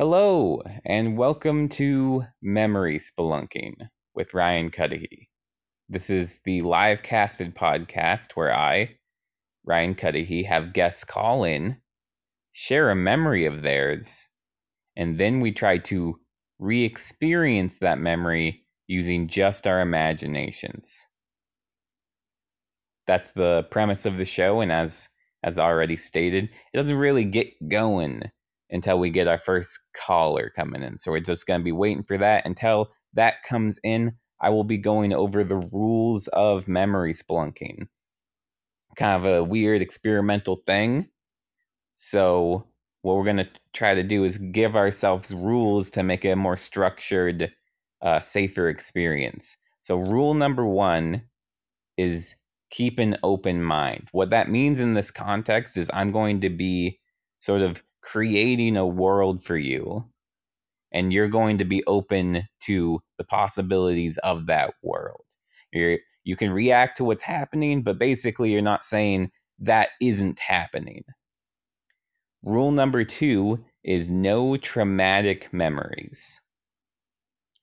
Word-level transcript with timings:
Hello, 0.00 0.62
and 0.86 1.18
welcome 1.18 1.68
to 1.68 2.24
Memory 2.40 2.98
Spelunking 2.98 3.74
with 4.14 4.32
Ryan 4.32 4.70
Cudahy. 4.70 5.28
This 5.90 6.08
is 6.08 6.40
the 6.46 6.62
live 6.62 7.02
casted 7.02 7.54
podcast 7.54 8.32
where 8.32 8.50
I, 8.50 8.88
Ryan 9.62 9.94
Cudahy, 9.94 10.44
have 10.44 10.72
guests 10.72 11.04
call 11.04 11.44
in, 11.44 11.76
share 12.52 12.88
a 12.88 12.96
memory 12.96 13.44
of 13.44 13.60
theirs, 13.60 14.26
and 14.96 15.20
then 15.20 15.40
we 15.40 15.52
try 15.52 15.76
to 15.76 16.18
re 16.58 16.82
experience 16.82 17.76
that 17.80 17.98
memory 17.98 18.62
using 18.86 19.28
just 19.28 19.66
our 19.66 19.82
imaginations. 19.82 21.06
That's 23.06 23.32
the 23.32 23.64
premise 23.70 24.06
of 24.06 24.16
the 24.16 24.24
show, 24.24 24.62
and 24.62 24.72
as 24.72 25.10
as 25.42 25.58
already 25.58 25.98
stated, 25.98 26.44
it 26.44 26.76
doesn't 26.78 26.96
really 26.96 27.26
get 27.26 27.68
going 27.68 28.30
until 28.70 28.98
we 28.98 29.10
get 29.10 29.28
our 29.28 29.38
first 29.38 29.78
caller 29.92 30.52
coming 30.54 30.82
in. 30.82 30.96
So 30.96 31.10
we're 31.10 31.20
just 31.20 31.46
going 31.46 31.60
to 31.60 31.64
be 31.64 31.72
waiting 31.72 32.04
for 32.04 32.18
that. 32.18 32.46
Until 32.46 32.90
that 33.14 33.42
comes 33.42 33.78
in, 33.82 34.12
I 34.40 34.50
will 34.50 34.64
be 34.64 34.78
going 34.78 35.12
over 35.12 35.44
the 35.44 35.68
rules 35.72 36.28
of 36.28 36.66
memory 36.66 37.12
spelunking. 37.12 37.88
Kind 38.96 39.24
of 39.24 39.32
a 39.32 39.44
weird 39.44 39.82
experimental 39.82 40.62
thing. 40.66 41.08
So, 41.96 42.66
what 43.02 43.16
we're 43.16 43.24
going 43.24 43.36
to 43.38 43.48
try 43.72 43.94
to 43.94 44.02
do 44.02 44.24
is 44.24 44.38
give 44.38 44.76
ourselves 44.76 45.32
rules 45.32 45.90
to 45.90 46.02
make 46.02 46.24
it 46.24 46.30
a 46.30 46.36
more 46.36 46.56
structured, 46.56 47.52
uh, 48.02 48.20
safer 48.20 48.68
experience. 48.68 49.56
So, 49.82 49.96
rule 49.96 50.34
number 50.34 50.66
one 50.66 51.22
is 51.96 52.34
keep 52.70 52.98
an 52.98 53.16
open 53.22 53.62
mind. 53.62 54.08
What 54.12 54.30
that 54.30 54.50
means 54.50 54.80
in 54.80 54.94
this 54.94 55.10
context 55.10 55.76
is 55.76 55.90
I'm 55.92 56.10
going 56.10 56.40
to 56.40 56.50
be 56.50 57.00
sort 57.40 57.62
of 57.62 57.82
creating 58.02 58.76
a 58.76 58.86
world 58.86 59.42
for 59.42 59.56
you 59.56 60.04
and 60.92 61.12
you're 61.12 61.28
going 61.28 61.58
to 61.58 61.64
be 61.64 61.84
open 61.86 62.48
to 62.60 63.00
the 63.18 63.24
possibilities 63.24 64.18
of 64.18 64.46
that 64.46 64.74
world. 64.82 65.24
You're 65.72 65.98
you 66.24 66.36
can 66.36 66.52
react 66.52 66.98
to 66.98 67.04
what's 67.04 67.22
happening, 67.22 67.82
but 67.82 67.98
basically 67.98 68.52
you're 68.52 68.60
not 68.60 68.84
saying 68.84 69.30
that 69.60 69.90
isn't 70.00 70.38
happening. 70.38 71.02
Rule 72.44 72.72
number 72.72 73.04
2 73.04 73.64
is 73.84 74.08
no 74.08 74.56
traumatic 74.58 75.52
memories. 75.52 76.40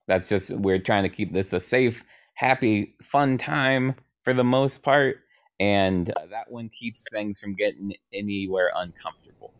That's 0.07 0.27
just 0.27 0.51
we're 0.51 0.79
trying 0.79 1.03
to 1.03 1.09
keep 1.09 1.33
this 1.33 1.53
a 1.53 1.59
safe, 1.59 2.03
happy, 2.33 2.95
fun 3.01 3.37
time 3.37 3.95
for 4.23 4.33
the 4.33 4.43
most 4.43 4.81
part 4.81 5.17
and 5.59 6.09
uh, 6.11 6.25
that 6.29 6.51
one 6.51 6.69
keeps 6.69 7.03
things 7.11 7.39
from 7.39 7.55
getting 7.55 7.93
anywhere 8.13 8.71
uncomfortable. 8.75 9.53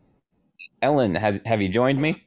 Ellen, 0.81 1.16
has 1.16 1.39
have 1.45 1.61
you 1.61 1.70
joined 1.70 2.02
me? 2.02 2.23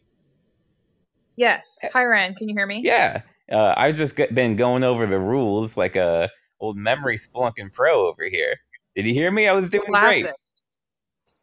Yes. 1.36 1.78
Hi, 1.92 2.04
Ryan. 2.04 2.34
Can 2.34 2.48
you 2.48 2.54
hear 2.54 2.66
me? 2.66 2.82
Yeah. 2.84 3.22
Uh, 3.50 3.74
I've 3.76 3.96
just 3.96 4.16
been 4.34 4.56
going 4.56 4.84
over 4.84 5.06
the 5.06 5.18
rules 5.18 5.76
like 5.76 5.96
a 5.96 6.28
old 6.60 6.76
memory 6.76 7.16
spelunking 7.16 7.72
pro 7.72 8.06
over 8.08 8.24
here. 8.24 8.56
Did 8.94 9.06
you 9.06 9.14
hear 9.14 9.30
me? 9.30 9.48
I 9.48 9.52
was 9.52 9.68
doing 9.68 9.86
Classic. 9.86 10.24
great. 10.24 10.34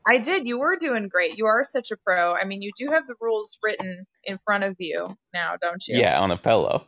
I 0.07 0.19
did. 0.19 0.47
You 0.47 0.59
were 0.59 0.77
doing 0.77 1.09
great. 1.09 1.37
You 1.37 1.45
are 1.47 1.65
such 1.65 1.91
a 1.91 1.97
pro. 1.97 2.33
I 2.33 2.45
mean, 2.45 2.61
you 2.61 2.71
do 2.77 2.91
have 2.91 3.07
the 3.07 3.15
rules 3.19 3.57
written 3.61 4.05
in 4.23 4.37
front 4.45 4.63
of 4.63 4.75
you 4.79 5.17
now, 5.33 5.55
don't 5.59 5.85
you? 5.87 5.97
Yeah, 5.97 6.19
on 6.19 6.31
a 6.31 6.37
pillow. 6.37 6.87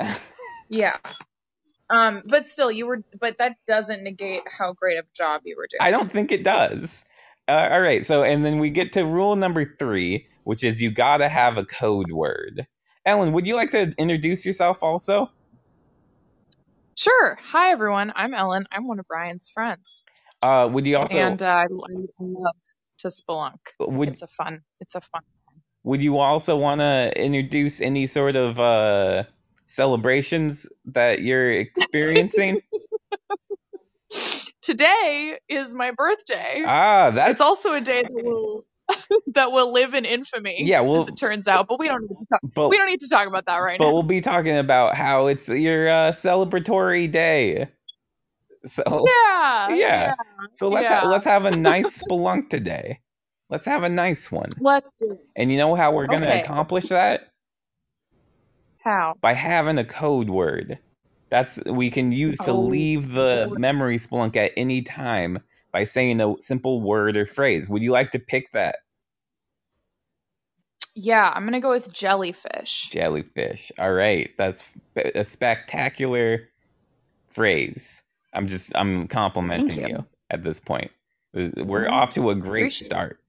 yeah. 0.68 0.96
Um, 1.88 2.22
but 2.26 2.46
still, 2.46 2.70
you 2.70 2.86
were. 2.86 3.02
But 3.18 3.36
that 3.38 3.56
doesn't 3.66 4.02
negate 4.02 4.42
how 4.46 4.74
great 4.74 4.98
of 4.98 5.06
a 5.06 5.16
job 5.16 5.42
you 5.44 5.56
were 5.56 5.66
doing. 5.70 5.80
I 5.80 5.90
don't 5.90 6.12
think 6.12 6.30
it 6.30 6.42
does. 6.42 7.04
Uh, 7.48 7.68
all 7.72 7.80
right. 7.80 8.04
So, 8.04 8.22
and 8.22 8.44
then 8.44 8.58
we 8.58 8.70
get 8.70 8.92
to 8.92 9.04
rule 9.04 9.34
number 9.34 9.74
three, 9.78 10.26
which 10.44 10.62
is 10.62 10.82
you 10.82 10.90
got 10.90 11.18
to 11.18 11.28
have 11.28 11.56
a 11.56 11.64
code 11.64 12.12
word. 12.12 12.66
Ellen, 13.06 13.32
would 13.32 13.46
you 13.46 13.56
like 13.56 13.70
to 13.70 13.94
introduce 13.96 14.44
yourself 14.44 14.82
also? 14.82 15.30
Sure. 16.94 17.38
Hi, 17.42 17.70
everyone. 17.70 18.12
I'm 18.14 18.34
Ellen. 18.34 18.66
I'm 18.70 18.86
one 18.86 18.98
of 18.98 19.06
Ryan's 19.10 19.48
friends. 19.48 20.04
Uh, 20.42 20.68
would 20.70 20.86
you 20.86 20.98
also 20.98 21.18
and 21.18 21.42
uh, 21.42 21.46
I 21.46 21.66
love 21.70 22.54
to 22.98 23.08
spelunk. 23.08 23.56
Would, 23.80 24.10
it's 24.10 24.22
a 24.22 24.26
fun. 24.26 24.60
It's 24.80 24.94
a 24.94 25.00
fun. 25.00 25.22
Would 25.84 26.02
you 26.02 26.18
also 26.18 26.56
want 26.56 26.80
to 26.80 27.12
introduce 27.16 27.80
any 27.80 28.06
sort 28.06 28.36
of 28.36 28.60
uh, 28.60 29.24
celebrations 29.66 30.68
that 30.84 31.22
you're 31.22 31.50
experiencing? 31.60 32.60
today 34.68 35.38
is 35.48 35.72
my 35.72 35.92
birthday. 35.92 36.62
Ah, 36.66 37.10
that's 37.10 37.32
it's 37.32 37.40
also 37.40 37.72
a 37.72 37.80
day 37.80 38.02
that 38.02 38.12
will 38.12 38.66
that 39.34 39.50
will 39.50 39.72
live 39.72 39.94
in 39.94 40.04
infamy. 40.04 40.62
Yeah, 40.64 40.80
well, 40.80 41.02
as 41.02 41.08
it 41.08 41.16
turns 41.16 41.48
out, 41.48 41.66
but 41.68 41.78
we 41.78 41.88
don't 41.88 42.02
need 42.02 42.08
to 42.08 42.26
talk. 42.28 42.40
But, 42.54 42.68
we 42.68 42.76
don't 42.76 42.88
need 42.88 43.00
to 43.00 43.08
talk 43.08 43.26
about 43.26 43.46
that 43.46 43.56
right 43.56 43.78
but 43.78 43.84
now. 43.84 43.90
But 43.90 43.94
we'll 43.94 44.02
be 44.02 44.20
talking 44.20 44.58
about 44.58 44.94
how 44.94 45.26
it's 45.26 45.48
your 45.48 45.88
uh, 45.88 46.12
celebratory 46.12 47.10
day. 47.10 47.68
So 48.66 48.82
yeah, 48.86 49.68
yeah. 49.70 49.74
yeah. 49.74 50.14
So 50.52 50.68
let's 50.68 50.90
yeah. 50.90 51.00
Ha- 51.00 51.08
let's 51.08 51.24
have 51.24 51.46
a 51.46 51.56
nice 51.56 52.02
spelunk 52.10 52.50
today. 52.50 53.00
Let's 53.48 53.64
have 53.64 53.84
a 53.84 53.88
nice 53.88 54.30
one. 54.30 54.50
Let's 54.60 54.92
do 54.98 55.12
it. 55.12 55.20
And 55.34 55.50
you 55.50 55.56
know 55.56 55.74
how 55.74 55.92
we're 55.92 56.08
going 56.08 56.20
to 56.20 56.28
okay. 56.28 56.42
accomplish 56.42 56.86
that? 56.88 57.30
How? 58.84 59.14
By 59.22 59.32
having 59.32 59.78
a 59.78 59.84
code 59.84 60.28
word. 60.28 60.78
That's 61.30 61.62
we 61.64 61.90
can 61.90 62.12
use 62.12 62.38
to 62.38 62.52
oh, 62.52 62.60
leave 62.60 63.12
the 63.12 63.54
memory 63.58 63.98
spelunk 63.98 64.36
at 64.36 64.52
any 64.56 64.82
time 64.82 65.40
by 65.72 65.84
saying 65.84 66.20
a 66.20 66.34
simple 66.40 66.80
word 66.80 67.16
or 67.16 67.26
phrase. 67.26 67.68
Would 67.68 67.82
you 67.82 67.92
like 67.92 68.10
to 68.12 68.18
pick 68.18 68.52
that? 68.52 68.76
Yeah, 70.94 71.32
I'm 71.34 71.44
gonna 71.44 71.60
go 71.60 71.70
with 71.70 71.92
jellyfish. 71.92 72.88
Jellyfish. 72.90 73.70
All 73.78 73.92
right, 73.92 74.30
that's 74.38 74.64
a 74.96 75.24
spectacular 75.24 76.46
phrase. 77.28 78.02
I'm 78.32 78.48
just 78.48 78.72
I'm 78.74 79.06
complimenting 79.08 79.80
you. 79.80 79.88
you. 79.88 80.06
at 80.30 80.44
this 80.44 80.58
point. 80.58 80.90
We're 81.34 81.84
mm-hmm. 81.84 81.92
off 81.92 82.14
to 82.14 82.30
a 82.30 82.34
great 82.34 82.72
start. 82.72 83.20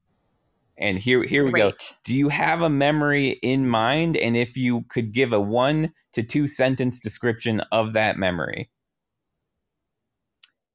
And 0.80 0.98
here, 0.98 1.24
here 1.24 1.44
we 1.44 1.52
Great. 1.52 1.78
go. 1.78 1.96
Do 2.06 2.16
you 2.16 2.30
have 2.30 2.62
a 2.62 2.70
memory 2.70 3.32
in 3.44 3.68
mind? 3.68 4.16
And 4.16 4.38
if 4.38 4.56
you 4.56 4.86
could 4.90 5.14
give 5.14 5.34
a 5.34 5.40
one 5.40 5.92
to 6.14 6.24
two 6.24 6.48
sentence 6.48 7.00
description 7.00 7.62
of 7.72 7.94
that 7.94 8.18
memory. 8.18 8.70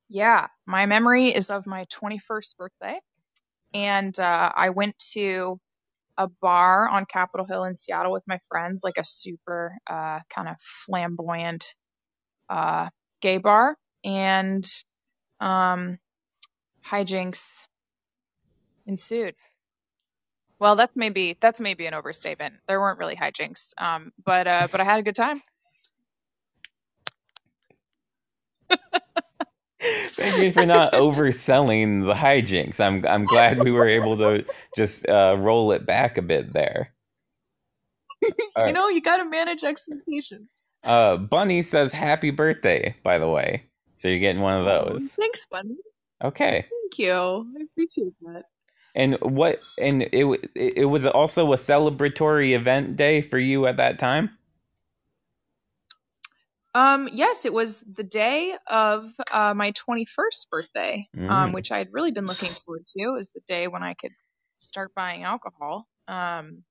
Yeah, 0.09 0.49
my 0.67 0.85
memory 0.87 1.35
is 1.35 1.51
of 1.51 1.67
my 1.67 1.87
21st 1.87 2.57
birthday. 2.59 3.01
And 3.73 4.17
uh, 4.21 4.53
I 4.55 4.71
went 4.71 4.97
to 5.15 5.59
a 6.17 6.29
bar 6.41 6.89
on 6.89 7.07
Capitol 7.07 7.47
Hill 7.47 7.65
in 7.65 7.75
Seattle 7.75 8.13
with 8.13 8.23
my 8.29 8.39
friends, 8.49 8.83
like 8.85 8.99
a 8.99 9.05
super 9.05 9.75
uh, 9.89 10.21
kind 10.33 10.49
of 10.49 10.57
flamboyant 10.61 11.67
uh, 12.49 12.91
gay 13.21 13.39
bar. 13.39 13.77
And 14.05 14.65
um, 15.41 15.99
hijinks 16.87 17.63
ensued. 18.87 19.35
Well, 20.61 20.77
that's 20.77 20.95
maybe 20.95 21.37
that's 21.41 21.61
maybe 21.61 21.87
an 21.87 21.95
overstatement. 21.95 22.55
There 22.69 22.81
weren't 22.81 22.99
really 22.99 23.17
hijinks, 23.17 23.75
um, 23.79 24.13
but 24.25 24.47
uh, 24.47 24.69
but 24.71 24.81
I 24.81 24.85
had 24.85 25.01
a 25.01 25.03
good 25.03 25.17
time. 25.17 25.41
Thank 29.81 30.39
you 30.39 30.53
for 30.53 30.65
not 30.65 30.93
overselling 30.93 32.07
the 32.07 32.15
hijinks. 32.15 32.81
I'm 32.81 33.05
I'm 33.07 33.25
glad 33.27 33.63
we 33.63 33.73
were 33.73 33.87
able 33.87 34.17
to 34.19 34.45
just 34.77 35.07
uh, 35.09 35.37
roll 35.39 35.73
it 35.73 35.85
back 35.85 36.17
a 36.17 36.23
bit 36.23 36.53
there. 36.53 36.95
you 38.23 38.33
right. 38.57 38.73
know, 38.73 38.89
you 38.89 39.03
got 39.03 39.19
to 39.19 39.29
manage 39.29 39.65
expectations. 39.65 40.63
Uh, 40.85 41.17
Bunny 41.17 41.63
says 41.63 41.93
happy 41.93 42.31
birthday, 42.31 42.95
by 43.03 43.19
the 43.19 43.29
way. 43.29 43.65
So 43.95 44.09
you're 44.09 44.19
getting 44.19 44.43
one 44.43 44.59
of 44.59 44.65
those. 44.65 45.15
Thanks, 45.15 45.47
Bunny. 45.51 45.77
Okay. 46.23 46.67
Thank 46.71 46.99
you. 46.99 47.13
I 47.13 47.65
appreciate 47.65 48.15
that. 48.23 48.45
And 48.95 49.15
what? 49.21 49.61
And 49.79 50.03
it 50.13 50.51
it 50.55 50.89
was 50.89 51.07
also 51.07 51.53
a 51.53 51.57
celebratory 51.57 52.55
event 52.55 52.97
day 52.97 53.23
for 53.23 53.39
you 53.39 53.67
at 53.67 53.77
that 53.79 53.99
time. 53.99 54.31
Um, 56.77 57.09
yes, 57.13 57.45
it 57.45 57.53
was 57.53 57.81
the 57.81 58.03
day 58.03 58.55
of 58.67 59.13
uh, 59.31 59.55
my 59.55 59.73
21st 59.73 60.49
birthday, 60.51 61.09
um, 61.17 61.23
mm. 61.23 61.31
um, 61.31 61.53
which 61.53 61.71
I 61.71 61.79
had 61.79 61.89
really 61.93 62.11
been 62.11 62.27
looking 62.27 62.51
forward 62.51 62.85
to. 62.97 63.03
It 63.03 63.13
was 63.13 63.31
the 63.31 63.43
day 63.47 63.69
when 63.69 63.85
I 63.85 63.95
could 63.95 64.11
start 64.59 64.93
buying 64.95 65.23
alcohol. 65.23 65.87
Um, 66.09 66.65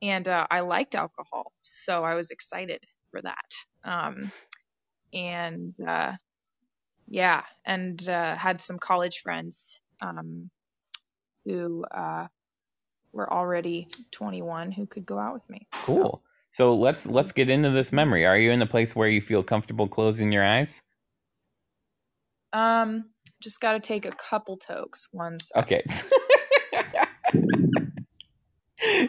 and 0.00 0.28
uh, 0.28 0.46
I 0.48 0.60
liked 0.60 0.94
alcohol, 0.94 1.52
so 1.62 2.04
I 2.04 2.14
was 2.14 2.30
excited 2.30 2.84
for 3.10 3.22
that. 3.22 3.54
Um, 3.84 4.30
and 5.12 5.74
uh, 5.86 6.12
yeah, 7.08 7.42
and 7.64 8.08
uh, 8.08 8.36
had 8.36 8.60
some 8.60 8.78
college 8.78 9.20
friends 9.22 9.80
um, 10.00 10.50
who 11.46 11.84
uh, 11.84 12.26
were 13.12 13.32
already 13.32 13.88
21 14.10 14.72
who 14.72 14.86
could 14.86 15.06
go 15.06 15.18
out 15.18 15.32
with 15.32 15.48
me. 15.48 15.66
Cool. 15.72 16.22
So. 16.50 16.74
so 16.74 16.76
let's 16.76 17.06
let's 17.06 17.32
get 17.32 17.48
into 17.48 17.70
this 17.70 17.92
memory. 17.92 18.26
Are 18.26 18.36
you 18.36 18.50
in 18.50 18.60
a 18.60 18.66
place 18.66 18.94
where 18.94 19.08
you 19.08 19.22
feel 19.22 19.42
comfortable 19.42 19.88
closing 19.88 20.32
your 20.32 20.44
eyes? 20.44 20.82
Um, 22.52 23.06
just 23.40 23.60
got 23.60 23.72
to 23.72 23.80
take 23.80 24.04
a 24.04 24.12
couple 24.12 24.56
tokes. 24.56 25.08
One 25.12 25.38
Okay. 25.54 25.84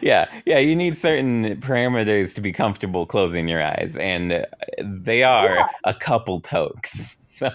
yeah, 0.02 0.40
yeah. 0.44 0.58
You 0.58 0.76
need 0.76 0.96
certain 0.96 1.56
parameters 1.60 2.34
to 2.34 2.40
be 2.40 2.52
comfortable 2.52 3.06
closing 3.06 3.48
your 3.48 3.62
eyes, 3.62 3.96
and 3.96 4.46
they 4.82 5.22
are 5.22 5.56
yeah. 5.56 5.66
a 5.84 5.94
couple 5.94 6.40
tokes. 6.40 7.18
So 7.38 7.50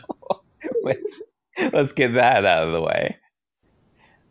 let's 0.81 1.19
let's 1.73 1.91
get 1.91 2.13
that 2.13 2.45
out 2.45 2.67
of 2.67 2.71
the 2.71 2.81
way. 2.81 3.17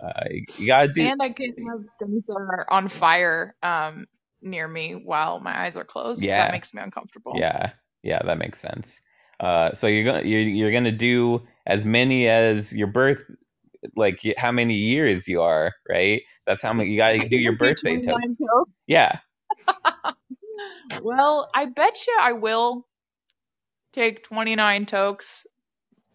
Uh, 0.03 0.25
you 0.59 0.67
gotta 0.67 0.93
do. 0.93 1.03
And 1.03 1.23
I 1.23 1.31
can 1.31 1.55
have 1.69 1.81
things 1.99 2.25
that 2.27 2.35
are 2.35 2.67
on 2.71 2.89
fire 2.89 3.55
um, 3.63 4.07
near 4.41 4.67
me 4.67 4.93
while 4.93 5.39
my 5.39 5.65
eyes 5.65 5.77
are 5.77 5.85
closed. 5.85 6.23
Yeah, 6.23 6.45
that 6.45 6.53
makes 6.53 6.75
me 6.75 6.83
uncomfortable. 6.83 7.35
Yeah, 7.37 7.73
yeah, 8.03 8.21
that 8.25 8.39
makes 8.39 8.59
sense. 8.59 9.01
Uh, 9.39 9.73
so 9.73 9.87
you're 9.87 10.05
gonna 10.05 10.23
you're, 10.23 10.41
you're 10.41 10.73
gonna 10.73 10.93
do 10.93 11.47
as 11.67 11.87
many 11.87 12.29
as 12.29 12.73
your 12.73 12.89
birth, 12.89 13.25
like 13.97 14.21
how 14.37 14.51
many 14.51 14.75
years 14.75 15.29
you 15.29 15.41
are, 15.41 15.73
right? 15.89 16.23
That's 16.47 16.63
how 16.63 16.73
many 16.73 16.91
you 16.91 16.97
gotta 16.97 17.29
do 17.29 17.37
your 17.37 17.57
birthday 17.57 18.01
toast. 18.01 18.43
Yeah. 18.87 19.19
well, 21.03 21.49
I 21.55 21.67
bet 21.67 21.97
you 22.07 22.17
I 22.21 22.33
will 22.33 22.87
take 23.93 24.25
29 24.25 24.87
tokes 24.87 25.47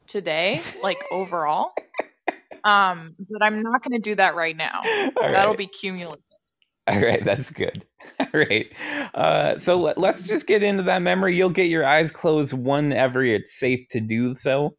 today, 0.08 0.62
like 0.84 0.98
overall. 1.12 1.72
Um, 2.64 3.16
but 3.30 3.44
I'm 3.44 3.62
not 3.62 3.84
going 3.84 4.02
to 4.02 4.10
do 4.10 4.16
that 4.16 4.36
right 4.36 4.56
now. 4.56 4.82
All 4.86 5.32
That'll 5.32 5.50
right. 5.50 5.58
be 5.58 5.68
cumulative. 5.68 6.24
All 6.88 7.02
right, 7.02 7.24
that's 7.24 7.50
good. 7.50 7.86
All 8.20 8.28
right. 8.34 8.72
Uh, 9.14 9.58
so 9.58 9.78
let, 9.78 9.98
us 9.98 10.24
just 10.24 10.48
get 10.48 10.64
into 10.64 10.84
that 10.84 11.02
memory. 11.02 11.36
You'll 11.36 11.50
get 11.50 11.66
your 11.70 11.86
eyes 11.86 12.12
closed 12.12 12.54
whenever 12.54 13.24
it's 13.24 13.60
safe 13.60 13.88
to 13.90 14.00
do 14.00 14.36
so. 14.36 14.76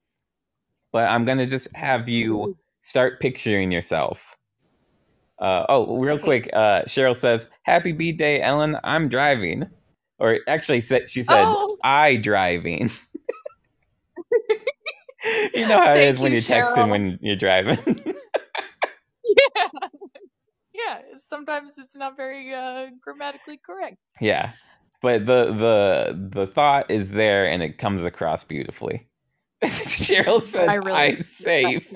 But 0.90 1.08
I'm 1.08 1.26
going 1.26 1.38
to 1.38 1.46
just 1.46 1.75
have 1.76 2.08
you 2.08 2.56
start 2.80 3.20
picturing 3.20 3.70
yourself. 3.70 4.36
Uh, 5.38 5.66
oh, 5.69 5.98
real 5.98 6.19
quick. 6.19 6.48
Uh, 6.52 6.82
Cheryl 6.82 7.14
says, 7.14 7.46
Happy 7.64 7.92
B 7.92 8.10
Day, 8.12 8.40
Ellen. 8.40 8.78
I'm 8.84 9.08
driving. 9.08 9.66
Or 10.19 10.38
actually, 10.48 10.80
she 10.80 11.22
said, 11.22 11.44
oh. 11.46 11.76
I 11.84 12.16
driving. 12.16 12.90
you 15.54 15.66
know 15.66 15.78
how 15.78 15.94
it 15.94 16.00
is 16.00 16.19
when 16.19 16.32
you, 16.32 16.38
are 16.38 16.42
texting 16.42 16.90
when 16.90 17.19
you're 17.20 17.36
driving. 17.36 17.78
yeah. 19.56 19.69
Yeah. 20.75 21.00
Sometimes 21.16 21.76
it's 21.78 21.96
not 21.96 22.16
very 22.16 22.54
uh, 22.54 22.86
grammatically 23.00 23.56
correct. 23.56 23.96
Yeah. 24.20 24.52
But 25.02 25.26
the 25.26 25.46
the 25.46 26.28
the 26.30 26.46
thought 26.46 26.88
is 26.88 27.10
there 27.10 27.48
and 27.48 27.64
it 27.64 27.78
comes 27.78 28.04
across 28.04 28.44
beautifully. 28.44 29.08
Cheryl 29.64 30.40
says 30.40 30.69
I, 30.69 30.75
really 30.76 30.92
I 30.92 31.16
safe. 31.22 31.92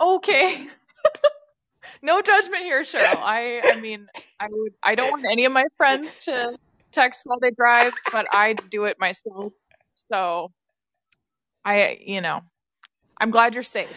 okay. 0.00 0.66
no 2.02 2.22
judgment 2.22 2.62
here, 2.62 2.82
Cheryl. 2.84 3.18
I 3.18 3.60
I 3.64 3.78
mean 3.78 4.06
I 4.40 4.48
would 4.50 4.72
I 4.82 4.94
don't 4.94 5.10
want 5.10 5.26
any 5.30 5.44
of 5.44 5.52
my 5.52 5.66
friends 5.76 6.20
to 6.20 6.56
text 6.90 7.22
while 7.24 7.38
they 7.38 7.50
drive, 7.50 7.92
but 8.10 8.26
I 8.32 8.54
do 8.54 8.84
it 8.84 8.96
myself. 8.98 9.52
So 9.94 10.52
I, 11.64 11.98
you 12.04 12.20
know, 12.20 12.40
I'm 13.20 13.30
glad 13.30 13.54
you're 13.54 13.62
safe. 13.62 13.92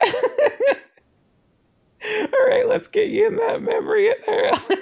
All 0.02 0.10
right, 2.48 2.66
let's 2.66 2.88
get 2.88 3.08
you 3.08 3.26
in 3.26 3.36
that 3.36 3.62
memory 3.62 4.12
there, 4.26 4.52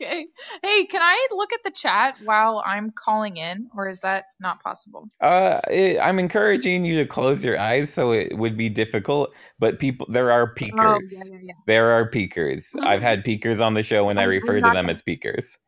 okay. 0.00 0.26
Hey, 0.62 0.86
can 0.86 1.02
I 1.02 1.26
look 1.32 1.52
at 1.52 1.60
the 1.64 1.70
chat 1.70 2.14
while 2.24 2.62
I'm 2.66 2.92
calling 2.92 3.36
in, 3.36 3.68
or 3.76 3.88
is 3.88 4.00
that 4.00 4.24
not 4.40 4.62
possible? 4.62 5.08
Uh, 5.20 5.60
it, 5.70 5.98
I'm 6.00 6.18
encouraging 6.18 6.84
you 6.84 6.96
to 6.98 7.06
close 7.06 7.44
your 7.44 7.58
eyes, 7.58 7.92
so 7.92 8.12
it 8.12 8.36
would 8.36 8.56
be 8.56 8.68
difficult. 8.68 9.30
But 9.58 9.78
people, 9.78 10.06
there 10.10 10.30
are 10.30 10.54
peekers. 10.54 10.80
Oh, 10.80 11.00
yeah, 11.10 11.24
yeah, 11.24 11.38
yeah. 11.46 11.52
There 11.66 11.90
are 11.90 12.08
peekers. 12.08 12.74
I've 12.82 13.02
had 13.02 13.24
peekers 13.24 13.60
on 13.60 13.74
the 13.74 13.82
show, 13.82 14.08
and 14.08 14.18
I 14.18 14.24
refer 14.24 14.60
to 14.60 14.70
them 14.70 14.90
as 14.90 15.02
peekers. 15.02 15.58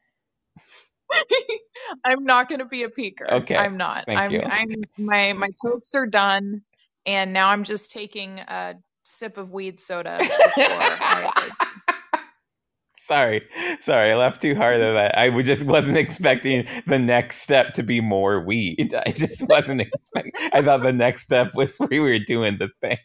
I'm 2.04 2.24
not 2.24 2.48
going 2.48 2.60
to 2.60 2.64
be 2.64 2.82
a 2.82 2.88
peeker. 2.88 3.30
Okay. 3.30 3.56
I'm 3.56 3.76
not. 3.76 4.04
Thank 4.06 4.18
I'm, 4.18 4.30
you. 4.30 4.40
I'm 4.42 4.68
my 4.98 5.32
my 5.32 5.48
tokes 5.64 5.90
are 5.94 6.06
done, 6.06 6.62
and 7.06 7.32
now 7.32 7.48
I'm 7.48 7.64
just 7.64 7.90
taking 7.90 8.38
a 8.38 8.76
sip 9.04 9.36
of 9.36 9.52
weed 9.52 9.80
soda. 9.80 10.18
I, 10.20 11.50
sorry, 12.96 13.42
sorry, 13.80 14.12
I 14.12 14.16
laughed 14.16 14.42
too 14.42 14.54
hard 14.54 14.80
at 14.80 14.92
that. 14.92 15.18
I 15.18 15.42
just 15.42 15.64
wasn't 15.64 15.96
expecting 15.98 16.66
the 16.86 16.98
next 16.98 17.42
step 17.42 17.74
to 17.74 17.82
be 17.82 18.00
more 18.00 18.40
weed. 18.40 18.94
I 18.94 19.10
just 19.12 19.46
wasn't 19.48 19.80
expecting. 19.80 20.32
I 20.52 20.62
thought 20.62 20.82
the 20.82 20.92
next 20.92 21.22
step 21.22 21.54
was 21.54 21.78
we 21.90 22.00
were 22.00 22.18
doing 22.18 22.58
the 22.58 22.68
thing. 22.80 22.98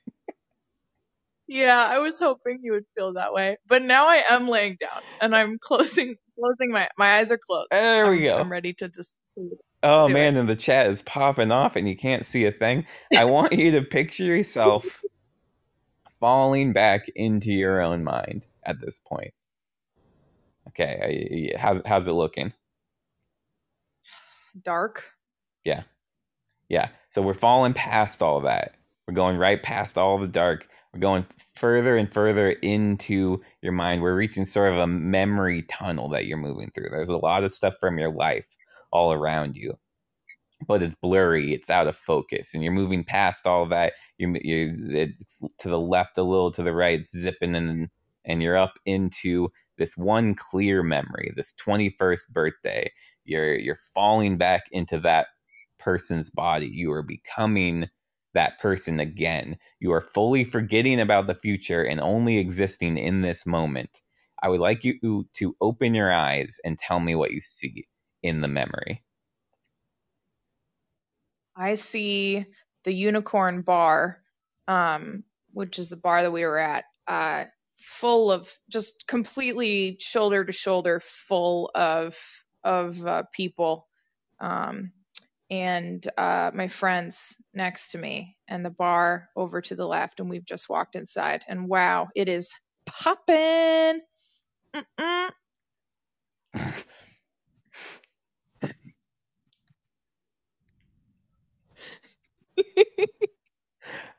Yeah, 1.48 1.77
I 1.77 2.00
was 2.00 2.19
hoping 2.19 2.59
you 2.62 2.74
would 2.74 2.86
feel 2.95 3.13
that 3.13 3.31
way, 3.31 3.57
but 3.68 3.81
now 3.81 4.07
I 4.07 4.21
am 4.30 4.50
laying 4.50 4.77
down 4.80 5.01
and 5.21 5.33
I'm 5.33 5.57
closing 5.59 6.18
closing 6.37 6.71
my 6.71 6.87
my 6.97 7.17
eyes 7.17 7.31
are 7.31 7.37
closed. 7.37 7.69
There 7.71 8.05
I'm, 8.05 8.11
we 8.11 8.23
go. 8.23 8.37
I'm 8.37 8.51
ready 8.51 8.73
to 8.73 8.89
just. 8.89 9.15
Oh 9.83 10.09
man, 10.09 10.35
it. 10.35 10.39
and 10.39 10.49
the 10.49 10.55
chat 10.55 10.87
is 10.87 11.01
popping 11.01 11.51
off, 11.51 11.75
and 11.75 11.87
you 11.87 11.95
can't 11.95 12.25
see 12.25 12.45
a 12.45 12.51
thing. 12.51 12.85
I 13.15 13.25
want 13.25 13.53
you 13.53 13.71
to 13.71 13.81
picture 13.81 14.23
yourself 14.23 15.03
falling 16.19 16.73
back 16.73 17.07
into 17.15 17.51
your 17.51 17.81
own 17.81 18.03
mind 18.03 18.45
at 18.63 18.79
this 18.79 18.99
point. 18.99 19.33
Okay, 20.69 21.53
how's 21.57 21.81
how's 21.85 22.07
it 22.07 22.13
looking? 22.13 22.53
Dark. 24.63 25.03
Yeah, 25.63 25.83
yeah. 26.69 26.89
So 27.09 27.21
we're 27.21 27.33
falling 27.33 27.73
past 27.73 28.23
all 28.23 28.41
that. 28.41 28.75
We're 29.07 29.13
going 29.13 29.38
right 29.38 29.62
past 29.62 29.98
all 29.98 30.18
the 30.18 30.27
dark 30.27 30.68
we're 30.94 31.01
going 31.01 31.25
further 31.54 31.95
and 31.95 32.12
further 32.12 32.50
into 32.50 33.42
your 33.62 33.71
mind. 33.71 34.01
We're 34.01 34.15
reaching 34.15 34.45
sort 34.45 34.74
of 34.74 34.80
a 34.80 34.88
memory 34.88 35.63
tunnel 35.63 36.09
that 36.09 36.25
you're 36.25 36.38
moving 36.38 36.71
through. 36.71 36.89
There's 36.89 37.09
a 37.09 37.18
lot 37.18 37.44
of 37.44 37.51
stuff 37.51 37.75
from 37.80 38.00
your 38.00 38.12
life 38.12 38.45
all 38.92 39.13
around 39.13 39.56
you, 39.56 39.77
but 40.65 40.81
it's 40.81 40.95
blurry. 40.95 41.54
It's 41.54 41.69
out 41.69 41.88
of 41.88 41.95
focus, 41.95 42.54
and 42.54 42.63
you're 42.63 42.74
moving 42.74 43.04
past 43.04 43.45
all 43.45 43.65
that. 43.68 43.94
You're, 44.18 44.38
you're 44.42 44.74
it's 44.95 45.39
to 45.59 45.69
the 45.69 45.80
left 45.80 46.18
a 46.18 46.24
little, 46.24 46.51
to 46.54 46.63
the 46.63 46.74
right, 46.74 47.06
zipping, 47.06 47.56
and 47.56 47.89
and 48.25 48.42
you're 48.42 48.57
up 48.57 48.80
into 48.86 49.50
this 49.77 49.95
one 49.95 50.33
clear 50.33 50.81
memory, 50.81 51.31
this 51.36 51.54
21st 51.63 52.30
birthday. 52.30 52.92
You're 53.24 53.56
you're 53.56 53.80
falling 53.94 54.38
back 54.38 54.63
into 54.71 55.00
that 55.01 55.27
person's 55.77 56.31
body. 56.31 56.71
You 56.74 56.92
are 56.94 57.04
becoming 57.04 57.88
that 58.37 58.59
person 58.59 58.99
again. 58.99 59.57
You 59.79 59.91
are 59.93 60.01
fully 60.13 60.43
forgetting 60.43 60.99
about 60.99 61.25
the 61.25 61.33
future 61.33 61.83
and 61.83 61.99
only 61.99 62.37
existing 62.37 62.95
in 62.97 63.21
this 63.21 63.47
moment. 63.47 64.03
I 64.43 64.49
would 64.49 64.59
like 64.59 64.83
you 64.83 65.27
to 65.33 65.56
open 65.59 65.95
your 65.95 66.13
eyes 66.13 66.59
and 66.63 66.77
tell 66.77 66.99
me 66.99 67.15
what 67.15 67.31
you 67.31 67.41
see 67.41 67.87
in 68.21 68.41
the 68.41 68.47
memory. 68.47 69.03
I 71.56 71.73
see 71.73 72.45
the 72.83 72.94
unicorn 72.94 73.63
bar, 73.63 74.19
um, 74.67 75.23
which 75.53 75.79
is 75.79 75.89
the 75.89 75.97
bar 75.97 76.21
that 76.21 76.31
we 76.31 76.45
were 76.45 76.59
at, 76.59 76.85
uh, 77.07 77.45
full 77.79 78.31
of 78.31 78.53
just 78.69 79.07
completely 79.07 79.97
shoulder 79.99 80.45
to 80.45 80.51
shoulder, 80.51 81.01
full 81.27 81.71
of 81.73 82.15
of 82.63 83.03
uh, 83.03 83.23
people. 83.33 83.87
Um, 84.39 84.91
and 85.49 86.06
uh, 86.18 86.51
my 86.54 86.68
friends 86.68 87.37
next 87.54 87.92
to 87.92 87.97
me, 87.97 88.35
and 88.47 88.66
the 88.66 88.69
bar 88.69 89.30
over 89.35 89.61
to 89.61 89.75
the 89.75 89.87
left, 89.87 90.19
and 90.19 90.30
we've 90.30 90.45
just 90.45 90.69
walked 90.69 90.95
inside. 90.95 91.44
And 91.47 91.68
wow, 91.69 92.07
it 92.16 92.30
is 92.30 92.51
popping. 92.85 94.01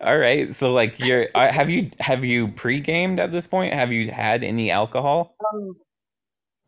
All 0.01 0.19
right. 0.19 0.55
So 0.55 0.73
like 0.73 0.99
you're 1.01 1.29
uh, 1.35 1.53
have 1.53 1.71
you 1.71 1.91
have 2.01 2.25
you 2.25 2.49
pre-gamed 2.49 3.21
at 3.21 3.33
this 3.33 3.47
point? 3.47 3.75
Have 3.75 3.93
you 3.93 4.11
had 4.11 4.45
any 4.45 4.71
alcohol? 4.71 5.37
Oh, 5.53 5.75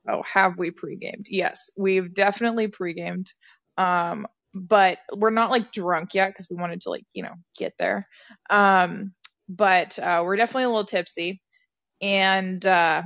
oh 0.08 0.22
have 0.22 0.58
we 0.58 0.70
pre-gamed? 0.70 1.26
Yes, 1.30 1.70
we've 1.76 2.12
definitely 2.14 2.68
pre-gamed. 2.68 3.32
Um 3.78 4.26
but 4.54 4.98
we're 5.14 5.30
not 5.30 5.50
like 5.50 5.72
drunk 5.72 6.14
yet 6.14 6.30
because 6.30 6.48
we 6.50 6.56
wanted 6.56 6.80
to 6.82 6.90
like 6.90 7.04
you 7.12 7.22
know 7.22 7.34
get 7.56 7.74
there. 7.78 8.08
Um 8.48 9.12
but 9.48 9.98
uh, 9.98 10.22
we're 10.24 10.36
definitely 10.36 10.64
a 10.64 10.68
little 10.68 10.86
tipsy. 10.86 11.42
And 12.00 12.64
uh 12.64 13.02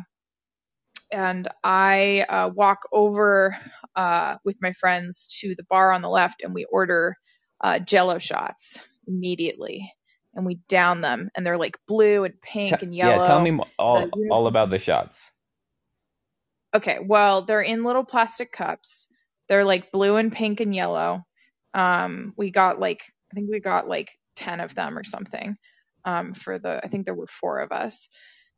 and 1.13 1.49
i 1.63 2.25
uh, 2.29 2.49
walk 2.55 2.81
over 2.91 3.57
uh 3.95 4.37
with 4.45 4.57
my 4.61 4.73
friends 4.73 5.39
to 5.41 5.55
the 5.55 5.65
bar 5.69 5.93
on 5.93 6.03
the 6.03 6.09
left 6.09 6.43
and 6.43 6.55
we 6.55 6.65
order 6.65 7.15
uh 7.61 7.79
jello 7.79 8.19
shots 8.19 8.79
immediately. 9.07 9.93
And 10.37 10.45
we 10.45 10.57
down 10.69 11.01
them 11.01 11.31
and 11.37 11.47
they're 11.47 11.59
like 11.59 11.77
blue 11.87 12.25
and 12.25 12.35
pink 12.41 12.83
and 12.83 12.95
yellow 12.95 13.23
yeah 13.23 13.29
tell 13.29 13.43
me 13.43 13.59
all, 13.79 14.11
all 14.31 14.47
about 14.47 14.71
the 14.71 14.79
shots. 14.79 15.31
Okay 16.75 16.99
well 17.07 17.45
they're 17.45 17.61
in 17.61 17.85
little 17.85 18.05
plastic 18.05 18.51
cups. 18.51 19.09
They're 19.49 19.65
like 19.65 19.93
blue 19.93 20.17
and 20.17 20.33
pink 20.33 20.61
and 20.61 20.75
yellow 20.75 21.25
um, 21.75 22.33
we 22.37 22.51
got 22.51 22.79
like 22.79 23.03
I 23.31 23.35
think 23.35 23.51
we 23.51 23.61
got 23.61 23.89
like 23.89 24.11
ten 24.37 24.61
of 24.61 24.75
them 24.75 24.97
or 24.97 25.05
something 25.05 25.57
um, 26.05 26.35
for 26.35 26.59
the 26.59 26.81
I 26.85 26.89
think 26.89 27.05
there 27.05 27.15
were 27.15 27.27
four 27.27 27.61
of 27.61 27.73
us, 27.73 28.09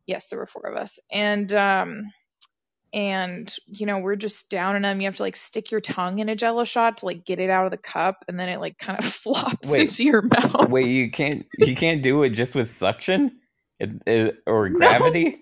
Yes, 0.06 0.28
there 0.28 0.38
were 0.38 0.46
four 0.46 0.66
of 0.66 0.76
us, 0.76 1.00
and 1.10 1.52
um, 1.52 2.12
and 2.92 3.52
you 3.66 3.86
know 3.86 3.98
we're 3.98 4.14
just 4.14 4.48
down 4.48 4.76
in 4.76 4.82
them. 4.82 5.00
You 5.00 5.08
have 5.08 5.16
to 5.16 5.22
like 5.22 5.34
stick 5.34 5.72
your 5.72 5.80
tongue 5.80 6.20
in 6.20 6.28
a 6.28 6.36
Jello 6.36 6.64
shot 6.64 6.98
to 6.98 7.06
like 7.06 7.24
get 7.24 7.40
it 7.40 7.50
out 7.50 7.64
of 7.64 7.72
the 7.72 7.76
cup, 7.76 8.24
and 8.28 8.38
then 8.38 8.48
it 8.48 8.60
like 8.60 8.78
kind 8.78 8.98
of 9.00 9.04
flops 9.12 9.68
Wait. 9.68 9.80
into 9.80 10.04
your 10.04 10.22
mouth. 10.22 10.68
Wait, 10.68 10.86
you 10.86 11.10
can't 11.10 11.44
you 11.58 11.74
can't 11.74 12.02
do 12.02 12.22
it 12.22 12.30
just 12.30 12.54
with 12.54 12.70
suction, 12.70 13.40
it, 13.80 13.90
it, 14.06 14.38
or 14.46 14.68
gravity? 14.70 15.24
No, 15.24 15.36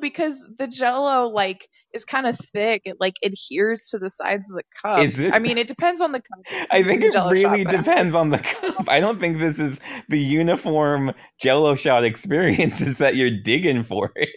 because 0.00 0.48
the 0.58 0.66
Jello 0.66 1.28
like 1.28 1.66
is 1.92 2.04
kind 2.04 2.26
of 2.26 2.38
thick. 2.52 2.82
It 2.84 2.96
like 3.00 3.14
adheres 3.24 3.88
to 3.90 3.98
the 3.98 4.08
sides 4.08 4.50
of 4.50 4.56
the 4.56 4.62
cup. 4.82 5.00
Is 5.00 5.16
this- 5.16 5.34
I 5.34 5.38
mean, 5.38 5.58
it 5.58 5.68
depends 5.68 6.00
on 6.00 6.12
the 6.12 6.20
cup. 6.20 6.66
I 6.70 6.82
think 6.82 7.02
it 7.02 7.14
really 7.14 7.64
depends 7.64 8.14
on 8.14 8.30
the 8.30 8.38
cup. 8.38 8.88
I 8.88 9.00
don't 9.00 9.18
think 9.20 9.38
this 9.38 9.58
is 9.58 9.78
the 10.08 10.18
uniform 10.20 11.12
Jello 11.40 11.74
shot 11.74 12.04
experiences 12.04 12.98
that 12.98 13.16
you're 13.16 13.30
digging 13.42 13.82
for 13.82 14.12
it. 14.16 14.28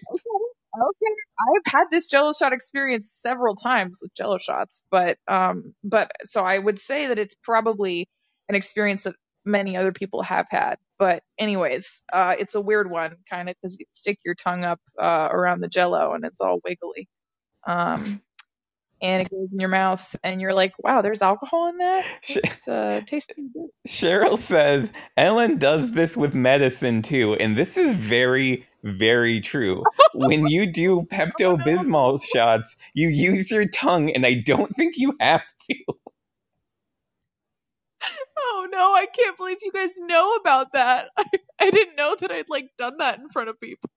Okay, 0.76 1.12
I've 1.40 1.72
had 1.72 1.84
this 1.92 2.08
Jello 2.08 2.34
shot 2.34 2.52
experience 2.52 3.12
several 3.12 3.56
times 3.56 4.00
with 4.02 4.12
Jello 4.16 4.40
shots, 4.40 4.84
but 4.90 5.18
um, 5.28 5.76
but 5.84 6.12
so 6.24 6.44
I 6.44 6.58
would 6.58 6.80
say 6.80 7.08
that 7.08 7.20
it's 7.20 7.36
probably 7.44 8.10
an 8.50 8.56
experience 8.56 9.04
that 9.04 9.16
many 9.46 9.76
other 9.78 9.92
people 9.92 10.22
have 10.24 10.48
had. 10.50 10.78
But 10.98 11.24
anyways, 11.38 12.02
uh, 12.12 12.36
it's 12.38 12.56
a 12.56 12.62
weird 12.62 12.90
one, 12.90 13.18
kind 13.30 13.50
of, 13.50 13.56
because 13.56 13.78
you 13.80 13.86
stick 13.92 14.20
your 14.24 14.36
tongue 14.36 14.64
up 14.64 14.80
uh, 15.00 15.30
around 15.32 15.62
the 15.62 15.68
Jello 15.68 16.14
and 16.14 16.24
it's 16.26 16.40
all 16.42 16.60
wiggly, 16.64 17.10
um, 17.66 18.22
and 19.02 19.22
it 19.22 19.30
goes 19.30 19.50
in 19.52 19.60
your 19.60 19.70
mouth, 19.70 20.16
and 20.24 20.40
you're 20.40 20.54
like, 20.54 20.72
wow, 20.80 21.02
there's 21.02 21.22
alcohol 21.22 21.68
in 21.68 21.78
that. 21.78 22.06
It's 22.30 22.68
uh, 22.68 23.02
pretty 23.06 23.22
good. 23.54 23.70
Cheryl 23.88 24.40
says 24.40 24.94
Ellen 25.18 25.58
does 25.58 25.92
this 25.92 26.16
with 26.16 26.34
medicine 26.34 27.02
too, 27.02 27.34
and 27.34 27.58
this 27.58 27.78
is 27.78 27.94
very, 27.94 28.66
very 28.84 29.42
true. 29.42 29.84
when 30.14 30.48
you 30.48 30.66
do 30.72 31.06
Pepto 31.12 31.62
Bismol 31.62 32.24
shots, 32.34 32.78
you 32.94 33.10
use 33.10 33.52
your 33.52 33.68
tongue, 33.68 34.10
and 34.10 34.26
I 34.26 34.36
don't 34.36 34.74
think 34.78 34.96
you 34.98 35.16
have 35.20 35.44
to. 35.70 35.76
Oh 38.56 38.68
no, 38.72 38.94
I 38.94 39.08
can't 39.08 39.36
believe 39.36 39.58
you 39.64 39.72
guys 39.72 39.98
know 40.00 40.36
about 40.36 40.74
that. 40.74 41.08
I, 41.18 41.26
I 41.60 41.72
didn't 41.72 41.96
know 41.96 42.16
that 42.20 42.32
I'd 42.32 42.50
like 42.50 42.70
done 42.78 42.98
that 43.00 43.20
in 43.20 43.30
front 43.30 43.50
of 43.50 43.60
people. 43.60 43.90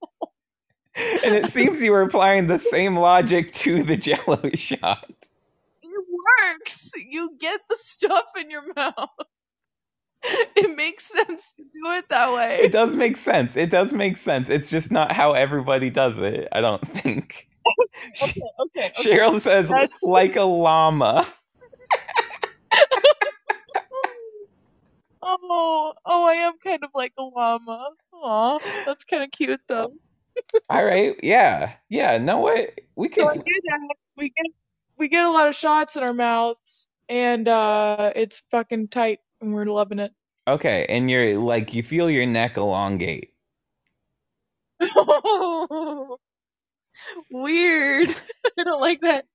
And 1.23 1.35
it 1.35 1.51
seems 1.51 1.83
you 1.83 1.91
were 1.91 2.01
applying 2.01 2.47
the 2.47 2.57
same 2.57 2.97
logic 2.97 3.53
to 3.53 3.83
the 3.83 3.95
Jello 3.95 4.41
shot. 4.55 5.05
It 5.83 6.05
works. 6.49 6.89
You 6.97 7.37
get 7.39 7.61
the 7.69 7.77
stuff 7.79 8.25
in 8.39 8.49
your 8.49 8.63
mouth. 8.75 9.09
It 10.57 10.75
makes 10.75 11.05
sense 11.05 11.53
to 11.53 11.63
do 11.63 11.91
it 11.93 12.09
that 12.09 12.33
way. 12.33 12.57
It 12.61 12.71
does 12.71 12.95
make 12.95 13.15
sense. 13.15 13.55
It 13.55 13.69
does 13.69 13.93
make 13.93 14.17
sense. 14.17 14.49
It's 14.49 14.69
just 14.69 14.91
not 14.91 15.11
how 15.11 15.33
everybody 15.33 15.91
does 15.91 16.17
it. 16.19 16.47
I 16.51 16.59
don't 16.59 16.85
think. 16.85 17.47
Okay, 18.23 18.41
okay. 18.61 18.89
okay. 18.89 18.91
Cheryl 18.99 19.39
says 19.39 19.69
That's- 19.69 20.01
like 20.01 20.35
a 20.35 20.41
llama. 20.43 21.27
Oh, 25.21 25.93
oh, 26.05 26.23
I 26.25 26.33
am 26.33 26.53
kind 26.63 26.83
of 26.83 26.89
like 26.93 27.13
a 27.17 27.23
llama. 27.23 27.89
Aw, 28.13 28.59
that's 28.85 29.03
kind 29.05 29.23
of 29.23 29.31
cute 29.31 29.59
though. 29.67 29.93
All 30.69 30.85
right. 30.85 31.15
Yeah. 31.23 31.73
Yeah. 31.89 32.17
No 32.19 32.41
way. 32.41 32.69
We 32.95 33.11
So 33.11 33.27
I 33.27 33.33
can. 33.33 33.41
do 33.43 33.61
that. 33.65 33.95
We 34.17 34.29
get 34.29 34.45
we 34.97 35.07
get 35.09 35.25
a 35.25 35.29
lot 35.31 35.47
of 35.47 35.55
shots 35.55 35.95
in 35.95 36.03
our 36.03 36.13
mouths, 36.13 36.87
and 37.09 37.47
uh, 37.47 38.11
it's 38.15 38.41
fucking 38.51 38.89
tight, 38.89 39.19
and 39.41 39.53
we're 39.53 39.65
loving 39.65 39.99
it. 39.99 40.11
Okay. 40.47 40.85
And 40.87 41.09
you're 41.09 41.37
like, 41.39 41.73
you 41.73 41.83
feel 41.83 42.09
your 42.09 42.25
neck 42.25 42.57
elongate. 42.57 43.33
Weird. 47.31 48.09
I 48.59 48.63
don't 48.63 48.81
like 48.81 49.01
that. 49.01 49.25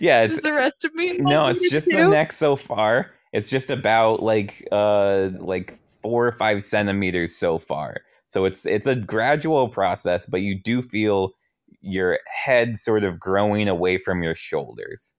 Yeah. 0.00 0.22
Is 0.24 0.38
It's 0.38 0.42
the 0.46 0.52
rest 0.52 0.84
of 0.84 0.94
me? 0.94 1.18
no. 1.18 1.46
It's 1.48 1.62
it 1.62 1.70
just 1.70 1.88
the 1.88 2.08
neck 2.08 2.32
so 2.32 2.56
far. 2.56 3.12
It's 3.32 3.50
just 3.50 3.70
about 3.70 4.22
like 4.22 4.66
uh 4.72 5.30
like 5.38 5.78
four 6.02 6.26
or 6.26 6.32
five 6.32 6.64
centimeters 6.64 7.34
so 7.36 7.58
far. 7.58 7.98
So 8.28 8.44
it's 8.44 8.66
it's 8.66 8.86
a 8.86 8.96
gradual 8.96 9.68
process, 9.68 10.26
but 10.26 10.42
you 10.42 10.60
do 10.60 10.82
feel 10.82 11.32
your 11.80 12.18
head 12.26 12.78
sort 12.78 13.04
of 13.04 13.18
growing 13.20 13.68
away 13.68 13.98
from 13.98 14.22
your 14.22 14.34
shoulders. 14.34 15.14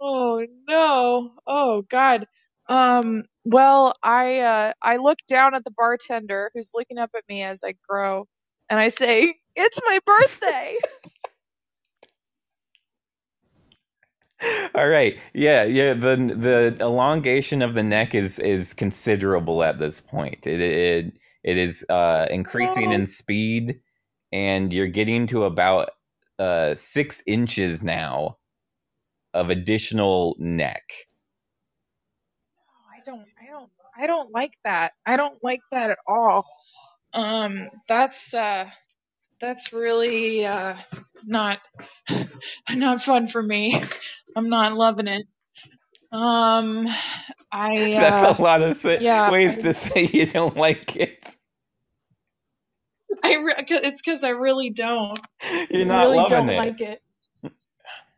Oh 0.00 0.44
no. 0.68 1.32
Oh 1.46 1.82
god. 1.90 2.26
Um 2.68 3.24
well, 3.44 3.94
I 4.02 4.40
uh 4.40 4.72
I 4.82 4.96
look 4.98 5.18
down 5.28 5.54
at 5.54 5.64
the 5.64 5.70
bartender 5.70 6.50
who's 6.54 6.72
looking 6.74 6.98
up 6.98 7.10
at 7.16 7.24
me 7.28 7.42
as 7.42 7.64
I 7.64 7.74
grow 7.88 8.26
and 8.70 8.78
I 8.80 8.88
say, 8.88 9.34
"It's 9.56 9.78
my 9.86 10.00
birthday." 10.06 10.78
All 14.74 14.88
right. 14.88 15.18
Yeah, 15.34 15.64
yeah, 15.64 15.94
the 15.94 16.16
the 16.16 16.76
elongation 16.80 17.62
of 17.62 17.74
the 17.74 17.82
neck 17.82 18.14
is 18.14 18.38
is 18.38 18.74
considerable 18.74 19.62
at 19.64 19.78
this 19.78 20.00
point. 20.00 20.46
It 20.46 20.60
it, 20.60 21.14
it 21.44 21.56
is 21.58 21.84
uh 21.88 22.26
increasing 22.30 22.92
in 22.92 23.06
speed 23.06 23.80
and 24.32 24.72
you're 24.72 24.88
getting 24.88 25.26
to 25.28 25.44
about 25.44 25.90
uh 26.38 26.74
6 26.74 27.22
inches 27.26 27.82
now 27.82 28.38
of 29.34 29.50
additional 29.50 30.36
neck. 30.38 30.84
I 32.94 33.00
don't 33.04 33.26
I 33.40 33.50
don't 33.50 33.70
I 33.96 34.06
don't 34.06 34.32
like 34.32 34.54
that. 34.64 34.92
I 35.06 35.16
don't 35.16 35.42
like 35.42 35.60
that 35.72 35.90
at 35.90 35.98
all. 36.06 36.46
Um 37.12 37.70
that's 37.88 38.34
uh 38.34 38.70
that's 39.40 39.72
really 39.72 40.46
uh 40.46 40.76
not 41.26 41.60
not 42.74 43.02
fun 43.02 43.26
for 43.26 43.42
me. 43.42 43.82
I'm 44.36 44.48
not 44.48 44.74
loving 44.74 45.08
it. 45.08 45.26
Um 46.12 46.88
I 47.52 47.94
uh 47.96 48.00
That's 48.00 48.38
a 48.38 48.42
lot 48.42 48.62
of 48.62 48.76
sa- 48.78 48.98
yeah, 48.98 49.30
ways 49.30 49.58
I- 49.58 49.60
to 49.60 49.74
say 49.74 50.06
you 50.12 50.26
don't 50.26 50.56
like 50.56 50.96
it. 50.96 51.36
I 53.24 53.36
re- 53.36 53.54
it's 53.58 54.02
cuz 54.02 54.24
I 54.24 54.30
really 54.30 54.70
don't. 54.70 55.18
You're 55.70 55.86
I 55.86 55.86
not 55.86 56.04
really 56.04 56.16
loving 56.16 56.28
don't 56.28 56.48
it. 56.48 56.56
like 56.56 56.80
it. 56.80 57.00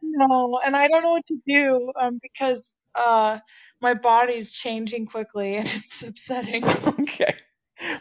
No, 0.02 0.60
and 0.64 0.76
I 0.76 0.88
don't 0.88 1.02
know 1.02 1.12
what 1.12 1.26
to 1.28 1.38
do 1.46 1.92
um 2.00 2.18
because 2.22 2.70
uh 2.94 3.38
my 3.80 3.94
body's 3.94 4.52
changing 4.52 5.06
quickly 5.06 5.56
and 5.56 5.66
it's 5.74 6.02
upsetting. 6.02 6.64
okay. 7.00 7.36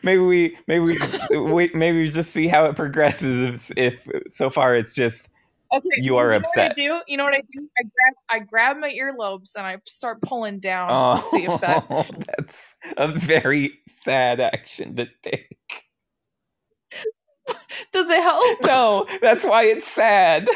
Maybe 0.04 0.22
we 0.22 0.58
maybe 0.68 0.86
we 0.86 0.98
just 0.98 1.22
maybe 1.30 2.00
we 2.00 2.10
just 2.10 2.32
see 2.32 2.48
how 2.48 2.66
it 2.66 2.76
progresses 2.76 3.72
if, 3.78 4.06
if 4.08 4.34
so 4.34 4.50
far 4.50 4.76
it's 4.76 4.94
just 4.94 5.30
Okay, 5.74 5.88
You 5.98 6.18
are 6.18 6.30
know 6.30 6.38
upset. 6.38 6.76
Do? 6.76 7.02
You 7.08 7.18
know 7.18 7.24
what 7.24 7.34
I 7.34 7.42
do? 7.52 7.68
I 7.80 7.84
grab 7.84 8.14
I 8.30 8.40
grab 8.40 8.78
my 8.78 8.92
earlobes 8.92 9.56
and 9.56 9.66
I 9.66 9.78
start 9.88 10.22
pulling 10.22 10.60
down 10.60 10.90
oh 10.92 11.16
to 11.18 11.30
see 11.30 11.46
if 11.46 11.62
that 11.62 11.88
that's 12.38 12.76
a 12.96 13.08
very 13.08 13.80
sad 13.88 14.40
action 14.40 14.96
to 14.98 15.08
take. 15.24 15.58
does 17.92 18.08
it 18.08 18.22
help. 18.22 18.64
No, 18.64 19.08
that's 19.20 19.44
why 19.46 19.66
it's 19.66 19.88
sad. 19.88 20.48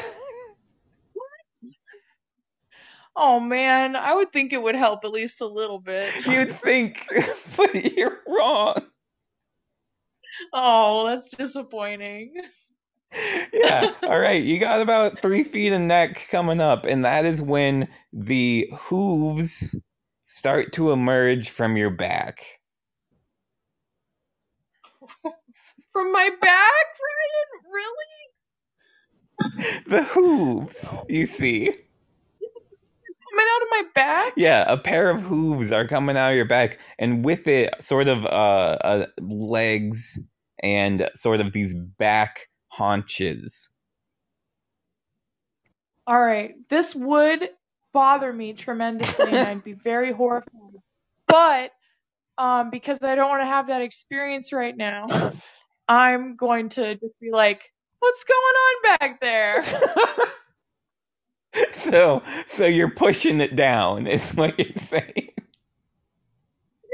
Oh 3.15 3.39
man, 3.39 3.95
I 3.95 4.13
would 4.13 4.31
think 4.31 4.53
it 4.53 4.61
would 4.61 4.75
help 4.75 5.03
at 5.03 5.09
least 5.09 5.41
a 5.41 5.47
little 5.47 5.79
bit. 5.79 6.07
You'd 6.27 6.55
think, 6.59 7.03
but 7.57 7.97
you're 7.97 8.19
wrong. 8.27 8.83
Oh, 10.53 11.07
that's 11.07 11.29
disappointing. 11.29 12.33
Yeah. 13.53 13.91
All 14.03 14.19
right. 14.19 14.43
You 14.43 14.59
got 14.59 14.81
about 14.81 15.19
three 15.19 15.43
feet 15.43 15.73
of 15.73 15.81
neck 15.81 16.27
coming 16.31 16.61
up, 16.61 16.85
and 16.85 17.05
that 17.05 17.25
is 17.25 17.41
when 17.41 17.87
the 18.13 18.69
hooves 18.77 19.75
start 20.25 20.73
to 20.73 20.91
emerge 20.91 21.49
from 21.49 21.77
your 21.77 21.89
back. 21.89 22.45
From 25.93 26.11
my 26.11 26.29
back, 26.41 26.85
Ryan? 27.07 27.73
Really? 27.73 28.05
The 29.87 30.03
hooves, 30.03 31.03
you 31.09 31.25
see. 31.25 31.73
Coming 33.37 33.49
out 33.55 33.61
of 33.61 33.67
my 33.69 33.83
back? 33.93 34.33
Yeah, 34.35 34.65
a 34.67 34.77
pair 34.77 35.11
of 35.11 35.21
hooves 35.21 35.71
are 35.71 35.87
coming 35.87 36.17
out 36.17 36.31
of 36.31 36.35
your 36.35 36.45
back, 36.45 36.79
and 36.97 37.23
with 37.23 37.47
it, 37.47 37.71
sort 37.79 38.07
of 38.07 38.25
uh, 38.25 38.29
uh 38.29 39.05
legs 39.19 40.17
and 40.63 41.07
sort 41.13 41.39
of 41.39 41.53
these 41.53 41.75
back 41.75 42.47
haunches. 42.69 43.69
All 46.07 46.19
right, 46.19 46.55
this 46.69 46.95
would 46.95 47.49
bother 47.93 48.33
me 48.33 48.53
tremendously, 48.53 49.27
and 49.27 49.47
I'd 49.47 49.63
be 49.63 49.73
very 49.83 50.11
horrified. 50.11 50.81
But 51.27 51.73
um, 52.39 52.71
because 52.71 53.03
I 53.03 53.13
don't 53.13 53.29
want 53.29 53.43
to 53.43 53.47
have 53.47 53.67
that 53.67 53.83
experience 53.83 54.51
right 54.51 54.75
now, 54.75 55.31
I'm 55.87 56.37
going 56.37 56.69
to 56.69 56.95
just 56.95 57.19
be 57.21 57.29
like, 57.31 57.71
"What's 57.99 58.23
going 58.23 58.39
on 58.39 58.97
back 58.97 59.21
there?" 59.21 59.63
so, 61.73 62.21
so 62.45 62.65
you're 62.65 62.91
pushing 62.91 63.39
it 63.41 63.55
down, 63.55 64.07
is 64.07 64.31
what 64.31 64.57
you're 64.59 64.67
saying. 64.75 65.13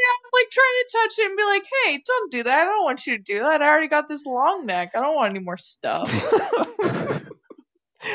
Yeah, 0.04 0.16
like 0.34 0.50
trying 0.52 0.66
to 0.80 0.90
touch 0.92 1.20
it 1.20 1.26
and 1.28 1.38
be 1.38 1.44
like, 1.44 1.64
"Hey, 1.86 2.04
don't 2.06 2.32
do 2.32 2.44
that. 2.44 2.62
I 2.62 2.66
don't 2.66 2.84
want 2.84 3.08
you 3.08 3.18
to 3.18 3.24
do 3.24 3.40
that. 3.40 3.62
I 3.62 3.68
already 3.68 3.88
got 3.88 4.10
this 4.10 4.26
long 4.26 4.66
neck. 4.66 4.92
I 4.96 5.00
don't 5.02 5.16
want 5.16 5.32
any 5.32 5.44
more 5.44 5.58
stuff." 5.58 6.12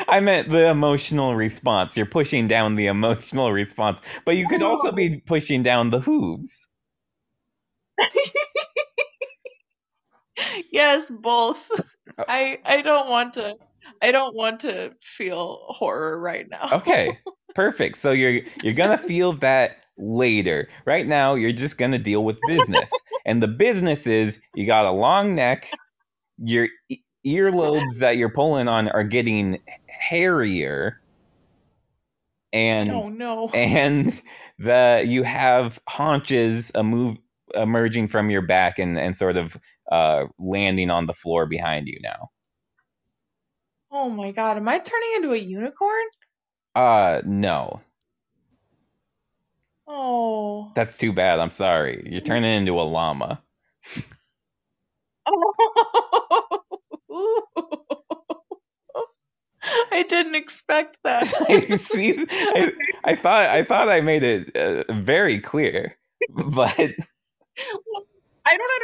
I 0.09 0.21
meant 0.21 0.51
the 0.51 0.69
emotional 0.69 1.35
response. 1.35 1.97
You're 1.97 2.05
pushing 2.07 2.47
down 2.47 2.77
the 2.77 2.87
emotional 2.87 3.53
response, 3.53 4.03
but 4.27 4.37
you 4.37 4.47
could 4.47 4.63
also 4.63 4.93
be 4.93 5.21
pushing 5.21 5.63
down 5.63 5.91
the 5.91 6.01
hooves. 6.01 6.69
yes, 10.73 11.11
both. 11.11 11.59
Oh. 12.19 12.25
I 12.29 12.59
I 12.65 12.83
don't 12.83 13.09
want 13.09 13.35
to 13.35 13.55
I 14.03 14.13
don't 14.13 14.35
want 14.35 14.61
to 14.61 14.93
feel 15.03 15.61
horror 15.69 16.21
right 16.21 16.47
now. 16.49 16.69
okay. 16.73 17.19
Perfect. 17.55 17.97
So 17.97 18.13
you're 18.13 18.41
you're 18.63 18.75
going 18.75 18.97
to 18.97 19.03
feel 19.03 19.33
that 19.35 19.79
later. 19.97 20.69
Right 20.85 21.07
now 21.07 21.35
you're 21.35 21.53
just 21.53 21.79
going 21.79 21.91
to 21.93 21.99
deal 21.99 22.25
with 22.25 22.39
business. 22.47 22.91
and 23.27 23.43
the 23.43 23.49
business 23.49 24.07
is 24.07 24.41
you 24.55 24.67
got 24.67 24.85
a 24.85 24.93
long 24.93 25.35
neck, 25.35 25.71
your 26.39 26.69
earlobes 27.27 27.99
that 27.99 28.17
you're 28.17 28.29
pulling 28.29 28.69
on 28.69 28.89
are 28.91 29.03
getting 29.03 29.59
hairier 29.89 31.01
and 32.53 32.89
oh 32.89 33.07
no 33.07 33.49
and 33.53 34.23
the 34.59 35.05
you 35.07 35.23
have 35.23 35.79
haunches 35.89 36.71
a 36.75 36.83
move 36.83 37.17
emerging 37.55 38.09
from 38.09 38.31
your 38.31 38.41
back 38.43 38.79
and 38.79 38.99
and 38.99 39.17
sort 39.17 39.37
of 39.37 39.57
uh 39.93 40.25
landing 40.39 40.91
on 40.91 41.07
the 41.07 41.13
floor 41.13 41.47
behind 41.47 41.89
you 41.89 41.99
now 42.03 42.31
oh 43.91 44.11
my 44.11 44.33
god. 44.33 44.57
Am 44.57 44.69
i 44.69 44.79
turning 44.79 45.11
into 45.17 45.33
a 45.33 45.39
unicorn? 45.39 46.05
Uh 46.75 47.23
no. 47.25 47.81
Oh. 49.87 50.73
That's 50.75 50.99
too 50.99 51.13
bad. 51.13 51.39
I'm 51.39 51.51
sorry. 51.51 52.07
You're 52.11 52.21
turning 52.21 52.59
into 52.59 52.79
a 52.79 52.83
llama. 52.83 53.43
Oh 55.27 56.63
I 59.93 60.03
didn't 60.03 60.35
expect 60.35 60.99
that. 61.05 61.27
See, 61.81 62.27
I, 62.31 62.73
I, 63.05 63.15
thought 63.15 63.47
I 63.47 63.65
thought 63.65 63.89
I 63.89 64.01
made 64.01 64.23
it 64.23 64.57
uh, 64.57 64.93
very 64.93 65.41
clear, 65.41 65.97
but 66.31 66.95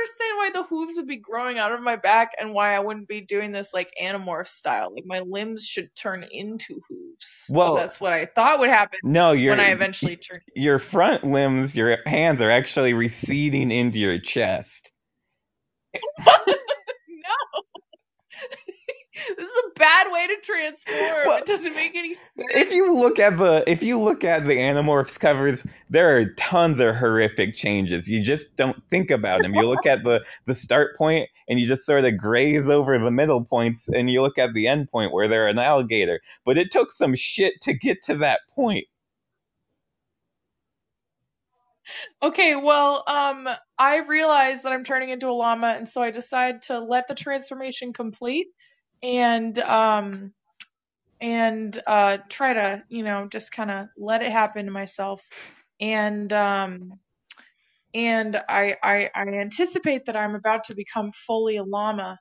understand 0.04 0.36
why 0.36 0.50
the 0.52 0.62
hooves 0.64 0.96
would 0.96 1.06
be 1.06 1.16
growing 1.16 1.58
out 1.58 1.72
of 1.72 1.80
my 1.80 1.96
back 1.96 2.32
and 2.38 2.52
why 2.52 2.74
I 2.74 2.80
wouldn't 2.80 3.08
be 3.08 3.20
doing 3.20 3.52
this 3.52 3.72
like 3.72 3.90
animorph 4.00 4.48
style. 4.48 4.92
Like 4.94 5.04
my 5.06 5.20
limbs 5.20 5.64
should 5.64 5.94
turn 5.96 6.26
into 6.30 6.80
hooves. 6.88 7.46
Well, 7.48 7.74
that's 7.74 8.00
what 8.00 8.12
I 8.12 8.26
thought 8.26 8.58
would 8.60 8.68
happen. 8.68 8.98
No, 9.02 9.32
you 9.32 9.50
when 9.50 9.60
I 9.60 9.68
eventually 9.68 10.16
turn. 10.16 10.40
Your 10.54 10.78
front 10.78 11.24
limbs, 11.24 11.74
your 11.74 11.98
hands 12.06 12.40
are 12.40 12.50
actually 12.50 12.94
receding 12.94 13.70
into 13.70 13.98
your 13.98 14.18
chest. 14.18 14.90
this 19.36 19.48
is 19.48 19.56
a 19.66 19.78
bad 19.78 20.06
way 20.10 20.26
to 20.26 20.36
transform. 20.42 21.26
Well, 21.26 21.38
it 21.38 21.46
doesn't 21.46 21.74
make 21.74 21.94
any 21.94 22.14
sense. 22.14 22.28
If 22.36 22.72
you 22.72 22.94
look 22.94 23.18
at 23.18 23.36
the 23.36 23.64
if 23.66 23.82
you 23.82 24.00
look 24.00 24.24
at 24.24 24.44
the 24.46 24.56
Animorphs 24.56 25.18
covers, 25.18 25.66
there 25.90 26.16
are 26.16 26.26
tons 26.34 26.80
of 26.80 26.96
horrific 26.96 27.54
changes. 27.54 28.08
You 28.08 28.22
just 28.22 28.56
don't 28.56 28.82
think 28.90 29.10
about 29.10 29.42
them. 29.42 29.54
You 29.54 29.68
look 29.68 29.86
at 29.86 30.04
the 30.04 30.24
the 30.46 30.54
start 30.54 30.96
point 30.96 31.28
and 31.48 31.60
you 31.60 31.66
just 31.66 31.86
sort 31.86 32.04
of 32.04 32.16
graze 32.16 32.68
over 32.68 32.98
the 32.98 33.10
middle 33.10 33.44
points 33.44 33.88
and 33.88 34.10
you 34.10 34.22
look 34.22 34.38
at 34.38 34.54
the 34.54 34.66
end 34.66 34.90
point 34.90 35.12
where 35.12 35.28
they're 35.28 35.48
an 35.48 35.58
alligator. 35.58 36.20
But 36.44 36.58
it 36.58 36.70
took 36.70 36.90
some 36.90 37.14
shit 37.14 37.60
to 37.62 37.72
get 37.72 38.02
to 38.04 38.16
that 38.16 38.40
point. 38.54 38.86
Okay, 42.22 42.56
well, 42.56 43.04
um, 43.06 43.48
I 43.78 43.98
realized 43.98 44.62
that 44.62 44.72
I'm 44.72 44.84
turning 44.84 45.10
into 45.10 45.28
a 45.28 45.32
llama, 45.32 45.74
and 45.76 45.88
so 45.88 46.02
I 46.02 46.10
decide 46.10 46.62
to 46.62 46.78
let 46.78 47.08
the 47.08 47.14
transformation 47.14 47.92
complete 47.92 48.46
and 49.04 49.58
um 49.58 50.32
and 51.20 51.80
uh 51.86 52.16
try 52.28 52.54
to 52.54 52.82
you 52.88 53.04
know 53.04 53.28
just 53.30 53.52
kind 53.52 53.70
of 53.70 53.86
let 53.96 54.22
it 54.22 54.32
happen 54.32 54.64
to 54.64 54.72
myself. 54.72 55.22
And 55.80 56.32
um 56.32 56.92
and 57.92 58.36
I, 58.48 58.76
I 58.82 59.10
i 59.14 59.22
anticipate 59.22 60.06
that 60.06 60.16
i'm 60.16 60.34
about 60.34 60.64
to 60.64 60.74
become 60.74 61.12
fully 61.26 61.58
a 61.58 61.62
llama. 61.62 62.18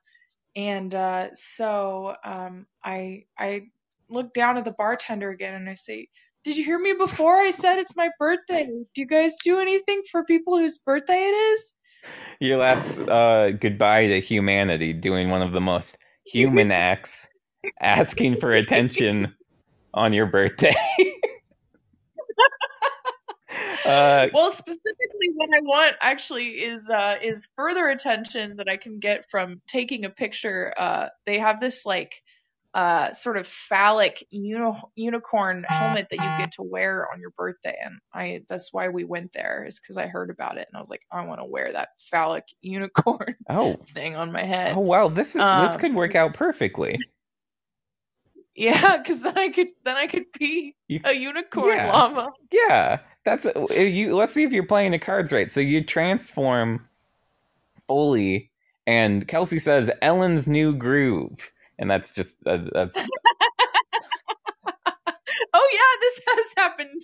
And 0.54 0.94
uh 0.94 1.28
so 1.34 2.14
um 2.22 2.66
i 2.84 3.24
i 3.38 3.62
look 4.10 4.34
down 4.34 4.58
at 4.58 4.64
the 4.64 4.72
bartender 4.72 5.30
again 5.30 5.54
and 5.54 5.68
i 5.68 5.74
say 5.74 6.08
did 6.44 6.58
you 6.58 6.64
hear 6.64 6.78
me 6.78 6.92
before? 6.92 7.40
I 7.40 7.52
said 7.52 7.78
it's 7.78 7.96
my 7.96 8.10
birthday. 8.18 8.66
Do 8.66 9.00
you 9.00 9.06
guys 9.06 9.32
do 9.42 9.60
anything 9.60 10.02
for 10.12 10.24
people 10.24 10.58
whose 10.58 10.76
birthday 10.76 11.14
it 11.14 11.34
is? 11.34 11.74
Your 12.38 12.58
last 12.58 12.98
uh 12.98 13.52
goodbye 13.52 14.08
to 14.08 14.20
humanity 14.20 14.92
doing 14.92 15.30
one 15.30 15.40
of 15.40 15.52
the 15.52 15.62
most 15.62 15.96
human 16.26 16.70
acts 16.70 17.28
asking 17.80 18.36
for 18.36 18.52
attention 18.52 19.34
on 19.92 20.12
your 20.12 20.26
birthday. 20.26 20.74
uh, 23.84 24.28
well, 24.32 24.50
specifically, 24.50 25.30
what 25.34 25.50
I 25.54 25.60
want 25.62 25.96
actually 26.00 26.48
is 26.48 26.90
uh, 26.90 27.16
is 27.22 27.48
further 27.56 27.88
attention 27.88 28.56
that 28.56 28.68
I 28.68 28.76
can 28.76 28.98
get 28.98 29.30
from 29.30 29.60
taking 29.68 30.04
a 30.04 30.10
picture. 30.10 30.74
Uh, 30.76 31.08
they 31.26 31.38
have 31.38 31.60
this 31.60 31.86
like 31.86 32.12
uh, 32.74 33.12
sort 33.12 33.36
of 33.36 33.46
phallic 33.46 34.26
uni- 34.30 34.82
unicorn 34.96 35.64
helmet 35.68 36.08
that 36.10 36.16
you 36.16 36.44
get 36.44 36.50
to 36.52 36.62
wear 36.62 37.08
on 37.12 37.20
your 37.20 37.30
birthday, 37.30 37.76
and 37.82 38.00
I 38.12 38.42
that's 38.48 38.72
why 38.72 38.88
we 38.88 39.04
went 39.04 39.32
there 39.32 39.64
is 39.66 39.78
because 39.78 39.96
I 39.96 40.08
heard 40.08 40.28
about 40.28 40.58
it 40.58 40.66
and 40.68 40.76
I 40.76 40.80
was 40.80 40.90
like, 40.90 41.02
I 41.12 41.24
want 41.24 41.40
to 41.40 41.44
wear 41.44 41.72
that 41.72 41.90
phallic 42.10 42.44
unicorn 42.62 43.36
oh. 43.48 43.76
thing 43.94 44.16
on 44.16 44.32
my 44.32 44.42
head. 44.42 44.74
Oh 44.76 44.80
wow, 44.80 45.08
this 45.08 45.36
is, 45.36 45.40
um, 45.40 45.64
this 45.64 45.76
could 45.76 45.94
work 45.94 46.14
out 46.14 46.34
perfectly. 46.34 46.98
Yeah, 48.56 48.98
because 48.98 49.20
then 49.22 49.36
I 49.36 49.48
could 49.48 49.66
then 49.84 49.96
I 49.96 50.06
could 50.06 50.26
be 50.38 50.76
you, 50.86 51.00
a 51.02 51.12
unicorn 51.12 51.76
yeah, 51.76 51.90
llama. 51.90 52.30
Yeah, 52.52 53.00
that's 53.24 53.46
a, 53.46 53.90
you. 53.90 54.14
Let's 54.14 54.32
see 54.32 54.44
if 54.44 54.52
you're 54.52 54.64
playing 54.64 54.92
the 54.92 54.98
cards 55.00 55.32
right. 55.32 55.50
So 55.50 55.58
you 55.58 55.82
transform 55.82 56.86
fully, 57.88 58.52
and 58.86 59.26
Kelsey 59.26 59.58
says 59.58 59.90
Ellen's 60.02 60.46
new 60.46 60.72
groove 60.72 61.50
and 61.78 61.90
that's 61.90 62.14
just 62.14 62.36
uh, 62.46 62.58
that's. 62.72 62.94
oh 65.54 65.68
yeah, 65.72 66.00
this 66.00 66.20
has 66.26 66.46
happened. 66.56 67.02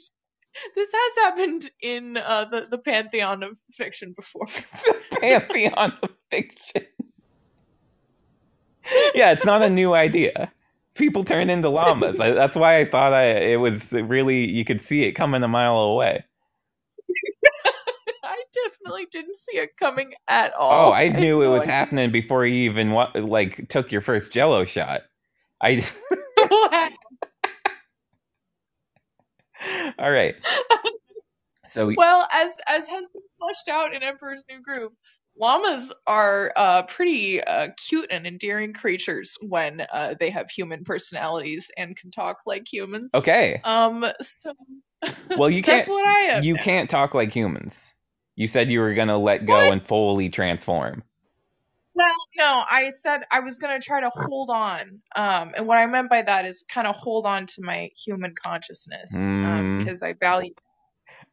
This 0.74 0.90
has 0.92 1.24
happened 1.24 1.70
in 1.80 2.16
uh, 2.16 2.46
the 2.50 2.66
the 2.70 2.78
pantheon 2.78 3.42
of 3.42 3.56
fiction 3.72 4.12
before. 4.16 4.46
the 4.84 5.00
pantheon 5.20 5.94
of 6.02 6.10
fiction. 6.30 6.86
yeah, 9.14 9.32
it's 9.32 9.44
not 9.44 9.62
a 9.62 9.70
new 9.70 9.94
idea. 9.94 10.52
People 10.94 11.24
turn 11.24 11.48
into 11.48 11.68
llamas. 11.68 12.20
I, 12.20 12.32
that's 12.32 12.56
why 12.56 12.78
I 12.78 12.84
thought 12.84 13.12
I 13.12 13.26
it 13.26 13.56
was 13.56 13.92
really 13.92 14.48
you 14.48 14.64
could 14.64 14.80
see 14.80 15.04
it 15.04 15.12
coming 15.12 15.42
a 15.42 15.48
mile 15.48 15.78
away. 15.78 16.24
I 18.90 19.04
definitely 19.04 19.06
didn't 19.12 19.36
see 19.36 19.56
it 19.58 19.70
coming 19.78 20.12
at 20.28 20.52
all. 20.54 20.90
Oh, 20.90 20.92
I 20.92 21.08
knew 21.20 21.42
it 21.42 21.48
was 21.48 21.64
happening 21.64 22.10
before 22.10 22.44
you 22.44 22.70
even 22.70 22.90
like 22.92 23.68
took 23.68 23.92
your 23.92 24.00
first 24.00 24.32
Jello 24.32 24.64
shot. 24.64 25.02
I. 25.60 25.84
all 29.98 30.10
right. 30.10 30.34
So 31.68 31.92
well, 31.96 32.26
as 32.32 32.50
as 32.66 32.84
has 32.88 33.08
been 33.14 33.22
fleshed 33.38 33.68
out 33.70 33.94
in 33.94 34.02
Emperor's 34.02 34.42
New 34.50 34.60
Groove, 34.60 34.90
llamas 35.38 35.92
are 36.04 36.52
uh, 36.56 36.82
pretty 36.82 37.40
uh, 37.44 37.68
cute 37.88 38.08
and 38.10 38.26
endearing 38.26 38.72
creatures 38.72 39.38
when 39.40 39.86
uh, 39.92 40.14
they 40.18 40.30
have 40.30 40.50
human 40.50 40.82
personalities 40.82 41.70
and 41.78 41.96
can 41.96 42.10
talk 42.10 42.38
like 42.44 42.66
humans. 42.68 43.14
Okay. 43.14 43.60
Um. 43.62 44.04
So. 44.20 44.52
Well, 45.36 45.48
you 45.48 45.62
can't. 45.62 45.78
That's 45.78 45.88
what 45.88 46.04
I 46.04 46.20
am. 46.36 46.42
You 46.42 46.54
now. 46.54 46.62
can't 46.62 46.90
talk 46.90 47.14
like 47.14 47.32
humans. 47.32 47.94
You 48.40 48.46
said 48.46 48.70
you 48.70 48.80
were 48.80 48.94
going 48.94 49.08
to 49.08 49.18
let 49.18 49.44
go 49.44 49.52
what? 49.52 49.70
and 49.70 49.86
fully 49.86 50.30
transform. 50.30 51.02
Well, 51.92 52.06
no, 52.38 52.62
I 52.70 52.88
said 52.88 53.20
I 53.30 53.40
was 53.40 53.58
going 53.58 53.78
to 53.78 53.86
try 53.86 54.00
to 54.00 54.08
hold 54.14 54.48
on. 54.48 55.02
Um, 55.14 55.52
and 55.54 55.66
what 55.66 55.76
I 55.76 55.84
meant 55.84 56.08
by 56.08 56.22
that 56.22 56.46
is 56.46 56.64
kind 56.66 56.86
of 56.86 56.96
hold 56.96 57.26
on 57.26 57.44
to 57.48 57.60
my 57.60 57.90
human 58.02 58.34
consciousness 58.34 59.14
mm. 59.14 59.44
um, 59.44 59.78
because 59.80 60.02
I 60.02 60.14
value. 60.14 60.54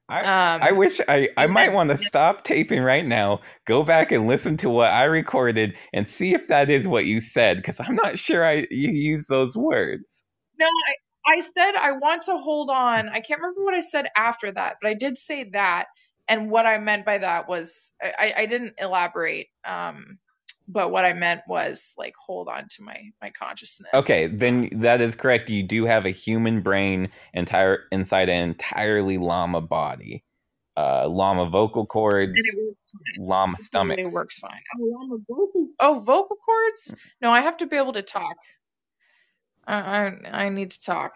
I, 0.09 0.19
um, 0.19 0.61
I 0.63 0.73
wish 0.73 0.99
I, 1.07 1.29
I 1.37 1.47
might 1.47 1.71
want 1.71 1.91
to 1.91 1.97
stop 1.97 2.43
taping 2.43 2.81
right 2.81 3.05
now, 3.05 3.39
go 3.63 3.83
back 3.83 4.11
and 4.11 4.27
listen 4.27 4.57
to 4.57 4.69
what 4.69 4.91
I 4.91 5.05
recorded 5.05 5.77
and 5.93 6.09
see 6.09 6.33
if 6.33 6.49
that 6.49 6.69
is 6.69 6.89
what 6.89 7.05
you 7.05 7.21
said 7.21 7.55
because 7.55 7.79
I'm 7.79 7.95
not 7.95 8.17
sure 8.17 8.45
I 8.45 8.67
you 8.69 8.91
use 8.91 9.27
those 9.27 9.55
words. 9.55 10.25
No, 10.59 10.65
I, 10.65 11.37
I 11.37 11.39
said 11.39 11.75
I 11.79 11.93
want 11.93 12.23
to 12.23 12.37
hold 12.37 12.69
on. 12.69 13.07
I 13.07 13.21
can't 13.21 13.39
remember 13.39 13.63
what 13.63 13.75
I 13.75 13.81
said 13.81 14.07
after 14.17 14.51
that, 14.51 14.75
but 14.81 14.89
I 14.89 14.93
did 14.93 15.17
say 15.17 15.45
that 15.53 15.85
and 16.29 16.51
what 16.51 16.65
I 16.67 16.79
meant 16.79 17.05
by 17.05 17.19
that 17.19 17.49
was 17.49 17.91
I, 18.01 18.33
I 18.37 18.45
didn't 18.47 18.75
elaborate. 18.79 19.47
Um, 19.65 20.19
but 20.67 20.91
what 20.91 21.05
I 21.05 21.13
meant 21.13 21.41
was 21.47 21.93
like 21.97 22.13
hold 22.25 22.49
on 22.49 22.67
to 22.77 22.83
my 22.83 22.97
my 23.21 23.31
consciousness. 23.31 23.89
Okay, 23.93 24.27
then 24.27 24.69
that 24.81 25.01
is 25.01 25.15
correct. 25.15 25.49
You 25.49 25.63
do 25.63 25.85
have 25.85 26.05
a 26.05 26.11
human 26.11 26.61
brain 26.61 27.09
entire 27.33 27.85
inside 27.91 28.29
an 28.29 28.49
entirely 28.49 29.17
llama 29.17 29.61
body. 29.61 30.21
uh, 30.77 31.07
llama 31.07 31.45
vocal 31.49 31.85
cords, 31.85 32.57
llama 33.15 33.57
stomach. 33.57 33.99
It 33.99 34.11
works 34.11 34.39
fine. 34.39 34.61
Oh, 34.79 34.83
llama 34.85 35.17
vocal. 35.27 35.67
Oh, 35.79 35.99
vocal 36.05 36.37
cords? 36.37 36.95
No, 37.21 37.31
I 37.31 37.41
have 37.41 37.57
to 37.57 37.67
be 37.67 37.77
able 37.77 37.93
to 37.93 38.03
talk. 38.03 38.37
I 39.67 39.77
I, 39.77 40.45
I 40.45 40.49
need 40.49 40.71
to 40.71 40.81
talk. 40.81 41.13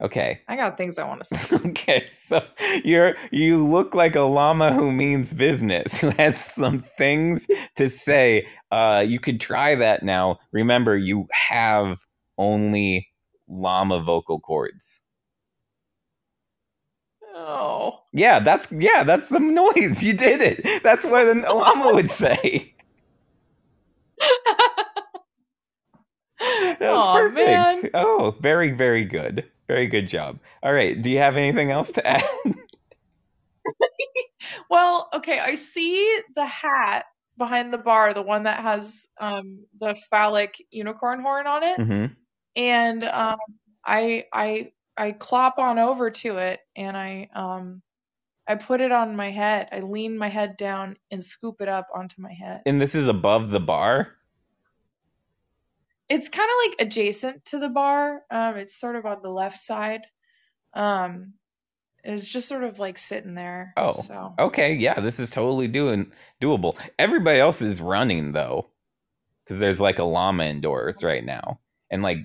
Okay. 0.00 0.40
I 0.48 0.56
got 0.56 0.76
things 0.78 0.98
I 0.98 1.06
want 1.06 1.22
to 1.24 1.24
say. 1.36 1.56
okay, 1.66 2.08
so 2.12 2.44
you're 2.84 3.16
you 3.30 3.64
look 3.66 3.94
like 3.94 4.16
a 4.16 4.22
llama 4.22 4.72
who 4.72 4.92
means 4.92 5.32
business, 5.34 5.98
who 6.00 6.10
has 6.10 6.38
some 6.38 6.80
things 6.98 7.46
to 7.76 7.88
say. 7.88 8.46
Uh, 8.70 9.04
you 9.06 9.20
could 9.20 9.40
try 9.40 9.74
that 9.74 10.02
now. 10.02 10.38
Remember, 10.52 10.96
you 10.96 11.26
have 11.32 11.98
only 12.38 13.08
llama 13.48 14.00
vocal 14.00 14.40
cords. 14.40 15.02
Oh. 17.34 18.02
Yeah, 18.12 18.40
that's 18.40 18.68
yeah, 18.72 19.04
that's 19.04 19.28
the 19.28 19.40
noise. 19.40 20.02
You 20.02 20.14
did 20.14 20.40
it. 20.42 20.82
That's 20.82 21.06
what 21.06 21.26
a 21.26 21.34
llama 21.34 21.94
would 21.94 22.10
say. 22.10 22.74
That 26.80 26.92
was 26.94 27.06
perfect. 27.06 27.82
Man. 27.84 27.90
Oh, 27.94 28.36
very, 28.40 28.72
very 28.72 29.04
good. 29.04 29.49
Very 29.70 29.86
good 29.86 30.08
job. 30.08 30.40
All 30.64 30.72
right. 30.72 31.00
Do 31.00 31.08
you 31.08 31.18
have 31.18 31.36
anything 31.36 31.70
else 31.70 31.92
to 31.92 32.04
add? 32.06 32.24
well, 34.68 35.08
okay. 35.14 35.38
I 35.38 35.54
see 35.54 36.20
the 36.34 36.44
hat 36.44 37.04
behind 37.38 37.72
the 37.72 37.78
bar, 37.78 38.12
the 38.12 38.20
one 38.20 38.42
that 38.42 38.58
has 38.58 39.06
um, 39.20 39.60
the 39.78 39.94
phallic 40.10 40.56
unicorn 40.72 41.20
horn 41.20 41.46
on 41.46 41.62
it, 41.62 41.78
mm-hmm. 41.78 42.06
and 42.56 43.04
um, 43.04 43.38
I 43.86 44.24
I 44.32 44.72
I 44.96 45.12
clop 45.12 45.60
on 45.60 45.78
over 45.78 46.10
to 46.10 46.38
it, 46.38 46.58
and 46.74 46.96
I 46.96 47.28
um 47.32 47.80
I 48.48 48.56
put 48.56 48.80
it 48.80 48.90
on 48.90 49.14
my 49.14 49.30
head. 49.30 49.68
I 49.70 49.78
lean 49.78 50.18
my 50.18 50.28
head 50.28 50.56
down 50.56 50.96
and 51.12 51.22
scoop 51.22 51.60
it 51.60 51.68
up 51.68 51.86
onto 51.94 52.20
my 52.20 52.32
head. 52.32 52.62
And 52.66 52.80
this 52.80 52.96
is 52.96 53.06
above 53.06 53.52
the 53.52 53.60
bar 53.60 54.16
it's 56.10 56.28
kind 56.28 56.50
of 56.50 56.70
like 56.70 56.86
adjacent 56.86 57.44
to 57.46 57.58
the 57.58 57.68
bar. 57.68 58.22
Um, 58.30 58.56
it's 58.56 58.78
sort 58.78 58.96
of 58.96 59.06
on 59.06 59.22
the 59.22 59.30
left 59.30 59.60
side. 59.60 60.02
Um, 60.74 61.34
it's 62.02 62.26
just 62.26 62.48
sort 62.48 62.64
of 62.64 62.80
like 62.80 62.98
sitting 62.98 63.34
there. 63.34 63.72
Oh, 63.76 64.02
so. 64.02 64.34
okay, 64.38 64.74
yeah, 64.74 65.00
this 65.00 65.20
is 65.20 65.30
totally 65.30 65.68
doing 65.68 66.10
doable. 66.42 66.76
Everybody 66.98 67.38
else 67.38 67.62
is 67.62 67.80
running 67.80 68.32
though, 68.32 68.66
because 69.44 69.60
there's 69.60 69.80
like 69.80 70.00
a 70.00 70.04
llama 70.04 70.44
indoors 70.44 71.04
right 71.04 71.24
now, 71.24 71.60
and 71.90 72.02
like 72.02 72.18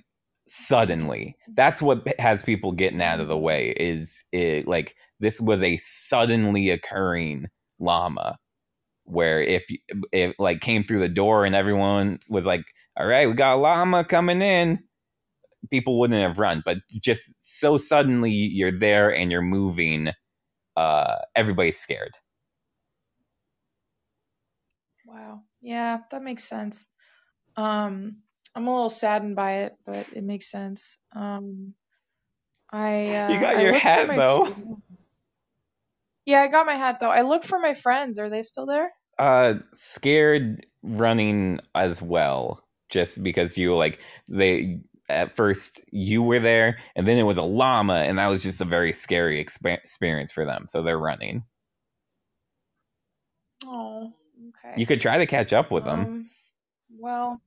suddenly, 0.48 1.36
that's 1.54 1.82
what 1.82 2.08
has 2.20 2.42
people 2.42 2.72
getting 2.72 3.02
out 3.02 3.20
of 3.20 3.28
the 3.28 3.38
way. 3.38 3.70
Is 3.70 4.24
it 4.32 4.68
like 4.68 4.96
this 5.20 5.40
was 5.40 5.62
a 5.62 5.78
suddenly 5.78 6.72
occurring 6.72 7.48
llama, 7.78 8.38
where 9.04 9.42
if 9.42 9.64
it 10.12 10.36
like 10.40 10.62
came 10.62 10.84
through 10.84 11.00
the 11.00 11.10
door 11.10 11.46
and 11.46 11.54
everyone 11.54 12.20
was 12.30 12.48
like 12.48 12.64
all 12.98 13.08
right, 13.08 13.28
we 13.28 13.34
got 13.34 13.56
a 13.56 13.58
llama 13.58 14.04
coming 14.04 14.42
in. 14.42 14.80
People 15.70 16.00
wouldn't 16.00 16.22
have 16.22 16.40
run, 16.40 16.62
but 16.66 16.78
just 17.02 17.60
so 17.60 17.78
suddenly 17.78 18.32
you're 18.32 18.72
there 18.72 19.14
and 19.14 19.32
you're 19.32 19.42
moving, 19.42 20.12
uh, 20.78 21.16
everybody's 21.36 21.78
scared. 21.78 22.16
Wow. 25.06 25.42
Yeah, 25.62 26.00
that 26.12 26.24
makes 26.24 26.44
sense. 26.44 26.88
Um, 27.58 28.18
I'm 28.54 28.68
a 28.68 28.74
little 28.74 28.90
saddened 28.90 29.36
by 29.36 29.60
it, 29.64 29.76
but 29.86 30.08
it 30.14 30.24
makes 30.24 30.50
sense. 30.50 30.98
Um, 31.14 31.74
I 32.72 33.08
uh, 33.08 33.34
you 33.34 33.40
got 33.40 33.62
your 33.62 33.74
hat 33.74 34.16
though. 34.16 34.80
Yeah, 36.26 36.42
I 36.42 36.48
got 36.48 36.66
my 36.66 36.76
hat 36.76 36.98
though. 37.00 37.10
I 37.10 37.22
looked 37.22 37.48
for 37.48 37.60
my 37.60 37.74
friends. 37.74 38.20
Are 38.20 38.30
they 38.30 38.44
still 38.44 38.66
there? 38.66 38.92
Uh, 39.18 39.56
scared 39.74 40.66
running 40.84 41.60
as 41.74 42.02
well 42.02 42.65
just 42.90 43.24
because 43.24 43.58
you 43.58 43.76
like 43.76 44.00
they 44.28 44.80
at 45.10 45.36
first 45.36 45.82
you 45.92 46.22
were 46.24 46.40
there 46.40 46.78
and 46.96 47.08
then 47.08 47.18
it 47.18 47.24
was 47.24 47.38
a 47.38 47.44
llama 47.44 47.96
and 47.96 48.18
that 48.18 48.28
was 48.28 48.42
just 48.42 48.62
a 48.62 48.66
very 48.66 48.92
scary 48.94 49.44
exp- 49.44 49.66
experience 49.66 50.32
for 50.32 50.46
them 50.46 50.66
so 50.68 50.82
they're 50.82 50.98
running. 50.98 51.44
Oh 53.66 54.14
okay. 54.50 54.74
You 54.78 54.86
could 54.86 55.02
try 55.02 55.18
to 55.18 55.26
catch 55.26 55.54
up 55.54 55.72
with 55.72 55.84
them. 55.86 56.00
Um, 56.00 56.30
well 56.98 57.42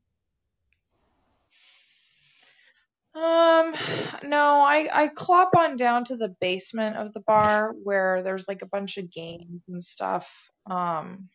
um 3.14 3.74
no 4.22 4.60
i 4.60 4.88
i 4.92 5.08
clop 5.08 5.50
on 5.56 5.76
down 5.76 6.04
to 6.04 6.16
the 6.16 6.28
basement 6.40 6.96
of 6.96 7.12
the 7.14 7.20
bar 7.20 7.74
where 7.82 8.22
there's 8.22 8.46
like 8.46 8.62
a 8.62 8.66
bunch 8.66 8.96
of 8.96 9.10
games 9.10 9.62
and 9.66 9.82
stuff 9.82 10.30
um 10.70 11.28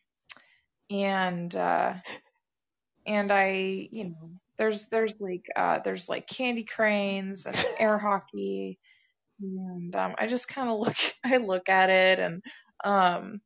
and 0.90 1.54
uh 1.54 1.94
and 3.06 3.32
I, 3.32 3.88
you 3.90 4.04
know, 4.04 4.30
there's 4.56 4.84
there's 4.84 5.16
like 5.20 5.46
uh, 5.56 5.80
there's 5.84 6.08
like 6.08 6.26
candy 6.26 6.64
cranes 6.64 7.46
and 7.46 7.56
air 7.78 7.98
hockey, 7.98 8.78
and 9.40 9.94
um, 9.96 10.14
I 10.18 10.26
just 10.26 10.48
kind 10.48 10.68
of 10.68 10.78
look 10.78 10.96
I 11.24 11.38
look 11.38 11.68
at 11.68 11.90
it 11.90 12.18
and 12.18 12.42
um 12.84 13.40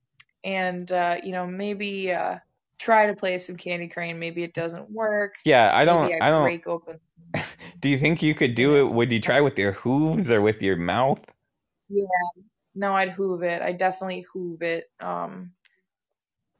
and 0.45 0.91
uh, 0.93 1.17
you 1.23 1.33
know 1.33 1.47
maybe 1.47 2.13
uh, 2.13 2.39
try 2.79 3.07
to 3.07 3.15
play 3.15 3.39
some 3.39 3.57
candy 3.57 3.89
crane. 3.89 4.19
Maybe 4.19 4.43
it 4.43 4.55
doesn't 4.55 4.91
work. 4.91 5.35
Yeah, 5.45 5.71
I 5.75 5.85
don't. 5.85 6.13
I, 6.13 6.27
I, 6.27 6.31
don't. 6.31 6.45
Break 6.45 6.67
open. 6.67 7.01
do 7.81 7.89
you 7.89 7.99
think 7.99 8.23
you 8.23 8.35
could 8.35 8.55
do 8.55 8.77
it? 8.77 8.91
Would 8.91 9.13
you 9.13 9.21
try 9.21 9.41
with 9.41 9.59
your 9.59 9.73
hooves 9.73 10.31
or 10.31 10.41
with 10.41 10.63
your 10.63 10.77
mouth? 10.77 11.25
Yeah, 11.89 12.07
no, 12.75 12.95
I'd 12.95 13.11
hoove 13.11 13.43
it. 13.43 13.63
I 13.63 13.73
definitely 13.73 14.25
hoove 14.35 14.63
it. 14.63 14.91
Um, 15.01 15.53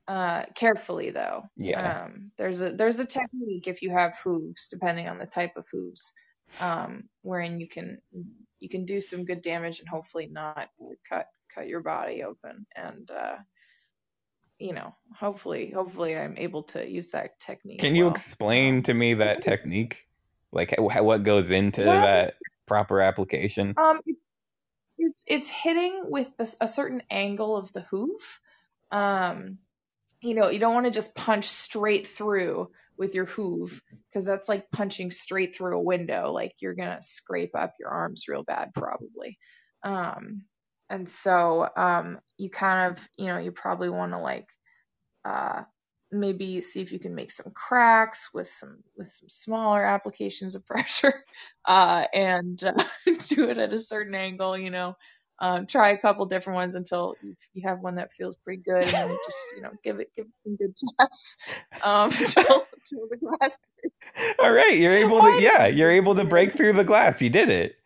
uh, 0.09 0.45
carefully 0.55 1.11
though. 1.11 1.45
Yeah. 1.57 2.05
Um, 2.05 2.33
there's 2.39 2.63
a 2.63 2.73
there's 2.73 2.99
a 2.99 3.05
technique 3.05 3.69
if 3.69 3.83
you 3.83 3.91
have 3.91 4.19
hooves, 4.25 4.69
depending 4.69 5.07
on 5.07 5.19
the 5.19 5.27
type 5.27 5.53
of 5.57 5.67
hooves, 5.71 6.13
um, 6.61 7.05
wherein 7.23 7.61
you 7.61 7.69
can 7.69 7.99
you 8.59 8.69
can 8.69 8.87
do 8.87 9.01
some 9.01 9.27
good 9.27 9.43
damage 9.43 9.81
and 9.81 9.89
hopefully 9.89 10.27
not 10.33 10.71
cut 11.09 11.27
cut 11.55 11.69
your 11.69 11.83
body 11.83 12.25
open 12.25 12.67
and 12.75 13.11
uh, 13.11 13.37
you 14.59 14.73
know 14.73 14.95
hopefully 15.15 15.71
hopefully 15.75 16.17
I'm 16.17 16.37
able 16.39 16.63
to 16.65 16.89
use 16.89 17.11
that 17.11 17.39
technique. 17.39 17.81
Can 17.81 17.95
you 17.95 18.09
explain 18.09 18.83
to 18.85 18.95
me 18.95 19.15
that 19.15 19.43
technique? 19.43 20.07
Like 20.53 20.75
what 20.79 21.23
goes 21.23 21.51
into 21.51 21.85
well, 21.85 22.01
that 22.01 22.35
proper 22.67 23.03
application? 23.03 23.75
Um, 23.77 24.01
it's 24.97 25.23
it's 25.27 25.49
hitting 25.49 26.05
with 26.05 26.33
a, 26.39 26.49
a 26.63 26.69
certain 26.69 27.03
angle 27.11 27.59
of 27.59 27.71
the 27.75 27.83
hoof. 27.83 28.41
Um, 28.91 29.59
you 30.21 30.35
know, 30.35 30.51
you 30.51 30.59
don't 30.59 30.75
want 30.75 30.87
to 30.87 30.93
just 30.93 31.15
punch 31.15 31.47
straight 31.47 32.09
through 32.09 32.69
with 32.97 33.15
your 33.15 33.27
hoof 33.27 33.81
because 34.11 34.25
that's 34.27 34.49
like 34.49 34.71
punching 34.73 35.11
straight 35.11 35.57
through 35.57 35.77
a 35.79 35.83
window. 35.83 36.33
Like 36.33 36.53
you're 36.61 36.75
gonna 36.75 37.03
scrape 37.03 37.55
up 37.55 37.75
your 37.79 37.91
arms 37.91 38.25
real 38.29 38.43
bad 38.45 38.71
probably. 38.75 39.39
Um, 39.85 40.43
and 40.91 41.09
so 41.09 41.69
um, 41.77 42.19
you 42.39 42.51
kind 42.51 42.93
of, 42.93 43.09
you 43.17 43.27
know, 43.27 43.39
you 43.39 43.53
probably 43.53 43.91
want 43.91 44.13
to 44.13 44.19
like 44.19 44.47
uh, 45.25 45.63
maybe 46.11 46.61
see 46.61 46.81
if 46.81 46.93
you 46.93 46.99
can 46.99 47.15
make 47.15 47.31
some 47.31 47.53
cracks 47.55 48.31
with 48.33 48.51
some 48.51 48.79
with 48.97 49.11
some 49.11 49.29
smaller 49.29 49.85
applications 49.85 50.55
of 50.55 50.67
pressure 50.67 51.25
uh, 51.67 52.05
and 52.15 52.63
uh, 52.65 52.85
do 53.29 53.51
it 53.51 53.59
at 53.59 53.73
a 53.73 53.79
certain 53.79 54.15
angle. 54.15 54.57
You 54.57 54.71
know, 54.71 54.95
um, 55.41 55.67
try 55.67 55.91
a 55.91 55.99
couple 55.99 56.27
different 56.27 56.57
ones 56.57 56.75
until 56.75 57.15
you 57.55 57.67
have 57.67 57.81
one 57.81 57.95
that 57.97 58.13
feels 58.13 58.37
pretty 58.37 58.63
good, 58.63 58.83
and 58.83 58.93
then 58.93 59.17
just 59.27 59.39
you 59.57 59.63
know 59.63 59.71
give 59.85 60.01
it 60.01 60.11
give 60.17 60.27
it 60.27 60.33
some 60.45 60.57
good 60.57 60.75
taps 60.99 61.37
um, 61.85 62.11
until, 62.19 62.65
until 62.75 63.09
the 63.09 63.17
glass. 63.17 63.59
All 64.41 64.53
right, 64.53 64.77
you're 64.77 64.93
able 64.93 65.21
to 65.21 65.39
yeah, 65.41 65.67
you're 65.67 65.91
able 65.91 66.15
to 66.17 66.25
break 66.25 66.57
through 66.57 66.73
the 66.73 66.85
glass. 66.85 67.23
You 67.23 67.31
did 67.31 67.51
it. 67.51 67.77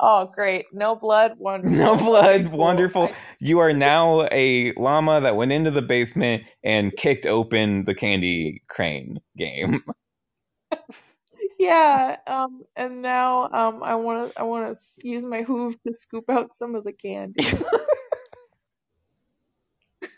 Oh, 0.00 0.30
great! 0.32 0.66
No 0.72 0.94
blood, 0.94 1.34
wonderful. 1.38 1.76
No 1.76 1.96
blood, 1.96 2.48
wonderful. 2.48 3.10
You 3.40 3.58
are 3.58 3.72
now 3.72 4.28
a 4.30 4.72
llama 4.76 5.20
that 5.20 5.34
went 5.34 5.50
into 5.50 5.72
the 5.72 5.82
basement 5.82 6.44
and 6.62 6.96
kicked 6.96 7.26
open 7.26 7.84
the 7.84 7.94
candy 7.94 8.62
crane 8.68 9.18
game. 9.36 9.82
Yeah, 11.58 12.16
um, 12.26 12.62
and 12.76 13.02
now 13.02 13.44
um, 13.52 13.82
I 13.82 13.96
want 13.96 14.32
to 14.32 14.40
I 14.40 14.44
want 14.44 14.76
to 14.76 15.08
use 15.08 15.24
my 15.24 15.42
hoof 15.42 15.76
to 15.86 15.94
scoop 15.94 16.30
out 16.30 16.52
some 16.52 16.74
of 16.74 16.84
the 16.84 16.92
candy, 16.92 17.44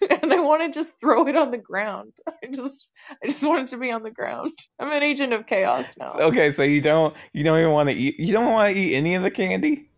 and 0.22 0.33
I 0.33 0.40
want 0.40 0.62
to 0.62 0.79
just 0.79 0.92
throw 1.00 1.26
it 1.26 1.37
on 1.37 1.50
the 1.50 1.59
ground. 1.59 2.12
I 2.29 2.46
just 2.53 2.87
I 3.11 3.29
just 3.29 3.42
want 3.42 3.62
it 3.62 3.68
to 3.68 3.79
be 3.79 3.90
on 3.90 4.03
the 4.03 4.11
ground. 4.11 4.53
I'm 4.79 4.90
an 4.92 5.03
agent 5.03 5.33
of 5.33 5.46
chaos 5.46 5.94
now. 5.98 6.12
Okay, 6.18 6.53
so 6.53 6.62
you 6.62 6.81
don't 6.81 7.14
you 7.33 7.44
don't 7.44 7.59
even 7.59 7.72
want 7.72 7.88
to 7.88 7.94
eat 7.94 8.18
you 8.18 8.33
don't 8.33 8.50
want 8.53 8.74
to 8.74 8.81
eat 8.81 8.94
any 8.94 9.14
of 9.14 9.22
the 9.22 9.31
candy. 9.31 9.89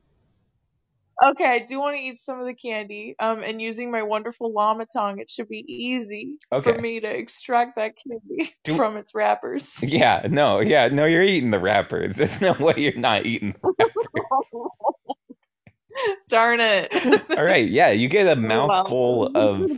Okay, 1.23 1.45
I 1.45 1.61
do 1.61 1.79
want 1.79 1.97
to 1.97 2.03
eat 2.03 2.19
some 2.19 2.41
of 2.41 2.47
the 2.47 2.55
candy. 2.55 3.15
Um, 3.21 3.43
and 3.43 3.63
using 3.63 3.93
my 3.93 4.03
wonderful 4.03 4.53
llama 4.53 4.87
tongue, 4.87 5.21
it 5.21 5.31
should 5.31 5.49
be 5.49 5.65
easy 5.69 6.39
okay. 6.51 6.73
for 6.73 6.81
me 6.81 6.99
to 6.99 7.07
extract 7.07 7.77
that 7.77 7.93
candy 7.97 8.53
do... 8.65 8.77
from 8.77 8.97
its 8.97 9.15
wrappers. 9.15 9.77
Yeah, 9.81 10.27
no, 10.29 10.61
yeah, 10.61 10.89
no, 10.89 11.05
you're 11.05 11.23
eating 11.23 11.53
the 11.53 11.61
wrappers. 11.61 12.17
There's 12.17 12.41
no 12.41 12.55
way 12.59 12.75
you're 12.77 12.99
not 12.99 13.25
eating 13.25 13.55
the 13.63 13.75
wrappers. 13.79 14.51
Darn 16.29 16.59
it. 16.61 16.93
All 17.37 17.45
right. 17.45 17.69
Yeah, 17.69 17.91
you 17.91 18.09
get 18.09 18.27
a 18.27 18.41
mouthful 18.41 19.31
of 19.37 19.71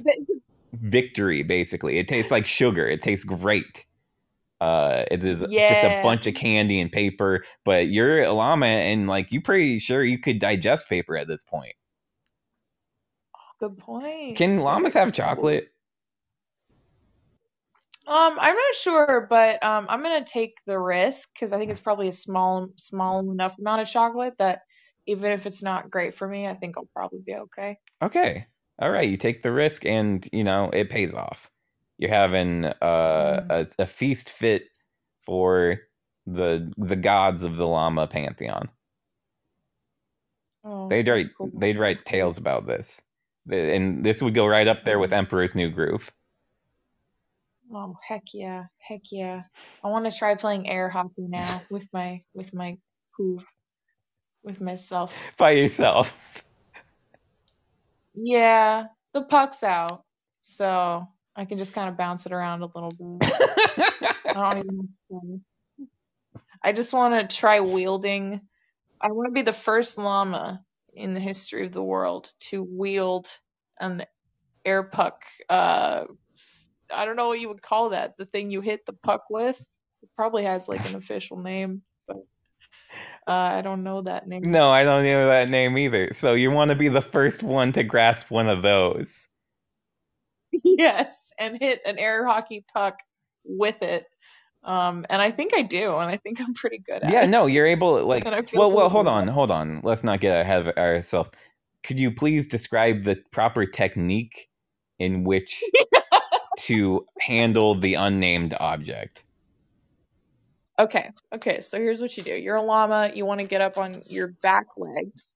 victory, 0.73 1.43
basically. 1.43 1.99
It 1.99 2.07
tastes 2.09 2.31
like 2.31 2.47
sugar. 2.47 2.87
It 2.87 3.03
tastes 3.03 3.25
great. 3.25 3.85
Uh, 4.65 5.05
it 5.11 5.23
is 5.23 5.45
yeah. 5.51 5.69
just 5.69 5.85
a 5.85 6.01
bunch 6.03 6.27
of 6.27 6.33
candy 6.33 6.81
and 6.81 6.91
paper, 6.91 7.45
but 7.67 7.89
you're 7.89 8.23
a 8.23 8.33
llama 8.33 8.65
and 8.65 9.07
like 9.07 9.31
you 9.31 9.43
pretty 9.43 9.79
sure 9.79 10.03
you 10.03 10.19
could 10.19 10.39
digest 10.39 10.89
paper 10.89 11.19
at 11.19 11.29
this 11.29 11.45
point. 11.45 11.75
Good 13.61 13.77
point. 13.77 14.39
Can 14.39 14.61
llamas 14.61 14.95
have 14.95 15.13
chocolate? 15.13 15.69
Um, 18.07 18.39
I'm 18.41 18.57
not 18.57 18.75
sure, 18.75 19.27
but 19.29 19.63
um, 19.63 19.85
I'm 19.91 20.03
gonna 20.03 20.25
take 20.25 20.55
the 20.67 20.79
risk 20.79 21.29
because 21.35 21.53
I 21.53 21.59
think 21.59 21.71
it's 21.71 21.81
probably 21.81 22.09
a 22.09 22.13
small, 22.13 22.69
small 22.77 23.21
enough 23.31 23.59
amount 23.59 23.83
of 23.83 23.89
chocolate 23.89 24.33
that 24.39 24.61
even 25.07 25.31
if 25.31 25.45
it's 25.45 25.63
not 25.63 25.91
great 25.91 26.15
for 26.15 26.27
me, 26.27 26.47
I 26.47 26.55
think 26.55 26.79
I'll 26.79 26.89
probably 26.97 27.21
be 27.25 27.35
okay. 27.35 27.77
Okay, 28.03 28.47
all 28.79 28.91
right. 28.91 29.09
You 29.09 29.19
take 29.19 29.43
the 29.43 29.53
risk, 29.53 29.85
and 29.85 30.27
you 30.33 30.43
know 30.43 30.71
it 30.73 30.89
pays 30.89 31.13
off. 31.13 31.51
You're 31.99 32.11
having 32.11 32.65
uh, 32.65 32.73
mm. 32.83 33.51
a, 33.79 33.83
a 33.83 33.87
feast 33.87 34.31
fit 34.31 34.65
for 35.25 35.81
the 36.27 36.73
the 36.77 36.97
gods 36.97 37.45
of 37.45 37.57
the 37.57 37.67
llama 37.67 38.07
pantheon. 38.07 38.69
Oh, 40.65 40.89
they'd 40.89 41.07
write 41.07 41.29
cool. 41.37 41.51
they'd 41.55 41.79
write 41.79 42.05
tales 42.05 42.39
about 42.39 42.67
this, 42.67 43.03
and 43.51 44.05
this 44.05 44.23
would 44.23 44.35
go 44.35 44.47
right 44.47 44.67
up 44.67 44.85
there 44.85 44.99
with 44.99 45.11
mm. 45.11 45.19
Emperor's 45.19 45.55
New 45.55 45.71
Groove. 45.71 46.11
Oh 47.73 47.97
heck 48.07 48.23
yeah, 48.33 48.65
heck 48.79 49.03
yeah! 49.11 49.43
I 49.83 49.89
want 49.89 50.05
to 50.11 50.17
try 50.17 50.35
playing 50.35 50.69
air 50.69 50.89
hockey 50.89 51.27
now 51.29 51.63
with 51.71 51.87
my 51.93 52.23
with 52.35 52.53
my 52.55 52.79
hoof, 53.11 53.45
with 54.43 54.61
myself 54.61 55.15
by 55.37 55.53
yourself. 55.53 56.43
Yeah, 58.17 58.85
the 59.13 59.23
puck's 59.23 59.65
out, 59.65 60.05
so 60.41 61.09
I 61.37 61.45
can 61.45 61.59
just 61.59 61.75
kind 61.75 61.89
of 61.89 61.97
bounce 61.97 62.27
it 62.27 62.33
around 62.33 62.63
a 62.63 62.67
little 62.67 63.19
bit. 63.19 63.33
I 64.27 64.55
don't 64.55 64.89
even. 65.11 65.45
I 66.63 66.73
just 66.73 66.93
want 66.93 67.31
to 67.31 67.37
try 67.37 67.61
wielding. 67.61 68.41
I 69.01 69.09
want 69.09 69.29
to 69.29 69.33
be 69.33 69.43
the 69.43 69.53
first 69.53 69.99
llama 69.99 70.63
in 70.95 71.13
the 71.15 71.21
history 71.21 71.67
of 71.67 71.73
the 71.73 71.83
world 71.83 72.33
to 72.39 72.63
wield 72.63 73.29
an 73.81 74.07
air 74.65 74.85
puck 74.85 75.23
uh, 75.51 76.05
I 76.93 77.05
don't 77.05 77.17
know 77.17 77.29
what 77.29 77.41
you 77.41 77.49
would 77.49 77.63
call 77.63 77.91
that. 77.91 78.17
The 78.17 78.27
thing 78.27 78.51
you 78.51 78.61
hit 78.61 78.87
the 78.87 78.93
puck 78.93 79.25
with. 79.31 79.61
It 80.03 80.09
probably 80.17 80.45
has 80.45 80.69
like 80.69 80.87
an 80.89 80.97
official 80.97 81.39
name, 81.39 81.83
but 82.07 82.19
uh, 83.27 83.31
I 83.31 83.63
don't 83.63 83.83
know 83.83 84.03
that 84.03 84.29
name. 84.29 84.51
No, 84.51 84.71
I 84.71 84.83
don't 84.83 85.05
know 85.05 85.29
that 85.29 85.49
name 85.49 85.79
either. 85.79 86.13
So 86.13 86.35
you 86.35 86.51
want 86.51 86.71
to 86.71 86.77
be 86.77 86.89
the 86.89 87.01
first 87.01 87.43
one 87.43 87.73
to 87.73 87.83
grasp 87.83 88.31
one 88.31 88.49
of 88.49 88.63
those. 88.63 89.29
Yes, 90.65 91.33
and 91.39 91.57
hit 91.59 91.81
an 91.85 91.99
air 91.99 92.27
hockey 92.27 92.65
puck 92.73 92.97
with 93.45 93.81
it. 93.83 94.07
Um, 94.63 95.05
and 95.11 95.21
I 95.21 95.31
think 95.31 95.53
I 95.55 95.63
do, 95.63 95.97
and 95.97 96.11
I 96.11 96.17
think 96.17 96.41
I'm 96.41 96.55
pretty 96.55 96.79
good 96.79 97.03
at 97.03 97.11
yeah, 97.11 97.21
it. 97.21 97.25
Yeah, 97.25 97.27
no, 97.27 97.47
you're 97.47 97.67
able. 97.67 98.05
Like, 98.07 98.25
well, 98.55 98.73
well, 98.73 98.89
hold 98.89 99.09
on, 99.09 99.29
hold 99.29 99.51
on. 99.51 99.81
Let's 99.83 100.03
not 100.03 100.21
get 100.21 100.41
ahead 100.41 100.67
of 100.67 100.77
ourselves. 100.77 101.31
Could 101.83 101.99
you 101.99 102.11
please 102.11 102.47
describe 102.47 103.05
the 103.05 103.17
proper 103.31 103.67
technique 103.67 104.49
in 104.99 105.25
which 105.25 105.63
to 106.59 107.07
handle 107.21 107.75
the 107.75 107.95
unnamed 107.95 108.55
object. 108.59 109.25
Okay, 110.79 111.11
okay, 111.33 111.61
so 111.61 111.79
here's 111.79 112.01
what 112.01 112.17
you 112.17 112.23
do. 112.23 112.35
You're 112.35 112.57
a 112.57 112.63
llama, 112.63 113.13
you 113.15 113.25
want 113.25 113.41
to 113.41 113.47
get 113.47 113.61
up 113.61 113.79
on 113.79 114.03
your 114.07 114.29
back 114.29 114.67
legs. 114.77 115.34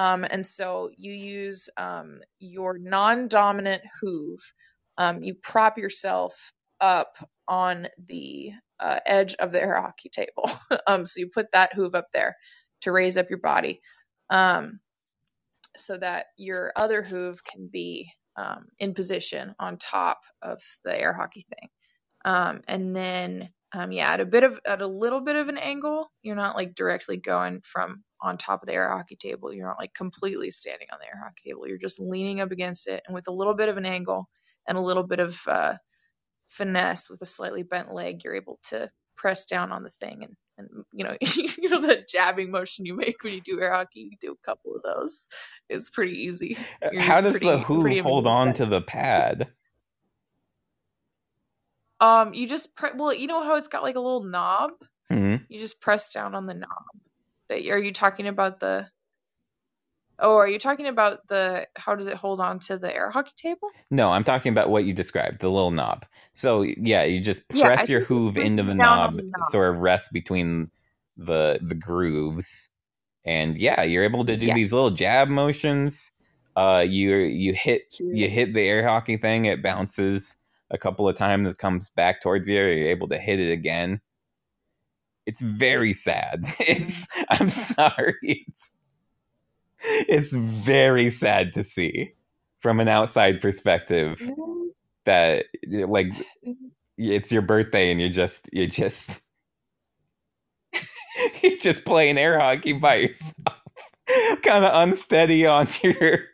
Um, 0.00 0.24
and 0.24 0.46
so 0.46 0.88
you 0.96 1.12
use 1.12 1.68
um, 1.76 2.20
your 2.38 2.78
non 2.78 3.28
dominant 3.28 3.82
hoof. 4.00 4.40
Um, 4.96 5.22
you 5.22 5.34
prop 5.34 5.76
yourself 5.76 6.34
up 6.80 7.12
on 7.46 7.86
the 8.08 8.52
uh, 8.80 9.00
edge 9.04 9.34
of 9.34 9.52
the 9.52 9.60
air 9.60 9.78
hockey 9.78 10.08
table. 10.08 10.50
um, 10.86 11.04
so 11.04 11.20
you 11.20 11.28
put 11.28 11.52
that 11.52 11.74
hoof 11.74 11.94
up 11.94 12.06
there 12.14 12.34
to 12.80 12.92
raise 12.92 13.18
up 13.18 13.28
your 13.28 13.40
body 13.40 13.82
um, 14.30 14.80
so 15.76 15.98
that 15.98 16.28
your 16.38 16.72
other 16.76 17.02
hoof 17.02 17.44
can 17.44 17.68
be 17.70 18.10
um, 18.36 18.68
in 18.78 18.94
position 18.94 19.54
on 19.60 19.76
top 19.76 20.20
of 20.40 20.62
the 20.82 20.98
air 20.98 21.12
hockey 21.12 21.44
thing. 21.50 21.68
And 22.24 22.96
then, 22.96 23.50
um, 23.74 23.92
yeah, 23.92 24.14
at 24.14 24.20
a 24.20 24.24
bit 24.24 24.44
of, 24.44 24.58
at 24.66 24.80
a 24.80 24.86
little 24.86 25.20
bit 25.20 25.36
of 25.36 25.48
an 25.48 25.58
angle, 25.58 26.10
you're 26.22 26.36
not 26.36 26.56
like 26.56 26.74
directly 26.74 27.18
going 27.18 27.60
from 27.62 28.02
on 28.22 28.38
top 28.38 28.62
of 28.62 28.66
the 28.66 28.74
air 28.74 28.90
hockey 28.90 29.16
table. 29.16 29.52
You're 29.52 29.66
not 29.66 29.78
like 29.78 29.94
completely 29.94 30.50
standing 30.50 30.88
on 30.92 30.98
the 31.00 31.06
air 31.06 31.20
hockey 31.22 31.50
table. 31.50 31.66
You're 31.66 31.78
just 31.78 32.00
leaning 32.00 32.40
up 32.40 32.50
against 32.50 32.86
it. 32.88 33.02
And 33.06 33.14
with 33.14 33.28
a 33.28 33.32
little 33.32 33.54
bit 33.54 33.68
of 33.68 33.76
an 33.76 33.86
angle 33.86 34.28
and 34.66 34.76
a 34.76 34.82
little 34.82 35.02
bit 35.02 35.20
of 35.20 35.40
uh, 35.46 35.74
finesse 36.48 37.08
with 37.08 37.22
a 37.22 37.26
slightly 37.26 37.62
bent 37.62 37.92
leg, 37.92 38.22
you're 38.24 38.34
able 38.34 38.58
to 38.68 38.90
press 39.16 39.44
down 39.44 39.70
on 39.72 39.82
the 39.82 39.90
thing 39.90 40.24
and 40.24 40.36
and 40.60 40.84
you 40.92 41.04
know 41.04 41.16
you 41.20 41.68
know 41.68 41.80
the 41.80 42.04
jabbing 42.08 42.50
motion 42.50 42.86
you 42.86 42.94
make 42.94 43.22
when 43.22 43.34
you 43.34 43.40
do 43.40 43.60
air 43.60 43.72
hockey 43.72 44.00
you 44.10 44.16
do 44.20 44.32
a 44.32 44.46
couple 44.46 44.74
of 44.74 44.82
those 44.82 45.28
it's 45.68 45.90
pretty 45.90 46.22
easy 46.22 46.56
uh, 46.82 46.88
You're 46.92 47.02
how 47.02 47.20
does 47.20 47.32
pretty, 47.32 47.46
the 47.46 47.58
hoof 47.58 47.98
hold 47.98 48.26
on 48.26 48.54
to 48.54 48.66
the 48.66 48.80
pad 48.80 49.48
um 52.00 52.34
you 52.34 52.46
just 52.46 52.74
pre- 52.74 52.90
well 52.94 53.12
you 53.12 53.26
know 53.26 53.42
how 53.42 53.56
it's 53.56 53.68
got 53.68 53.82
like 53.82 53.96
a 53.96 54.00
little 54.00 54.24
knob 54.24 54.70
mm-hmm. 55.12 55.42
you 55.48 55.60
just 55.60 55.80
press 55.80 56.10
down 56.10 56.34
on 56.34 56.46
the 56.46 56.54
knob 56.54 56.68
that 57.50 57.66
are 57.68 57.78
you 57.78 57.92
talking 57.92 58.26
about 58.26 58.60
the 58.60 58.88
Oh, 60.22 60.36
are 60.36 60.48
you 60.48 60.58
talking 60.58 60.86
about 60.86 61.26
the 61.28 61.66
how 61.76 61.94
does 61.94 62.06
it 62.06 62.14
hold 62.14 62.40
on 62.40 62.58
to 62.60 62.76
the 62.76 62.94
air 62.94 63.10
hockey 63.10 63.32
table? 63.36 63.70
No, 63.90 64.10
I'm 64.10 64.24
talking 64.24 64.52
about 64.52 64.68
what 64.68 64.84
you 64.84 64.92
described, 64.92 65.40
the 65.40 65.50
little 65.50 65.70
knob. 65.70 66.04
So 66.34 66.62
yeah, 66.62 67.04
you 67.04 67.20
just 67.20 67.48
press 67.48 67.88
yeah, 67.88 67.92
your 67.92 68.00
hoof 68.04 68.36
into 68.36 68.62
the 68.62 68.74
knob, 68.74 69.16
the 69.16 69.22
knob, 69.22 69.46
sort 69.50 69.74
of 69.74 69.80
rest 69.80 70.12
between 70.12 70.70
the 71.16 71.58
the 71.62 71.74
grooves, 71.74 72.68
and 73.24 73.56
yeah, 73.58 73.82
you're 73.82 74.04
able 74.04 74.24
to 74.26 74.36
do 74.36 74.46
yeah. 74.46 74.54
these 74.54 74.72
little 74.72 74.90
jab 74.90 75.28
motions. 75.28 76.10
Uh, 76.54 76.84
you 76.86 77.16
you 77.16 77.54
hit 77.54 77.82
you 77.98 78.28
hit 78.28 78.52
the 78.52 78.68
air 78.68 78.86
hockey 78.86 79.16
thing, 79.16 79.46
it 79.46 79.62
bounces 79.62 80.36
a 80.70 80.78
couple 80.78 81.08
of 81.08 81.16
times, 81.16 81.50
it 81.50 81.58
comes 81.58 81.90
back 81.90 82.22
towards 82.22 82.46
you. 82.46 82.56
You're 82.56 82.88
able 82.88 83.08
to 83.08 83.18
hit 83.18 83.40
it 83.40 83.50
again. 83.50 84.00
It's 85.30 85.40
very 85.40 85.92
sad. 85.92 86.44
It's 86.58 87.06
I'm 87.28 87.48
sorry. 87.48 88.16
It's 88.48 88.72
it's 90.08 90.34
very 90.34 91.08
sad 91.08 91.52
to 91.54 91.62
see 91.62 92.14
from 92.58 92.80
an 92.80 92.88
outside 92.88 93.40
perspective 93.40 94.18
mm-hmm. 94.18 94.66
that 95.04 95.46
like 95.62 96.08
it's 96.98 97.30
your 97.30 97.42
birthday 97.42 97.92
and 97.92 98.00
you're 98.00 98.10
just 98.10 98.48
you're 98.52 98.66
just 98.66 99.20
you're 101.42 101.58
just 101.58 101.84
playing 101.84 102.18
air 102.18 102.36
hockey 102.36 102.72
by 102.72 102.96
yourself 102.96 103.32
kind 104.42 104.64
of 104.64 104.82
unsteady 104.82 105.46
on 105.46 105.68
your 105.84 106.24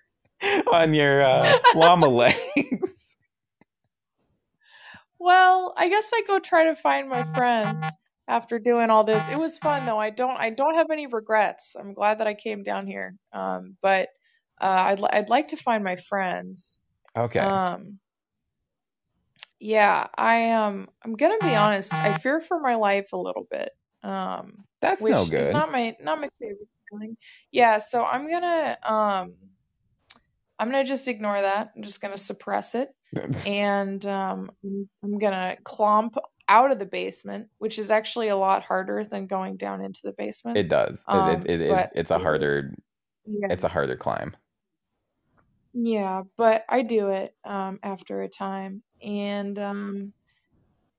on 0.73 0.95
your 0.95 1.23
uh, 1.23 1.59
llama 1.75 2.09
legs 2.09 3.17
well 5.19 5.75
i 5.77 5.89
guess 5.91 6.11
i 6.15 6.23
go 6.27 6.39
try 6.39 6.65
to 6.65 6.75
find 6.75 7.11
my 7.11 7.23
friends 7.35 7.85
after 8.29 8.59
doing 8.59 8.91
all 8.91 9.05
this. 9.05 9.27
It 9.29 9.39
was 9.39 9.59
fun 9.59 9.87
though. 9.87 9.99
I 9.99 10.11
don't 10.11 10.37
I 10.37 10.51
don't 10.51 10.75
have 10.75 10.91
any 10.91 11.07
regrets. 11.07 11.77
I'm 11.79 11.95
glad 11.95 12.21
that 12.21 12.27
I 12.27 12.35
came 12.35 12.63
down 12.63 12.87
here. 12.87 13.15
Um, 13.33 13.77
but 13.83 14.09
uh, 14.61 14.65
I'd 14.65 15.03
I'd 15.03 15.29
like 15.29 15.49
to 15.49 15.57
find 15.57 15.85
my 15.85 15.97
friends. 15.97 16.79
Okay. 17.17 17.39
Um. 17.39 17.99
Yeah, 19.59 20.07
I 20.15 20.51
um 20.51 20.89
I'm 21.03 21.15
gonna 21.15 21.39
be 21.41 21.55
honest. 21.55 21.93
I 21.93 22.19
fear 22.19 22.41
for 22.41 22.61
my 22.61 22.75
life 22.75 23.13
a 23.13 23.19
little 23.19 23.47
bit. 23.51 23.71
Um. 24.03 24.65
That's 24.81 25.03
no 25.03 25.25
good. 25.25 25.41
It's 25.41 25.51
not 25.51 25.71
my 25.73 25.97
not 26.01 26.21
my 26.21 26.29
favorite 26.41 26.69
feeling. 26.91 27.17
Yeah. 27.51 27.79
So 27.79 28.05
I'm 28.05 28.31
gonna 28.31 28.79
um. 28.83 29.35
I'm 30.59 30.71
gonna 30.71 30.85
just 30.85 31.07
ignore 31.07 31.41
that. 31.41 31.73
I'm 31.77 31.83
just 31.83 32.01
gonna 32.01 32.17
suppress 32.17 32.75
it, 32.75 32.89
and 33.47 34.05
um, 34.07 34.51
I'm 35.03 35.19
gonna 35.19 35.59
clomp 35.63 36.17
out 36.49 36.71
of 36.71 36.79
the 36.79 36.87
basement, 36.87 37.49
which 37.59 37.79
is 37.79 37.91
actually 37.91 38.29
a 38.29 38.37
lot 38.37 38.63
harder 38.63 39.05
than 39.05 39.27
going 39.27 39.57
down 39.57 39.85
into 39.85 40.01
the 40.05 40.13
basement. 40.13 40.57
It 40.57 40.69
does. 40.69 41.05
Um, 41.09 41.31
it, 41.31 41.51
it, 41.51 41.61
it 41.61 41.71
is. 41.71 41.91
It's 41.95 42.11
a 42.11 42.19
harder. 42.19 42.75
Yeah. 43.27 43.49
It's 43.51 43.65
a 43.65 43.69
harder 43.69 43.97
climb. 43.97 44.37
Yeah, 45.79 46.23
but 46.39 46.65
I 46.69 46.83
do 46.83 47.09
it 47.09 47.35
um, 47.45 47.79
after 47.83 48.23
a 48.23 48.29
time, 48.29 48.83
and 49.03 49.59
um, 49.59 50.13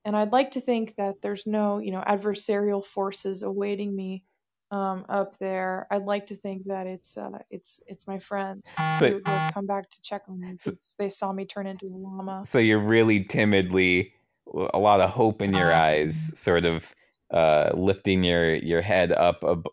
and 0.05 0.15
I'd 0.15 0.31
like 0.31 0.51
to 0.51 0.61
think 0.61 0.95
that 0.97 1.15
there's 1.23 1.47
no 1.47 1.79
you 1.79 1.91
know 1.91 2.03
adversarial 2.07 2.85
forces 2.85 3.41
awaiting 3.41 3.95
me 3.95 4.23
um, 4.69 5.05
up 5.09 5.37
there. 5.39 5.87
I'd 5.89 6.05
like 6.05 6.27
to 6.27 6.35
think 6.35 6.65
that 6.65 6.85
it's 6.85 7.17
uh, 7.17 7.39
it's 7.49 7.81
it's 7.87 8.07
my 8.07 8.19
friends 8.19 8.69
so, 8.99 9.09
who 9.09 9.21
have 9.25 9.53
come 9.53 9.65
back 9.65 9.89
to 9.89 10.01
check 10.03 10.23
on 10.29 10.39
me 10.39 10.51
because 10.51 10.79
so, 10.79 10.95
they 10.99 11.09
saw 11.09 11.31
me 11.31 11.45
turn 11.45 11.65
into 11.65 11.87
a 11.87 11.97
llama. 11.97 12.43
So 12.45 12.59
you're 12.59 12.77
really 12.77 13.23
timidly 13.23 14.13
a 14.73 14.79
lot 14.79 15.01
of 15.01 15.09
hope 15.11 15.41
in 15.41 15.53
your 15.53 15.73
eyes, 15.73 16.31
sort 16.39 16.65
of 16.65 16.93
uh, 17.31 17.71
lifting 17.75 18.23
your 18.23 18.55
your 18.55 18.81
head 18.81 19.11
up 19.11 19.43
ab- 19.47 19.67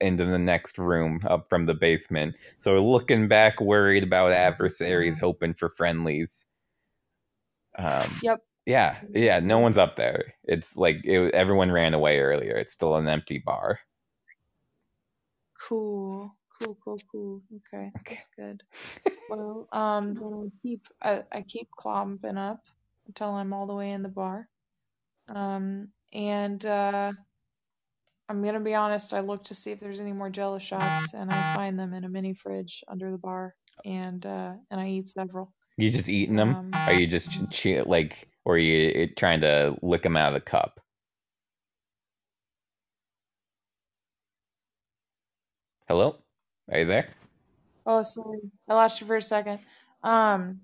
into 0.00 0.24
the 0.24 0.38
next 0.38 0.78
room 0.78 1.20
up 1.24 1.48
from 1.48 1.66
the 1.66 1.74
basement. 1.74 2.36
So 2.58 2.76
looking 2.84 3.28
back, 3.28 3.60
worried 3.60 4.04
about 4.04 4.32
adversaries, 4.32 5.18
hoping 5.18 5.54
for 5.54 5.70
friendlies. 5.70 6.46
Um, 7.78 8.22
Yep. 8.22 8.42
yeah, 8.66 9.00
yeah. 9.14 9.40
No 9.40 9.58
one's 9.58 9.78
up 9.78 9.96
there. 9.96 10.34
It's 10.44 10.76
like 10.76 10.98
it, 11.04 11.34
everyone 11.34 11.72
ran 11.72 11.94
away 11.94 12.20
earlier. 12.20 12.56
It's 12.56 12.72
still 12.72 12.96
an 12.96 13.08
empty 13.08 13.38
bar. 13.38 13.80
Cool. 15.60 16.36
Cool, 16.58 16.76
cool, 16.84 17.00
cool. 17.10 17.42
Okay, 17.56 17.92
Okay. 18.00 18.16
that's 18.16 18.28
good. 18.36 18.62
Well, 19.28 19.68
um, 19.72 20.20
I 20.22 20.50
keep 20.62 20.86
I, 21.02 21.24
I 21.32 21.42
keep 21.42 21.70
clomping 21.72 22.36
up 22.36 22.62
until 23.10 23.30
I'm 23.30 23.52
all 23.52 23.66
the 23.66 23.74
way 23.74 23.90
in 23.90 24.04
the 24.04 24.08
bar. 24.08 24.46
Um, 25.28 25.88
and 26.12 26.64
uh, 26.64 27.12
I'm 28.28 28.42
gonna 28.44 28.60
be 28.60 28.74
honest. 28.74 29.12
I 29.12 29.20
look 29.20 29.44
to 29.44 29.54
see 29.54 29.72
if 29.72 29.80
there's 29.80 30.00
any 30.00 30.12
more 30.12 30.30
Jello 30.30 30.60
shots, 30.60 31.12
and 31.12 31.28
I 31.30 31.54
find 31.56 31.76
them 31.76 31.92
in 31.92 32.04
a 32.04 32.08
mini 32.08 32.34
fridge 32.34 32.84
under 32.88 33.10
the 33.10 33.18
bar, 33.18 33.56
and 33.84 34.24
uh, 34.24 34.52
and 34.70 34.80
I 34.80 34.88
eat 34.90 35.08
several. 35.08 35.52
You 35.76 35.90
just 35.90 36.08
eating 36.08 36.36
them? 36.36 36.54
Um, 36.54 36.70
Are 36.72 36.92
you 36.92 37.08
just 37.08 37.30
ch- 37.30 37.50
ch- 37.50 37.86
like, 37.86 38.28
or 38.44 38.54
are 38.54 38.58
you 38.58 39.08
trying 39.08 39.40
to 39.40 39.76
lick 39.82 40.02
them 40.02 40.16
out 40.16 40.28
of 40.28 40.34
the 40.34 40.40
cup? 40.40 40.78
Hello, 45.88 46.16
are 46.70 46.78
you 46.78 46.84
there? 46.86 47.08
Oh, 47.86 48.02
sorry, 48.02 48.38
I 48.68 48.74
lost 48.74 49.00
you 49.00 49.08
for 49.08 49.16
a 49.16 49.22
second. 49.22 49.58
Um, 50.04 50.60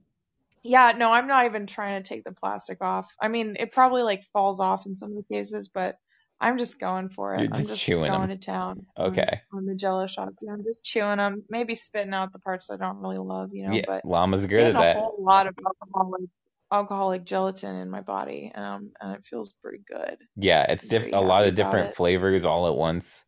yeah, 0.67 0.93
no, 0.97 1.11
I'm 1.13 1.27
not 1.29 1.47
even 1.47 1.67
trying 1.67 2.03
to 2.03 2.09
take 2.09 2.25
the 2.25 2.33
plastic 2.33 2.83
off. 2.83 3.09
I 3.21 3.29
mean, 3.29 3.57
it 3.59 3.73
probably 3.73 4.03
like 4.03 4.25
falls 4.33 4.61
off 4.61 4.87
in 4.87 4.95
some 4.95 5.11
of 5.11 5.17
the 5.17 5.35
cases, 5.35 5.69
but 5.69 5.97
I'm 6.41 6.59
just 6.59 6.79
going 6.79 7.09
for 7.09 7.35
it. 7.35 7.41
You're 7.41 7.47
I'm 7.47 7.57
just 7.57 7.69
just 7.69 7.83
chewing 7.83 8.11
going 8.13 8.29
to 8.29 8.37
town. 8.37 8.87
Okay. 8.99 9.41
On, 9.55 9.65
the 9.65 9.75
Jello 9.75 10.07
shots, 10.07 10.37
yeah, 10.43 10.53
I'm 10.53 10.65
just 10.65 10.85
chewing 10.85 11.17
them, 11.19 11.43
maybe 11.49 11.75
spitting 11.75 12.13
out 12.13 12.33
the 12.33 12.39
parts 12.39 12.71
I 12.71 12.77
don't 12.77 12.99
really 12.99 13.17
love, 13.17 13.51
you 13.53 13.67
know. 13.67 13.75
yeah, 13.75 13.83
But 13.87 14.05
llamas 14.05 14.45
good 14.45 14.75
at 14.75 14.75
a 14.75 14.79
that. 14.79 14.97
whole 14.97 15.17
lot 15.19 15.47
of 15.47 15.55
alcoholic 15.65 16.29
alcoholic 16.73 17.25
gelatin 17.25 17.77
in 17.77 17.89
my 17.89 18.01
body, 18.01 18.53
um, 18.55 18.91
and 19.01 19.15
it 19.15 19.25
feels 19.25 19.55
pretty 19.63 19.83
good. 19.89 20.19
Yeah, 20.37 20.67
it's 20.69 20.89
diff- 20.89 21.13
a 21.13 21.21
lot 21.21 21.47
of 21.47 21.55
different 21.55 21.91
it. 21.91 21.97
flavors 21.97 22.45
all 22.45 22.67
at 22.67 22.75
once. 22.75 23.25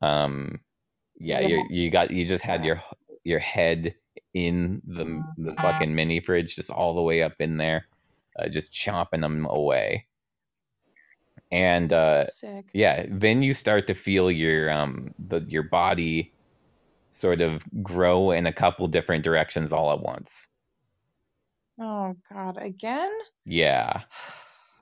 Um, 0.00 0.60
yeah, 1.18 1.40
Yeah. 1.40 1.48
you 1.48 1.66
you 1.70 1.90
got 1.90 2.10
you 2.10 2.24
just 2.24 2.42
had 2.42 2.64
Yeah. 2.64 2.68
your 2.68 2.82
your 3.22 3.38
head 3.38 3.94
in 4.34 4.80
the 4.86 5.22
the 5.38 5.54
fucking 5.56 5.94
mini 5.94 6.20
fridge, 6.20 6.56
just 6.56 6.70
all 6.70 6.94
the 6.94 7.02
way 7.02 7.22
up 7.22 7.34
in 7.40 7.56
there, 7.56 7.86
uh, 8.38 8.48
just 8.48 8.72
chomping 8.72 9.22
them 9.22 9.46
away. 9.46 10.06
And 11.52 11.92
uh, 11.92 12.24
Sick. 12.24 12.66
yeah, 12.72 13.06
then 13.08 13.42
you 13.42 13.54
start 13.54 13.86
to 13.88 13.94
feel 13.94 14.30
your 14.30 14.70
um 14.70 15.14
the 15.18 15.40
your 15.48 15.64
body 15.64 16.32
sort 17.10 17.40
of 17.40 17.64
grow 17.82 18.30
in 18.30 18.46
a 18.46 18.52
couple 18.52 18.86
different 18.86 19.24
directions 19.24 19.72
all 19.72 19.92
at 19.92 20.00
once. 20.00 20.48
Oh 21.80 22.14
God, 22.32 22.58
again? 22.60 23.10
Yeah. 23.44 24.02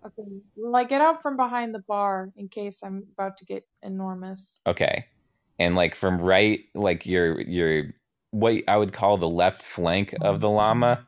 Okay. 0.06 0.28
Well, 0.54 0.76
I 0.76 0.84
get 0.84 1.00
out 1.00 1.22
from 1.22 1.37
behind 1.37 1.74
the 1.74 1.80
bar 1.80 2.30
in 2.37 2.48
case 2.48 2.84
I'm 2.84 3.04
about 3.14 3.37
to 3.38 3.44
get 3.44 3.66
enormous. 3.82 4.61
Okay. 4.64 5.06
And 5.58 5.74
like 5.74 5.96
from 5.96 6.18
right, 6.18 6.61
like 6.76 7.04
your 7.04 7.40
your 7.40 7.94
what 8.30 8.62
I 8.68 8.76
would 8.76 8.92
call 8.92 9.18
the 9.18 9.28
left 9.28 9.62
flank 9.62 10.14
of 10.22 10.40
the 10.40 10.50
llama 10.50 11.06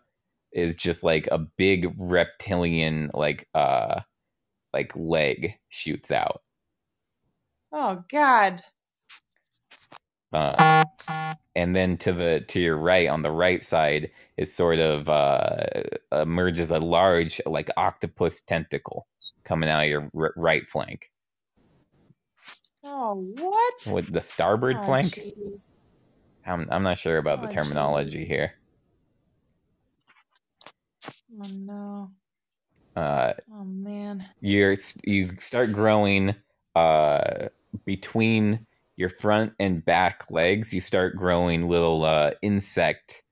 is 0.53 0.75
just 0.75 1.05
like 1.05 1.29
a 1.33 1.39
big 1.39 1.93
reptilian 1.99 3.11
like 3.15 3.49
uh 3.55 4.01
like 4.73 4.93
leg 4.97 5.55
shoots 5.69 6.11
out. 6.11 6.43
Oh 7.73 8.05
God. 8.11 8.63
Uh, 10.33 10.85
and 11.57 11.77
then 11.77 11.97
to 11.99 12.13
the 12.13 12.45
to 12.49 12.61
your 12.61 12.77
right 12.79 13.09
on 13.09 13.23
the 13.23 13.31
right 13.31 13.65
side 13.65 14.11
is 14.37 14.55
sort 14.55 14.79
of 14.81 15.09
uh 15.09 15.59
emerges 16.13 16.71
a 16.71 16.79
large 16.81 17.41
like 17.47 17.71
octopus 17.77 18.41
tentacle 18.41 19.07
coming 19.45 19.69
out 19.71 19.85
of 19.85 19.91
your 19.91 20.11
r- 20.17 20.35
right 20.37 20.69
flank. 20.69 21.11
Oh 22.85 23.15
what? 23.37 23.95
With 23.95 24.13
the 24.13 24.21
starboard 24.23 24.77
Oh, 24.77 24.85
flank? 24.85 25.17
jeez. 25.17 25.67
I'm 26.51 26.69
I'm 26.71 26.85
not 26.85 26.99
sure 26.99 27.19
about 27.19 27.41
Oh, 27.41 27.43
the 27.43 27.49
terminology 27.49 28.27
here. 28.27 28.55
Oh 31.41 31.49
no. 31.49 32.13
Uh 32.97 33.35
Oh 33.53 33.65
man. 33.65 34.27
you're 34.41 34.77
you 35.05 35.31
start 35.41 35.73
growing 35.73 36.35
uh 36.77 37.49
between 37.87 38.67
your 38.97 39.11
front 39.11 39.55
and 39.61 39.85
back 39.85 40.31
legs 40.31 40.73
you 40.73 40.81
start 40.81 41.17
growing 41.17 41.69
little 41.69 42.05
uh 42.05 42.33
insect 42.43 43.25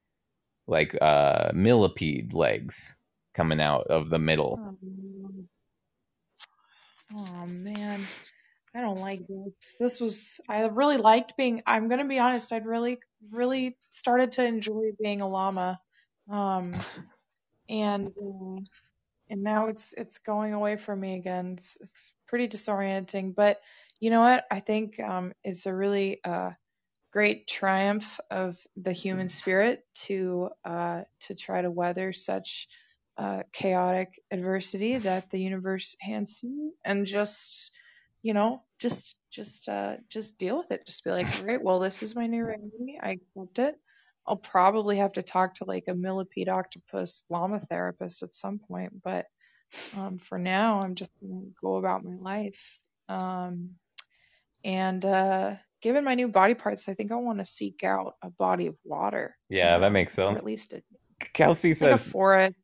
like 0.69 0.97
uh 1.03 1.51
millipede 1.55 2.35
legs 2.35 2.97
coming 3.35 3.61
out 3.61 3.87
of 3.89 4.11
the 4.11 4.19
middle 4.19 4.59
Oh, 4.59 4.77
man. 4.83 5.49
Oh 7.15 7.47
man. 7.47 8.01
I 8.75 8.81
don't 8.81 9.01
like 9.01 9.27
this. 9.29 9.77
This 9.81 10.01
was 10.01 10.41
I 10.49 10.63
really 10.63 10.99
liked 10.99 11.37
being 11.37 11.63
I'm 11.67 11.89
gonna 11.89 12.07
be 12.09 12.19
honest, 12.19 12.53
I'd 12.53 12.67
really 12.67 12.99
really 13.31 13.77
started 13.91 14.33
to 14.33 14.45
enjoy 14.45 14.91
being 15.01 15.21
a 15.21 15.29
llama. 15.29 15.81
Um 16.31 16.75
and 17.69 18.13
and 19.31 19.43
now 19.43 19.67
it's 19.67 19.93
it's 19.93 20.19
going 20.19 20.53
away 20.53 20.77
from 20.77 21.01
me 21.01 21.17
again. 21.17 21.55
It's, 21.57 21.77
it's 21.81 22.13
pretty 22.27 22.49
disorienting, 22.49 23.35
but 23.35 23.61
you 24.01 24.11
know 24.11 24.21
what? 24.21 24.45
I 24.51 24.61
think 24.61 25.01
um, 25.01 25.33
it's 25.45 25.67
a 25.67 25.75
really 25.75 26.21
uh, 26.25 26.53
great 27.13 27.47
triumph 27.49 28.21
of 28.31 28.57
the 28.77 28.93
human 28.93 29.29
spirit 29.29 29.83
to 30.07 30.51
uh, 30.65 31.03
to 31.21 31.35
try 31.35 31.63
to 31.63 31.71
weather 31.71 32.13
such 32.13 32.69
uh, 33.17 33.43
chaotic 33.53 34.21
adversity 34.31 34.99
that 34.99 35.31
the 35.31 35.41
universe 35.41 35.97
hands 36.01 36.41
you, 36.43 36.75
and 36.85 37.07
just 37.07 37.71
you 38.23 38.35
know 38.35 38.63
just 38.79 39.15
just 39.31 39.69
uh, 39.69 39.97
just 40.09 40.39
deal 40.39 40.59
with 40.59 40.71
it. 40.71 40.87
Just 40.87 41.05
be 41.05 41.11
like, 41.11 41.27
all 41.39 41.47
right, 41.47 41.63
well, 41.63 41.81
this 41.81 42.03
is 42.03 42.17
my 42.17 42.27
new 42.27 42.45
reality. 42.45 42.99
I 43.01 43.11
accept 43.11 43.59
it. 43.59 43.77
I'll 44.27 44.37
probably 44.37 44.99
have 44.99 45.13
to 45.15 45.23
talk 45.23 45.55
to 45.57 45.65
like 45.65 45.85
a 45.89 45.95
millipede 45.95 46.49
octopus 46.49 47.25
llama 47.31 47.61
therapist 47.71 48.23
at 48.23 48.35
some 48.35 48.59
point, 48.59 49.03
but 49.03 49.27
um, 49.97 50.19
for 50.19 50.39
now, 50.39 50.81
I'm 50.83 50.95
just 50.95 51.11
gonna 51.21 51.47
go 51.61 51.77
about 51.77 52.05
my 52.05 52.17
life. 52.17 52.61
Um, 53.09 53.71
and 54.65 55.05
uh, 55.05 55.55
given 55.81 56.05
my 56.05 56.15
new 56.15 56.29
body 56.29 56.55
parts, 56.55 56.89
I 56.89 56.95
think 56.95 57.13
I 57.13 57.17
want 57.17 57.39
to 57.39 57.45
seek 57.45 57.85
out 57.85 58.17
a 58.23 58.31
body 58.31 58.67
of 58.67 58.77
water. 58.85 59.37
yeah 59.49 59.79
that 59.79 59.93
makes 59.93 60.15
sense 60.15 60.37
at 60.37 60.45
least 60.45 60.73
a, 60.73 60.83
kelsey 61.33 61.71
like 61.71 61.79
says 61.79 62.03
forest. 62.03 62.55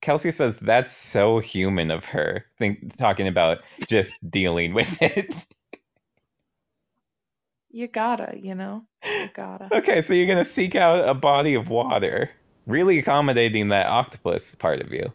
kelsey 0.00 0.30
says 0.30 0.56
that's 0.58 0.92
so 0.92 1.38
human 1.38 1.90
of 1.90 2.06
her 2.06 2.44
think 2.58 2.96
talking 2.96 3.28
about 3.28 3.62
just 3.88 4.14
dealing 4.30 4.72
with 4.72 5.00
it 5.02 5.46
You 7.70 7.88
gotta, 7.88 8.36
you 8.38 8.54
know, 8.54 8.84
you 9.04 9.28
gotta. 9.34 9.70
okay 9.72 10.02
so 10.02 10.14
you're 10.14 10.26
gonna 10.26 10.44
seek 10.44 10.74
out 10.74 11.08
a 11.08 11.14
body 11.14 11.54
of 11.54 11.70
water 11.70 12.28
really 12.66 12.98
accommodating 12.98 13.68
that 13.68 13.86
octopus 13.86 14.54
part 14.54 14.80
of 14.80 14.92
you 14.92 15.12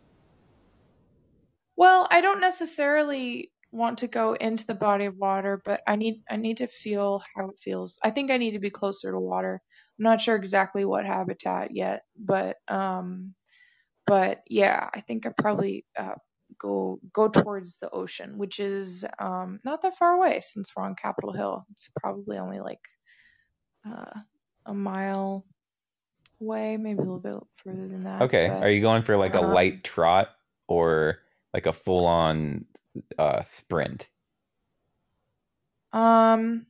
Well, 1.78 2.08
I 2.10 2.22
don't 2.22 2.42
necessarily 2.42 3.52
want 3.72 4.00
to 4.00 4.08
go 4.08 4.34
into 4.34 4.66
the 4.66 4.76
body 4.76 5.06
of 5.06 5.18
water, 5.18 5.62
but 5.66 5.82
I 5.88 5.96
need 5.98 6.24
I 6.30 6.38
need 6.38 6.58
to 6.58 6.68
feel 6.68 7.24
how 7.36 7.50
it 7.50 7.60
feels. 7.62 8.00
I 8.04 8.12
think 8.12 8.32
I 8.32 8.38
need 8.38 8.52
to 8.52 8.60
be 8.60 8.70
closer 8.70 9.12
to 9.12 9.20
water. 9.20 9.62
I'm 10.00 10.04
not 10.04 10.22
sure 10.22 10.36
exactly 10.36 10.86
what 10.86 11.06
habitat 11.06 11.76
yet, 11.76 12.04
but 12.18 12.58
um 12.68 13.36
but 14.08 14.42
yeah, 14.48 14.90
I 14.94 15.02
think 15.02 15.26
I 15.26 15.32
probably 15.38 15.86
uh, 15.98 16.16
go 16.60 17.00
go 17.14 17.28
towards 17.28 17.78
the 17.78 17.90
ocean, 17.90 18.38
which 18.38 18.60
is 18.60 19.06
um 19.20 19.60
not 19.64 19.82
that 19.82 19.98
far 19.98 20.14
away 20.14 20.42
since 20.42 20.72
we're 20.76 20.84
on 20.84 20.96
Capitol 20.96 21.34
Hill. 21.34 21.66
It's 21.72 21.90
probably 22.00 22.38
only 22.38 22.60
like 22.60 22.82
uh, 23.88 24.20
a 24.66 24.74
mile 24.74 25.46
away, 26.42 26.78
maybe 26.78 27.00
a 27.00 27.02
little 27.02 27.20
bit 27.20 27.36
further 27.58 27.88
than 27.88 28.02
that. 28.02 28.22
Okay. 28.24 28.48
but- 28.48 28.64
Are 28.64 28.70
you 28.70 28.82
going 28.82 29.04
for 29.04 29.18
like 29.18 29.36
a 29.36 29.42
um, 29.42 29.52
light 29.54 29.84
trot 29.84 30.30
or 30.68 31.20
like 31.54 31.66
a 31.66 31.74
full 31.74 32.06
on 32.06 32.66
uh 33.18 33.44
sprint? 33.44 34.10
Um, 35.94 36.66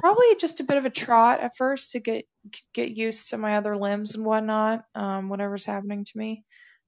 probably 0.00 0.36
just 0.38 0.60
a 0.60 0.64
bit 0.64 0.76
of 0.76 0.84
a 0.84 0.90
trot 0.90 1.40
at 1.40 1.56
first 1.56 1.92
to 1.92 2.00
get 2.00 2.26
get 2.72 2.90
used 2.90 3.30
to 3.30 3.38
my 3.38 3.56
other 3.56 3.76
limbs 3.76 4.14
and 4.14 4.24
whatnot. 4.24 4.84
Um, 4.94 5.28
whatever's 5.28 5.64
happening 5.64 6.04
to 6.04 6.18
me. 6.18 6.44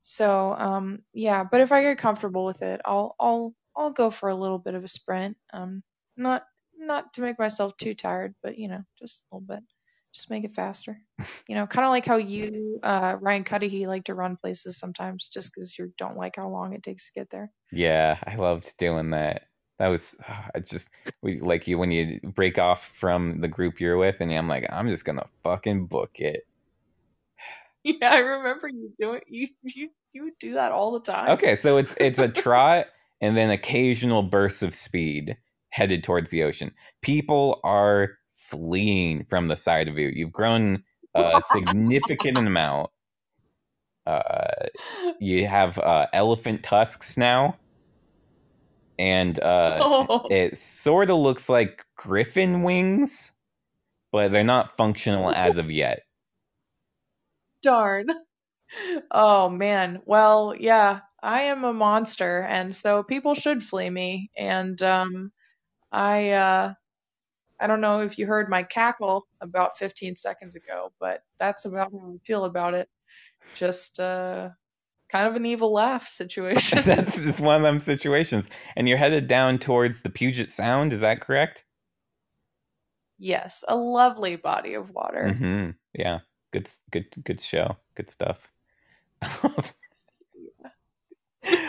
So 0.09 0.55
um, 0.57 1.01
yeah. 1.13 1.43
But 1.43 1.63
if 1.63 1.73
I 1.73 1.83
get 1.83 1.99
comfortable 1.99 2.45
with 2.45 2.63
it, 2.63 2.81
I'll 2.85 3.17
I'll 3.19 3.53
I'll 3.77 3.91
go 3.91 4.09
for 4.09 4.29
a 4.29 4.37
little 4.37 4.59
bit 4.59 4.77
of 4.77 4.85
a 4.85 4.89
sprint. 4.89 5.37
Um, 5.53 5.83
not 6.17 6.45
not 6.79 7.13
to 7.15 7.23
make 7.23 7.41
myself 7.41 7.77
too 7.77 7.93
tired, 7.93 8.33
but 8.41 8.57
you 8.57 8.69
know, 8.69 8.83
just 8.97 9.25
a 9.33 9.35
little 9.35 9.47
bit. 9.49 9.65
Just 10.15 10.31
make 10.31 10.45
it 10.45 10.55
faster. 10.55 10.97
You 11.49 11.57
know, 11.57 11.67
kind 11.67 11.85
of 11.85 11.91
like 11.91 12.07
how 12.07 12.17
you, 12.17 12.79
uh, 12.85 13.17
Ryan 13.21 13.43
Cudahy, 13.43 13.87
like 13.89 14.05
to 14.05 14.15
run 14.15 14.37
places 14.37 14.79
sometimes 14.79 15.29
just 15.29 15.53
because 15.53 15.77
you 15.77 15.93
don't 15.99 16.17
like 16.17 16.37
how 16.37 16.49
long 16.49 16.73
it 16.73 16.85
takes 16.85 17.07
to 17.07 17.13
get 17.13 17.29
there. 17.31 17.51
Yeah, 17.73 18.17
I 18.25 18.37
loved 18.37 18.77
doing 18.79 19.11
that. 19.11 19.49
That 19.81 19.89
was 19.89 20.17
uh, 20.29 20.61
just 20.61 20.89
we 21.21 21.41
like 21.41 21.67
you 21.67 21.79
when 21.79 21.91
you 21.91 22.21
break 22.23 22.59
off 22.59 22.93
from 22.95 23.41
the 23.41 23.49
group 23.49 23.81
you're 23.81 23.97
with, 23.97 24.21
and 24.21 24.31
I'm 24.33 24.47
like, 24.47 24.67
I'm 24.71 24.89
just 24.89 25.05
gonna 25.05 25.27
fucking 25.43 25.87
book 25.87 26.21
it. 26.21 26.47
Yeah, 28.01 28.13
I 28.13 28.19
remember 28.19 28.67
you 28.67 28.91
doing 28.99 29.21
you 29.29 29.47
you 29.63 29.91
you 30.13 30.25
would 30.25 30.39
do 30.41 30.55
that 30.55 30.73
all 30.73 30.91
the 30.91 31.01
time. 31.01 31.31
Okay, 31.31 31.55
so 31.55 31.77
it's 31.77 31.95
it's 32.01 32.19
a 32.19 32.29
trot 32.43 32.87
and 33.21 33.37
then 33.37 33.51
occasional 33.51 34.25
bursts 34.25 34.63
of 34.63 34.75
speed 34.75 35.37
headed 35.71 36.03
towards 36.03 36.31
the 36.31 36.43
ocean. 36.43 36.73
People 37.03 37.61
are 37.63 38.19
fleeing 38.35 39.25
from 39.31 39.47
the 39.47 39.57
side 39.57 39.87
of 39.87 39.99
you. 39.99 40.09
You've 40.09 40.33
grown 40.33 40.83
a 41.15 41.41
significant 41.51 42.39
amount. 42.47 42.91
Uh, 44.05 44.67
you 45.21 45.47
have 45.47 45.79
uh, 45.79 46.07
elephant 46.13 46.65
tusks 46.65 47.17
now, 47.17 47.57
and 48.99 49.39
uh, 49.41 49.79
oh. 49.81 50.27
it 50.29 50.59
sort 50.59 51.11
of 51.11 51.19
looks 51.19 51.49
like 51.49 51.85
griffin 51.97 52.63
wings, 52.63 53.33
but 54.11 54.33
they're 54.33 54.43
not 54.43 54.77
functional 54.77 55.31
as 55.31 55.59
of 55.59 55.71
yet. 55.71 56.06
Darn. 57.67 58.07
Oh 59.11 59.49
man. 59.49 60.03
Well, 60.07 60.55
yeah, 60.59 61.01
I 61.23 61.43
am 61.43 61.65
a 61.65 61.73
monster, 61.73 62.43
and 62.43 62.75
so 62.75 63.03
people 63.03 63.35
should 63.35 63.65
flee 63.65 63.91
me. 63.91 64.31
And 64.37 64.81
um, 64.83 65.33
I 65.91 66.31
uh, 66.31 66.75
I 67.59 67.67
don't 67.67 67.81
know 67.81 68.01
if 68.01 68.19
you 68.19 68.27
heard 68.27 68.49
my 68.49 68.63
cackle 68.63 69.27
about 69.41 69.79
15 69.79 70.17
seconds 70.17 70.55
ago, 70.55 70.93
but 71.01 71.23
that's 71.41 71.65
about 71.65 71.91
how 71.93 72.15
I 72.15 72.19
feel 72.27 72.45
about 72.45 72.75
it. 72.75 72.89
Just 73.57 73.99
uh, 73.99 74.51
kind 75.11 75.27
of 75.27 75.37
an 75.37 75.47
evil 75.47 75.73
laugh 75.73 76.07
situation. 76.07 76.83
that's 76.85 77.17
it's 77.19 77.41
one 77.41 77.57
of 77.57 77.63
them 77.63 77.81
situations. 77.81 78.49
And 78.77 78.89
you're 78.89 78.99
headed 78.99 79.27
down 79.27 79.59
towards 79.59 80.03
the 80.03 80.11
Puget 80.11 80.51
Sound, 80.51 80.93
is 80.93 81.01
that 81.01 81.21
correct? 81.21 81.65
Yes, 83.19 83.65
a 83.67 83.75
lovely 83.75 84.37
body 84.37 84.75
of 84.75 84.91
water. 84.91 85.33
Mm-hmm. 85.33 85.71
Yeah, 85.95 86.21
good, 86.57 86.71
good, 86.91 87.25
good 87.25 87.41
show. 87.41 87.77
Good 87.95 88.11
stuff. 88.11 88.51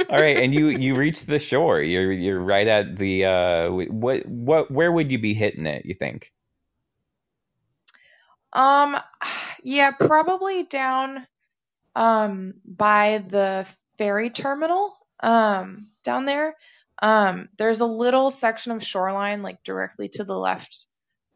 All 0.10 0.20
right, 0.20 0.38
and 0.38 0.54
you 0.54 0.68
you 0.70 0.96
reach 0.96 1.26
the 1.26 1.40
shore. 1.40 1.82
You're 1.82 2.12
you're 2.12 2.40
right 2.40 2.68
at 2.68 2.98
the 2.98 3.26
uh 3.26 3.72
what 3.72 4.26
what 4.26 4.72
where 4.72 4.92
would 4.92 5.12
you 5.12 5.20
be 5.20 5.34
hitting 5.34 5.66
it, 5.68 5.86
you 5.86 5.94
think? 5.94 6.32
Um 8.54 8.98
yeah, 9.64 9.92
probably 9.92 10.64
down 10.64 11.28
um 11.96 12.56
by 12.66 13.24
the 13.28 13.68
ferry 13.98 14.30
terminal 14.30 14.98
um 15.22 15.88
down 16.04 16.26
there. 16.26 16.56
Um 17.02 17.50
there's 17.58 17.82
a 17.82 17.86
little 17.86 18.32
section 18.32 18.72
of 18.72 18.84
shoreline 18.84 19.44
like 19.44 19.64
directly 19.64 20.10
to 20.10 20.24
the 20.24 20.38
left 20.38 20.86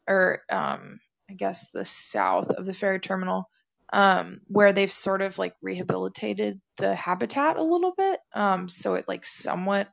or 0.08 0.41
um 0.49 0.99
I 1.32 1.34
guess 1.34 1.69
the 1.71 1.86
south 1.86 2.49
of 2.49 2.65
the 2.65 2.73
ferry 2.73 2.99
terminal 2.99 3.47
um, 3.93 4.41
where 4.47 4.73
they've 4.73 4.91
sort 4.91 5.21
of 5.21 5.38
like 5.38 5.53
rehabilitated 5.61 6.59
the 6.77 6.93
habitat 6.93 7.57
a 7.57 7.63
little 7.63 7.93
bit. 7.97 8.19
Um, 8.34 8.67
so 8.67 8.95
it 8.95 9.05
like 9.07 9.25
somewhat, 9.25 9.88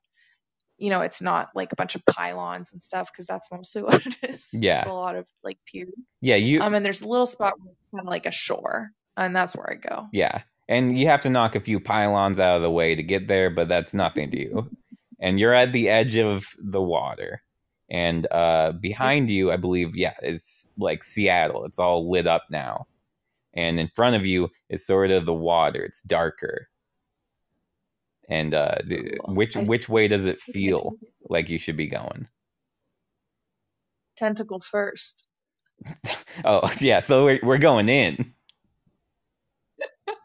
you 0.79 0.91
know, 0.91 1.01
it's 1.01 1.21
not 1.21 1.51
like 1.55 1.73
a 1.73 1.77
bunch 1.77 1.95
of 1.95 2.05
pylons 2.07 2.73
and 2.73 2.83
stuff 2.83 3.11
because 3.13 3.27
that's 3.27 3.49
mostly 3.53 3.83
what 3.85 4.05
it 4.05 4.17
is. 4.23 4.49
Yeah. 4.53 4.81
It's 4.81 4.91
a 4.91 4.93
lot 4.93 5.15
of 5.15 5.27
like 5.45 5.59
piers. 5.65 5.93
Yeah. 6.21 6.37
You. 6.37 6.61
Um, 6.61 6.75
and 6.75 6.85
there's 6.85 7.03
a 7.03 7.09
little 7.09 7.27
spot 7.27 7.55
kind 7.93 8.01
of 8.01 8.07
like 8.07 8.27
a 8.27 8.31
shore, 8.33 8.91
and 9.17 9.35
that's 9.35 9.57
where 9.57 9.71
I 9.71 9.75
go. 9.75 10.07
Yeah. 10.13 10.43
And 10.69 10.99
you 10.99 11.07
have 11.07 11.21
to 11.21 11.31
knock 11.31 11.55
a 11.55 11.61
few 11.61 11.81
pylons 11.81 12.41
out 12.41 12.57
of 12.57 12.63
the 12.63 12.71
way 12.71 12.95
to 12.95 13.03
get 13.03 13.27
there, 13.27 13.49
but 13.49 13.69
that's 13.69 13.95
nothing 13.95 14.31
to 14.33 14.39
you. 14.39 14.71
and 15.21 15.39
you're 15.41 15.55
at 15.55 15.73
the 15.73 15.89
edge 15.89 16.17
of 16.17 16.47
the 16.59 16.83
water. 16.83 17.43
And 17.91 18.27
uh, 18.31 18.73
behind 18.73 19.31
you, 19.31 19.51
I 19.51 19.57
believe, 19.57 19.97
yeah, 19.97 20.15
is 20.23 20.69
like 20.77 21.03
Seattle. 21.03 21.65
It's 21.65 21.79
all 21.79 22.11
lit 22.11 22.27
up 22.27 22.45
now 22.51 22.87
and 23.59 23.81
in 23.81 23.91
front 23.95 24.15
of 24.15 24.25
you 24.25 24.51
is 24.69 24.87
sort 24.87 25.11
of 25.11 25.27
the 25.27 25.35
water. 25.35 25.85
It's 25.85 26.01
darker. 26.03 26.69
And 28.29 28.55
uh, 28.55 28.77
the, 28.85 29.19
which 29.27 29.57
which 29.57 29.89
way 29.89 30.07
does 30.07 30.27
it 30.27 30.41
feel 30.41 30.93
like 31.29 31.49
you 31.49 31.59
should 31.59 31.77
be 31.77 31.87
going? 31.87 32.29
Tentacle 34.17 34.63
first. 34.71 35.25
oh 36.45 36.71
yeah, 36.79 37.01
so 37.01 37.25
we're 37.25 37.41
we're 37.43 37.59
going 37.59 37.89
in. 37.89 38.35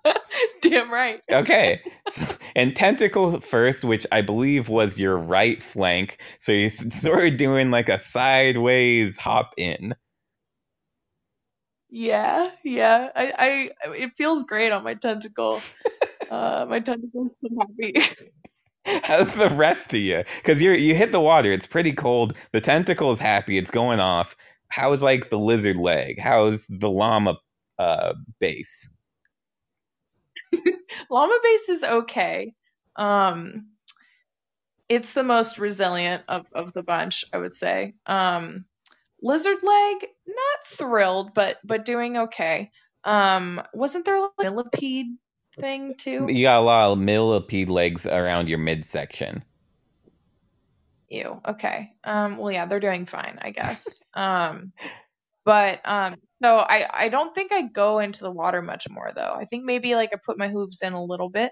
Damn 0.61 0.91
right. 0.91 1.21
okay. 1.31 1.81
So, 2.09 2.35
and 2.55 2.75
tentacle 2.75 3.39
first, 3.39 3.83
which 3.83 4.05
I 4.11 4.21
believe 4.21 4.69
was 4.69 4.97
your 4.97 5.17
right 5.17 5.61
flank. 5.63 6.19
So 6.39 6.51
you're 6.51 6.69
sort 6.69 7.25
of 7.27 7.37
doing 7.37 7.71
like 7.71 7.89
a 7.89 7.99
sideways 7.99 9.17
hop 9.17 9.53
in. 9.57 9.95
Yeah, 11.89 12.49
yeah. 12.63 13.09
I, 13.15 13.69
I 13.85 13.89
it 13.95 14.11
feels 14.17 14.43
great 14.43 14.71
on 14.71 14.83
my 14.83 14.95
tentacle. 14.95 15.61
uh, 16.31 16.65
my 16.67 16.79
tentacle's 16.79 17.31
so 17.41 17.49
happy. 17.59 17.93
How's 19.03 19.33
the 19.35 19.49
rest 19.49 19.93
of 19.93 19.99
you? 19.99 20.23
Because 20.37 20.61
you 20.61 20.71
you 20.71 20.95
hit 20.95 21.11
the 21.11 21.21
water. 21.21 21.51
It's 21.51 21.67
pretty 21.67 21.93
cold. 21.93 22.35
The 22.51 22.61
tentacle 22.61 23.11
is 23.11 23.19
happy. 23.19 23.57
It's 23.57 23.71
going 23.71 23.99
off. 23.99 24.35
How's 24.69 25.03
like 25.03 25.29
the 25.29 25.39
lizard 25.39 25.77
leg? 25.77 26.19
How's 26.19 26.65
the 26.67 26.89
llama 26.89 27.37
uh, 27.79 28.13
base? 28.39 28.89
llama 31.09 31.39
base 31.43 31.69
is 31.69 31.83
okay. 31.83 32.53
Um, 32.95 33.67
it's 34.89 35.13
the 35.13 35.23
most 35.23 35.57
resilient 35.57 36.23
of 36.27 36.45
of 36.53 36.73
the 36.73 36.83
bunch, 36.83 37.25
I 37.33 37.37
would 37.37 37.53
say. 37.53 37.95
Um, 38.05 38.65
Lizard 39.21 39.63
leg, 39.63 40.07
not 40.27 40.67
thrilled, 40.67 41.33
but 41.33 41.57
but 41.63 41.85
doing 41.85 42.17
okay. 42.17 42.71
Um, 43.05 43.61
wasn't 43.73 44.05
there 44.05 44.17
a 44.17 44.29
millipede 44.41 45.07
thing 45.59 45.95
too? 45.95 46.27
You 46.29 46.43
got 46.43 46.59
a 46.59 46.65
lot 46.65 46.91
of 46.91 46.99
millipede 46.99 47.69
legs 47.69 48.05
around 48.05 48.49
your 48.49 48.59
midsection. 48.59 49.43
Ew. 51.09 51.41
Okay. 51.47 51.93
Um. 52.03 52.37
Well, 52.37 52.51
yeah, 52.51 52.65
they're 52.65 52.79
doing 52.79 53.05
fine, 53.05 53.39
I 53.41 53.51
guess. 53.51 54.01
um. 54.13 54.73
But 55.45 55.81
um. 55.85 56.15
So 56.43 56.57
I 56.59 57.05
I 57.05 57.09
don't 57.09 57.33
think 57.33 57.51
I 57.51 57.63
go 57.63 57.99
into 57.99 58.21
the 58.21 58.31
water 58.31 58.61
much 58.61 58.87
more 58.89 59.11
though. 59.15 59.33
I 59.35 59.45
think 59.45 59.63
maybe 59.65 59.95
like 59.95 60.11
I 60.13 60.17
put 60.23 60.37
my 60.37 60.49
hooves 60.49 60.81
in 60.81 60.93
a 60.93 61.03
little 61.03 61.29
bit. 61.29 61.51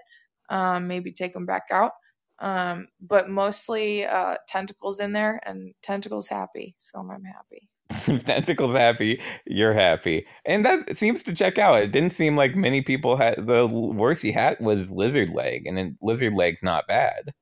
Um. 0.50 0.86
Maybe 0.88 1.12
take 1.12 1.32
them 1.34 1.46
back 1.46 1.64
out. 1.70 1.92
Um, 2.38 2.88
but 3.00 3.28
mostly 3.30 4.04
uh, 4.04 4.36
tentacles 4.48 4.98
in 5.00 5.12
there, 5.12 5.40
and 5.46 5.74
tentacles 5.82 6.26
happy, 6.26 6.74
so 6.76 6.98
I'm 6.98 7.24
happy. 7.24 7.68
tentacles 8.24 8.74
happy, 8.74 9.20
you're 9.46 9.74
happy, 9.74 10.26
and 10.44 10.64
that 10.64 10.96
seems 10.96 11.22
to 11.24 11.34
check 11.34 11.58
out. 11.58 11.82
It 11.82 11.92
didn't 11.92 12.12
seem 12.12 12.36
like 12.36 12.56
many 12.56 12.82
people 12.82 13.16
had 13.16 13.46
the 13.46 13.66
worst 13.68 14.24
you 14.24 14.32
had 14.32 14.58
was 14.60 14.90
lizard 14.90 15.30
leg, 15.30 15.66
and 15.66 15.78
then 15.78 15.96
lizard 16.02 16.34
leg's 16.34 16.62
not 16.64 16.88
bad. 16.88 17.32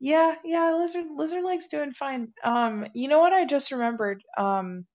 Yeah, 0.00 0.34
yeah, 0.44 0.74
lizard 0.74 1.06
lizard 1.16 1.44
leg's 1.44 1.68
doing 1.68 1.92
fine. 1.92 2.32
Um, 2.44 2.86
you 2.94 3.08
know 3.08 3.20
what 3.20 3.32
I 3.32 3.44
just 3.46 3.72
remembered? 3.72 4.22
Um, 4.36 4.86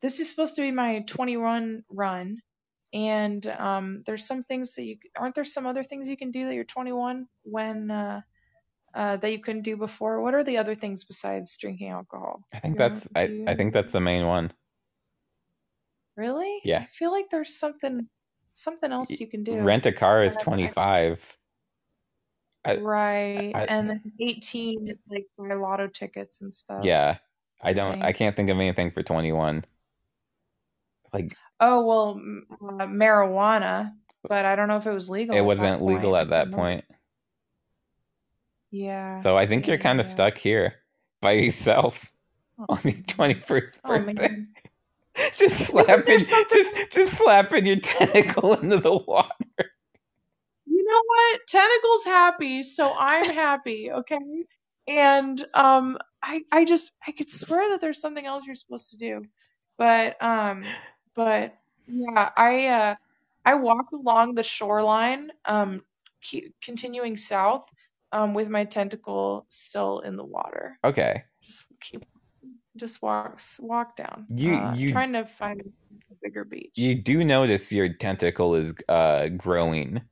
this 0.00 0.20
is 0.20 0.28
supposed 0.30 0.56
to 0.56 0.62
be 0.62 0.70
my 0.70 1.00
21 1.00 1.84
run, 1.90 2.40
and 2.92 3.46
um, 3.46 4.02
there's 4.06 4.26
some 4.26 4.42
things 4.42 4.74
that 4.74 4.84
you 4.84 4.96
aren't 5.16 5.34
there 5.34 5.44
some 5.44 5.66
other 5.66 5.84
things 5.84 6.08
you 6.08 6.16
can 6.16 6.30
do 6.30 6.46
that 6.46 6.54
you're 6.54 6.64
21 6.64 7.26
when 7.42 7.90
uh, 7.90 8.20
uh, 8.94 9.16
that 9.16 9.30
you 9.30 9.38
couldn't 9.38 9.62
do 9.62 9.76
before. 9.76 10.20
What 10.20 10.34
are 10.34 10.44
the 10.44 10.58
other 10.58 10.74
things 10.74 11.04
besides 11.04 11.56
drinking 11.56 11.90
alcohol? 11.90 12.42
I 12.52 12.58
think 12.58 12.74
you 12.74 12.78
that's 12.78 13.06
I, 13.14 13.44
I 13.46 13.54
think 13.54 13.72
that's 13.72 13.92
the 13.92 14.00
main 14.00 14.26
one. 14.26 14.50
Really? 16.16 16.60
Yeah. 16.64 16.80
I 16.80 16.86
feel 16.86 17.12
like 17.12 17.30
there's 17.30 17.56
something 17.56 18.08
something 18.52 18.92
else 18.92 19.20
you 19.20 19.26
can 19.26 19.44
do. 19.44 19.60
Rent 19.60 19.86
a 19.86 19.92
car 19.92 20.22
is 20.22 20.36
25. 20.36 21.36
I, 22.62 22.76
right. 22.76 23.52
I, 23.54 23.64
and 23.64 23.88
then 23.88 24.12
18 24.20 24.98
like 25.08 25.26
buy 25.38 25.54
lotto 25.54 25.86
tickets 25.86 26.42
and 26.42 26.54
stuff. 26.54 26.84
Yeah. 26.84 27.16
I 27.62 27.72
don't 27.72 28.02
I, 28.02 28.08
I 28.08 28.12
can't 28.12 28.36
think 28.36 28.50
of 28.50 28.56
anything 28.56 28.90
for 28.90 29.02
21. 29.02 29.64
Like 31.12 31.36
Oh 31.60 31.84
well, 31.84 32.20
uh, 32.62 32.86
marijuana, 32.86 33.92
but 34.26 34.46
I 34.46 34.56
don't 34.56 34.68
know 34.68 34.78
if 34.78 34.86
it 34.86 34.92
was 34.92 35.10
legal. 35.10 35.36
It 35.36 35.42
wasn't 35.42 35.82
legal 35.84 36.16
at 36.16 36.30
that 36.30 36.50
point. 36.50 36.84
Yeah. 38.70 39.16
So 39.16 39.36
I 39.36 39.46
think 39.46 39.66
yeah, 39.66 39.72
you're 39.72 39.82
kind 39.82 40.00
of 40.00 40.06
stuck 40.06 40.38
here 40.38 40.74
by 41.20 41.32
yourself 41.32 42.10
oh. 42.58 42.64
on 42.68 42.80
your 42.84 42.94
21st 42.94 43.82
birthday. 43.82 44.44
Just 45.34 45.58
slapping, 45.66 46.20
just 46.20 46.92
just 46.92 47.12
slapping 47.18 47.66
your 47.66 47.76
tentacle 47.82 48.54
into 48.54 48.78
the 48.78 48.96
water. 48.96 49.34
You 50.66 50.84
know 50.84 51.02
what? 51.04 51.40
Tentacle's 51.48 52.04
happy, 52.04 52.62
so 52.62 52.94
I'm 52.96 53.28
happy. 53.28 53.90
Okay. 53.90 54.18
And 54.86 55.44
um, 55.52 55.98
I 56.22 56.42
I 56.52 56.64
just 56.64 56.92
I 57.06 57.10
could 57.10 57.28
swear 57.28 57.70
that 57.70 57.80
there's 57.80 58.00
something 58.00 58.24
else 58.24 58.46
you're 58.46 58.54
supposed 58.54 58.90
to 58.90 58.96
do, 58.96 59.24
but 59.76 60.16
um, 60.22 60.62
but 61.14 61.56
yeah, 61.86 62.30
I 62.36 62.66
uh, 62.66 62.94
I 63.44 63.54
walk 63.54 63.92
along 63.92 64.34
the 64.34 64.42
shoreline, 64.42 65.30
um, 65.44 65.82
continuing 66.62 67.16
south, 67.16 67.68
um, 68.12 68.34
with 68.34 68.48
my 68.48 68.64
tentacle 68.64 69.46
still 69.48 70.00
in 70.00 70.16
the 70.16 70.24
water. 70.24 70.78
Okay. 70.84 71.24
Just 71.42 71.64
keep, 71.80 72.04
just 72.76 73.02
walks 73.02 73.58
walk 73.60 73.96
down. 73.96 74.26
You 74.28 74.52
uh, 74.52 74.74
you 74.76 74.92
trying 74.92 75.12
to 75.14 75.24
find 75.24 75.60
a 75.60 76.14
bigger 76.22 76.44
beach. 76.44 76.72
You 76.76 76.94
do 76.94 77.24
notice 77.24 77.72
your 77.72 77.92
tentacle 77.92 78.54
is 78.54 78.74
uh 78.88 79.28
growing 79.28 80.02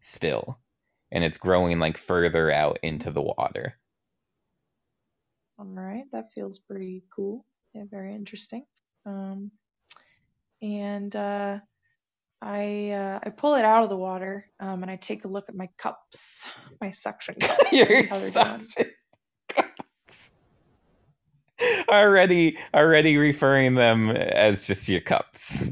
still, 0.00 0.58
and 1.10 1.24
it's 1.24 1.38
growing 1.38 1.78
like 1.78 1.98
further 1.98 2.50
out 2.50 2.78
into 2.82 3.10
the 3.10 3.22
water. 3.22 3.78
All 5.58 5.64
right, 5.64 6.04
that 6.12 6.32
feels 6.32 6.58
pretty 6.58 7.02
cool. 7.14 7.44
Yeah, 7.74 7.84
very 7.90 8.12
interesting. 8.12 8.64
Um, 9.06 9.50
and 10.66 11.14
uh, 11.14 11.58
I 12.42 12.90
uh, 12.90 13.20
I 13.22 13.30
pull 13.30 13.54
it 13.54 13.64
out 13.64 13.82
of 13.82 13.88
the 13.88 13.96
water, 13.96 14.50
um, 14.60 14.82
and 14.82 14.90
I 14.90 14.96
take 14.96 15.24
a 15.24 15.28
look 15.28 15.48
at 15.48 15.54
my 15.54 15.68
cups, 15.78 16.44
my 16.80 16.90
suction 16.90 17.34
cups. 17.40 17.72
Your 17.72 18.06
how 18.06 18.18
they're 18.18 18.30
doing. 18.30 18.66
suction 18.76 18.92
cups. 19.48 20.30
Already, 21.88 22.58
already 22.74 23.16
referring 23.16 23.76
them 23.76 24.10
as 24.10 24.66
just 24.66 24.88
your 24.88 25.00
cups. 25.00 25.70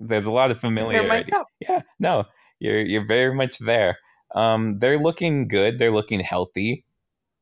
There's 0.00 0.26
a 0.26 0.30
lot 0.30 0.50
of 0.50 0.60
familiarity. 0.60 1.32
Yeah, 1.60 1.82
no, 1.98 2.24
you're 2.58 2.80
you're 2.80 3.06
very 3.06 3.34
much 3.34 3.58
there. 3.58 3.96
Um, 4.34 4.78
they're 4.78 4.98
looking 4.98 5.48
good. 5.48 5.78
They're 5.78 5.90
looking 5.90 6.20
healthy. 6.20 6.84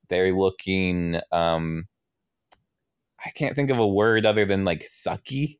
They're 0.09 0.33
looking. 0.37 1.21
Um, 1.33 1.87
I 3.25 3.31
can't 3.31 3.55
think 3.57 3.71
of 3.71 3.79
a 3.79 3.87
word 3.87 4.27
other 4.27 4.45
than 4.45 4.65
like 4.65 4.87
sucky. 4.87 5.60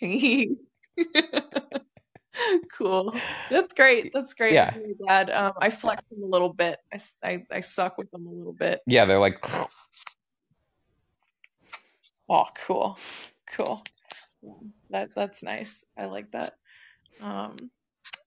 cool. 2.76 3.14
That's 3.50 3.72
great. 3.72 4.12
That's 4.12 4.34
great. 4.34 4.52
Yeah. 4.52 4.76
Really 4.76 4.94
glad. 4.94 5.30
Um, 5.30 5.54
I 5.60 5.70
flex 5.70 6.02
them 6.10 6.22
a 6.22 6.26
little 6.26 6.52
bit. 6.52 6.78
I, 6.92 6.98
I, 7.22 7.46
I, 7.50 7.60
suck 7.62 7.96
with 7.98 8.10
them 8.10 8.26
a 8.26 8.30
little 8.30 8.52
bit. 8.52 8.80
Yeah, 8.86 9.04
they're 9.04 9.20
like. 9.20 9.42
Oh, 12.28 12.46
cool. 12.66 12.98
Cool. 13.56 13.84
That 14.90 15.10
that's 15.14 15.44
nice. 15.44 15.84
I 15.96 16.06
like 16.06 16.32
that. 16.32 16.54
Um, 17.22 17.70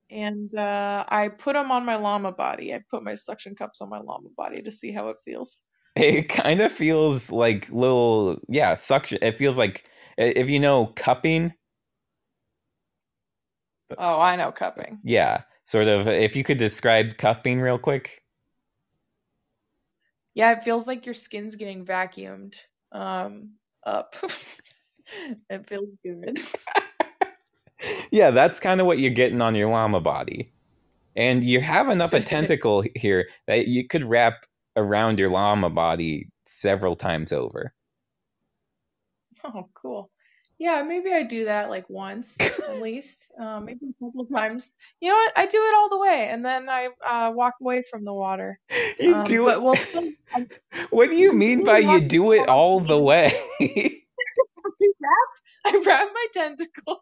and 0.10 0.56
uh, 0.56 1.06
I 1.08 1.28
put 1.28 1.54
them 1.54 1.70
on 1.72 1.86
my 1.86 1.98
llama 1.98 2.32
body. 2.32 2.74
I 2.74 2.82
put 2.90 3.04
my 3.04 3.16
suction 3.16 3.56
cups 3.56 3.82
on 3.82 3.90
my 3.90 4.00
llama 4.00 4.30
body 4.38 4.62
to 4.62 4.72
see 4.72 4.94
how 4.94 5.10
it 5.10 5.18
feels. 5.26 5.62
It 5.96 6.30
kind 6.30 6.62
of 6.62 6.72
feels 6.72 7.30
like 7.32 7.70
little, 7.70 8.40
yeah, 8.48 8.76
suction. 8.76 9.20
It 9.22 9.38
feels 9.38 9.58
like 9.58 9.84
if 10.20 10.50
you 10.50 10.60
know 10.60 10.88
cupping, 10.96 11.54
Oh, 13.98 14.20
I 14.20 14.36
know 14.36 14.52
cupping. 14.52 15.00
yeah, 15.04 15.44
sort 15.66 15.88
of. 15.88 16.08
If 16.08 16.36
you 16.36 16.44
could 16.44 16.58
describe 16.58 17.18
cupping 17.18 17.62
real 17.62 17.80
quick. 17.80 18.24
Yeah, 20.36 20.52
it 20.54 20.64
feels 20.64 20.88
like 20.88 21.06
your 21.06 21.16
skin's 21.16 21.56
getting 21.56 21.86
vacuumed 21.86 22.56
um, 22.92 23.52
up. 23.86 24.16
it 25.50 25.68
feels 25.70 25.90
good. 26.04 26.40
Yeah, 28.12 28.32
that's 28.32 28.60
kind 28.60 28.82
of 28.82 28.88
what 28.88 29.00
you're 29.00 29.12
getting 29.12 29.42
on 29.42 29.56
your 29.56 29.70
llama 29.70 30.02
body. 30.02 30.52
And 31.16 31.44
you 31.44 31.62
have 31.62 31.90
enough 31.90 32.14
a 32.14 32.20
tentacle 32.22 32.84
here 32.96 33.30
that 33.48 33.68
you 33.68 33.88
could 33.88 34.04
wrap 34.04 34.46
around 34.76 35.20
your 35.20 35.30
llama 35.30 35.70
body 35.70 36.30
several 36.48 36.96
times 36.96 37.34
over. 37.34 37.74
Oh, 39.46 39.70
cool. 39.76 40.12
Yeah, 40.60 40.84
maybe 40.84 41.14
I 41.14 41.24
do 41.24 41.46
that 41.46 41.70
like 41.70 41.90
once 41.90 42.40
at 42.68 42.78
least, 42.80 43.32
um, 43.42 43.66
maybe 43.66 43.82
a 43.90 44.06
couple 44.06 44.22
of 44.22 44.30
times. 44.34 44.70
You 45.02 45.10
know 45.12 45.16
what? 45.18 45.34
I 45.38 45.46
do 45.48 45.58
it 45.58 45.76
all 45.76 45.90
the 45.90 46.00
way, 46.00 46.30
and 46.30 46.46
then 46.46 46.70
I 46.70 46.90
uh, 47.06 47.32
walk 47.34 47.56
away 47.62 47.84
from 47.90 48.06
the 48.06 48.14
water. 48.14 48.60
You 49.00 49.16
Um, 49.16 49.24
do 49.24 49.48
but 49.48 49.62
it. 49.62 49.64
we'll 49.64 49.78
still. 49.78 50.04
I 50.34 50.42
What 50.92 51.10
do 51.10 51.16
you 51.16 51.34
mean 51.34 51.64
by 51.64 51.80
you 51.80 52.02
do 52.02 52.32
it 52.34 52.48
all 52.50 52.80
the 52.82 53.00
way? 53.00 53.34
I 55.66 55.84
wrap 55.86 56.10
my 56.14 56.26
tentacle 56.34 57.02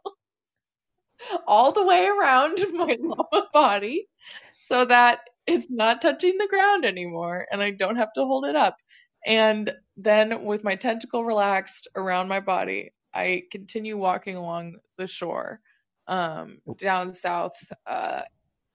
all 1.47 1.71
the 1.71 1.85
way 1.85 2.07
around 2.07 2.59
my 2.73 2.97
llama 3.01 3.47
body 3.53 4.07
so 4.51 4.85
that 4.85 5.21
it's 5.47 5.67
not 5.69 6.01
touching 6.01 6.37
the 6.37 6.47
ground 6.49 6.85
anymore 6.85 7.47
and 7.51 7.61
I 7.61 7.71
don't 7.71 7.97
have 7.97 8.13
to 8.15 8.25
hold 8.25 8.45
it 8.45 8.55
up. 8.55 8.77
And 9.25 9.73
then 9.97 10.43
with 10.43 10.63
my 10.63 10.75
tentacle 10.75 11.23
relaxed 11.25 11.87
around 11.95 12.27
my 12.27 12.39
body, 12.39 12.91
I 13.13 13.43
continue 13.51 13.97
walking 13.97 14.35
along 14.35 14.75
the 14.97 15.07
shore 15.07 15.59
um 16.07 16.59
down 16.77 17.13
south 17.13 17.51
uh 17.85 18.21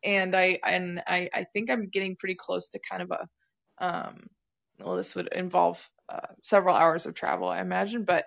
and 0.04 0.36
I 0.36 0.58
and 0.64 1.02
I 1.06 1.30
I 1.32 1.44
think 1.44 1.70
I'm 1.70 1.88
getting 1.88 2.16
pretty 2.16 2.34
close 2.34 2.70
to 2.70 2.80
kind 2.90 3.02
of 3.02 3.10
a 3.10 3.84
um 3.84 4.26
well 4.80 4.96
this 4.96 5.14
would 5.14 5.28
involve 5.32 5.88
uh, 6.08 6.26
several 6.42 6.74
hours 6.76 7.06
of 7.06 7.14
travel 7.14 7.48
I 7.48 7.60
imagine 7.60 8.04
but 8.04 8.26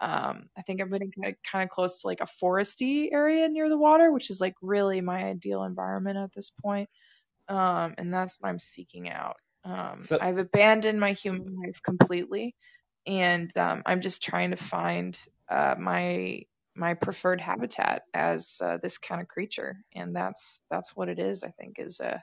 um, 0.00 0.50
I 0.56 0.62
think 0.62 0.80
I'm 0.80 0.90
getting 0.90 1.10
kind 1.12 1.32
of, 1.32 1.36
kind 1.50 1.64
of 1.64 1.70
close 1.70 2.02
to 2.02 2.06
like 2.06 2.20
a 2.20 2.28
foresty 2.42 3.08
area 3.12 3.48
near 3.48 3.68
the 3.70 3.78
water, 3.78 4.12
which 4.12 4.30
is 4.30 4.40
like 4.42 4.54
really 4.60 5.00
my 5.00 5.24
ideal 5.24 5.64
environment 5.64 6.18
at 6.18 6.34
this 6.34 6.50
point. 6.50 6.90
Um, 7.48 7.94
and 7.98 8.12
that's 8.12 8.36
what 8.40 8.50
I'm 8.50 8.58
seeking 8.58 9.10
out. 9.10 9.36
Um, 9.66 10.00
So- 10.00 10.18
I've 10.20 10.38
abandoned 10.38 11.00
my 11.00 11.12
human 11.12 11.56
life 11.56 11.80
completely, 11.82 12.54
and 13.06 13.54
um, 13.58 13.82
I'm 13.84 14.00
just 14.00 14.22
trying 14.22 14.52
to 14.52 14.56
find 14.56 15.18
uh, 15.50 15.74
my 15.78 16.42
my 16.78 16.92
preferred 16.94 17.40
habitat 17.40 18.02
as 18.12 18.60
uh, 18.62 18.76
this 18.82 18.98
kind 18.98 19.20
of 19.20 19.28
creature, 19.28 19.76
and 19.94 20.14
that's 20.14 20.60
that's 20.70 20.94
what 20.94 21.08
it 21.08 21.18
is. 21.18 21.42
I 21.42 21.50
think 21.50 21.78
is 21.78 22.00
a 22.00 22.22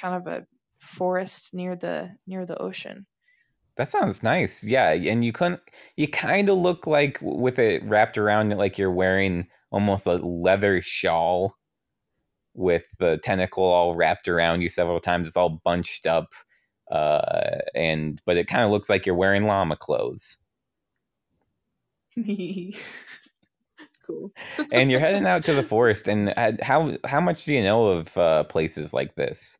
kind 0.00 0.14
of 0.16 0.26
a 0.26 0.46
forest 0.80 1.54
near 1.54 1.76
the 1.76 2.10
near 2.26 2.44
the 2.44 2.60
ocean. 2.60 3.06
That 3.76 3.88
sounds 3.88 4.22
nice. 4.22 4.62
Yeah, 4.62 4.90
and 4.90 5.24
you 5.24 5.32
couldn't. 5.32 5.60
You 5.96 6.08
kind 6.08 6.50
of 6.50 6.58
look 6.58 6.86
like 6.86 7.18
with 7.22 7.58
it 7.58 7.82
wrapped 7.84 8.18
around 8.18 8.52
it, 8.52 8.58
like 8.58 8.76
you're 8.76 8.92
wearing 8.92 9.48
almost 9.70 10.06
a 10.06 10.16
leather 10.16 10.82
shawl 10.82 11.54
with 12.54 12.84
the 12.98 13.18
tentacle 13.24 13.64
all 13.64 13.94
wrapped 13.94 14.28
around 14.28 14.60
you 14.60 14.68
several 14.68 15.00
times. 15.00 15.28
It's 15.28 15.36
all 15.38 15.60
bunched 15.64 16.06
up, 16.06 16.34
uh, 16.90 17.58
and 17.74 18.20
but 18.24 18.36
it 18.36 18.46
kind 18.46 18.64
of 18.64 18.70
looks 18.70 18.90
like 18.90 19.06
you're 19.06 19.14
wearing 19.14 19.46
llama 19.46 19.76
clothes. 19.76 20.36
cool. 24.06 24.30
and 24.72 24.90
you're 24.90 25.00
heading 25.00 25.26
out 25.26 25.44
to 25.46 25.54
the 25.54 25.62
forest. 25.62 26.08
And 26.08 26.34
how 26.62 26.96
how 27.04 27.20
much 27.20 27.44
do 27.44 27.52
you 27.52 27.62
know 27.62 27.86
of 27.86 28.16
uh, 28.16 28.44
places 28.44 28.92
like 28.92 29.14
this? 29.14 29.58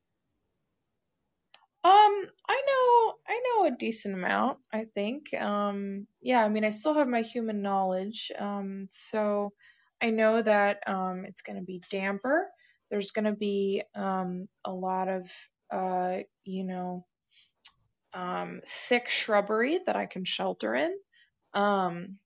Um, 1.85 2.27
I 2.49 2.63
know, 2.67 3.15
I 3.27 3.41
know 3.45 3.67
a 3.67 3.77
decent 3.77 4.15
amount, 4.15 4.59
I 4.73 4.87
think. 4.95 5.35
Um, 5.35 6.07
yeah, 6.21 6.45
I 6.45 6.49
mean, 6.49 6.65
I 6.65 6.71
still 6.71 6.95
have 6.95 7.09
my 7.09 7.23
human 7.23 7.61
knowledge. 7.61 8.31
Um, 8.39 8.89
so 8.93 9.53
I 10.01 10.11
know 10.11 10.43
that 10.43 10.79
um, 10.87 11.25
it's 11.27 11.43
going 11.43 11.59
to 11.59 11.65
be 11.65 11.83
damper. 11.91 12.49
There's 12.89 13.11
going 13.11 13.25
to 13.25 13.33
be 13.33 13.83
um, 13.97 14.49
a 14.65 14.73
lot 14.73 15.09
of, 15.09 15.29
uh, 15.73 16.19
you 16.45 16.63
know, 16.63 17.05
um, 18.15 18.61
thick 18.89 19.09
shrubbery 19.09 19.81
that 19.87 19.97
I 19.97 20.07
can 20.07 20.25
shelter 20.25 20.75
in. 20.75 20.95
Um, 21.55 22.19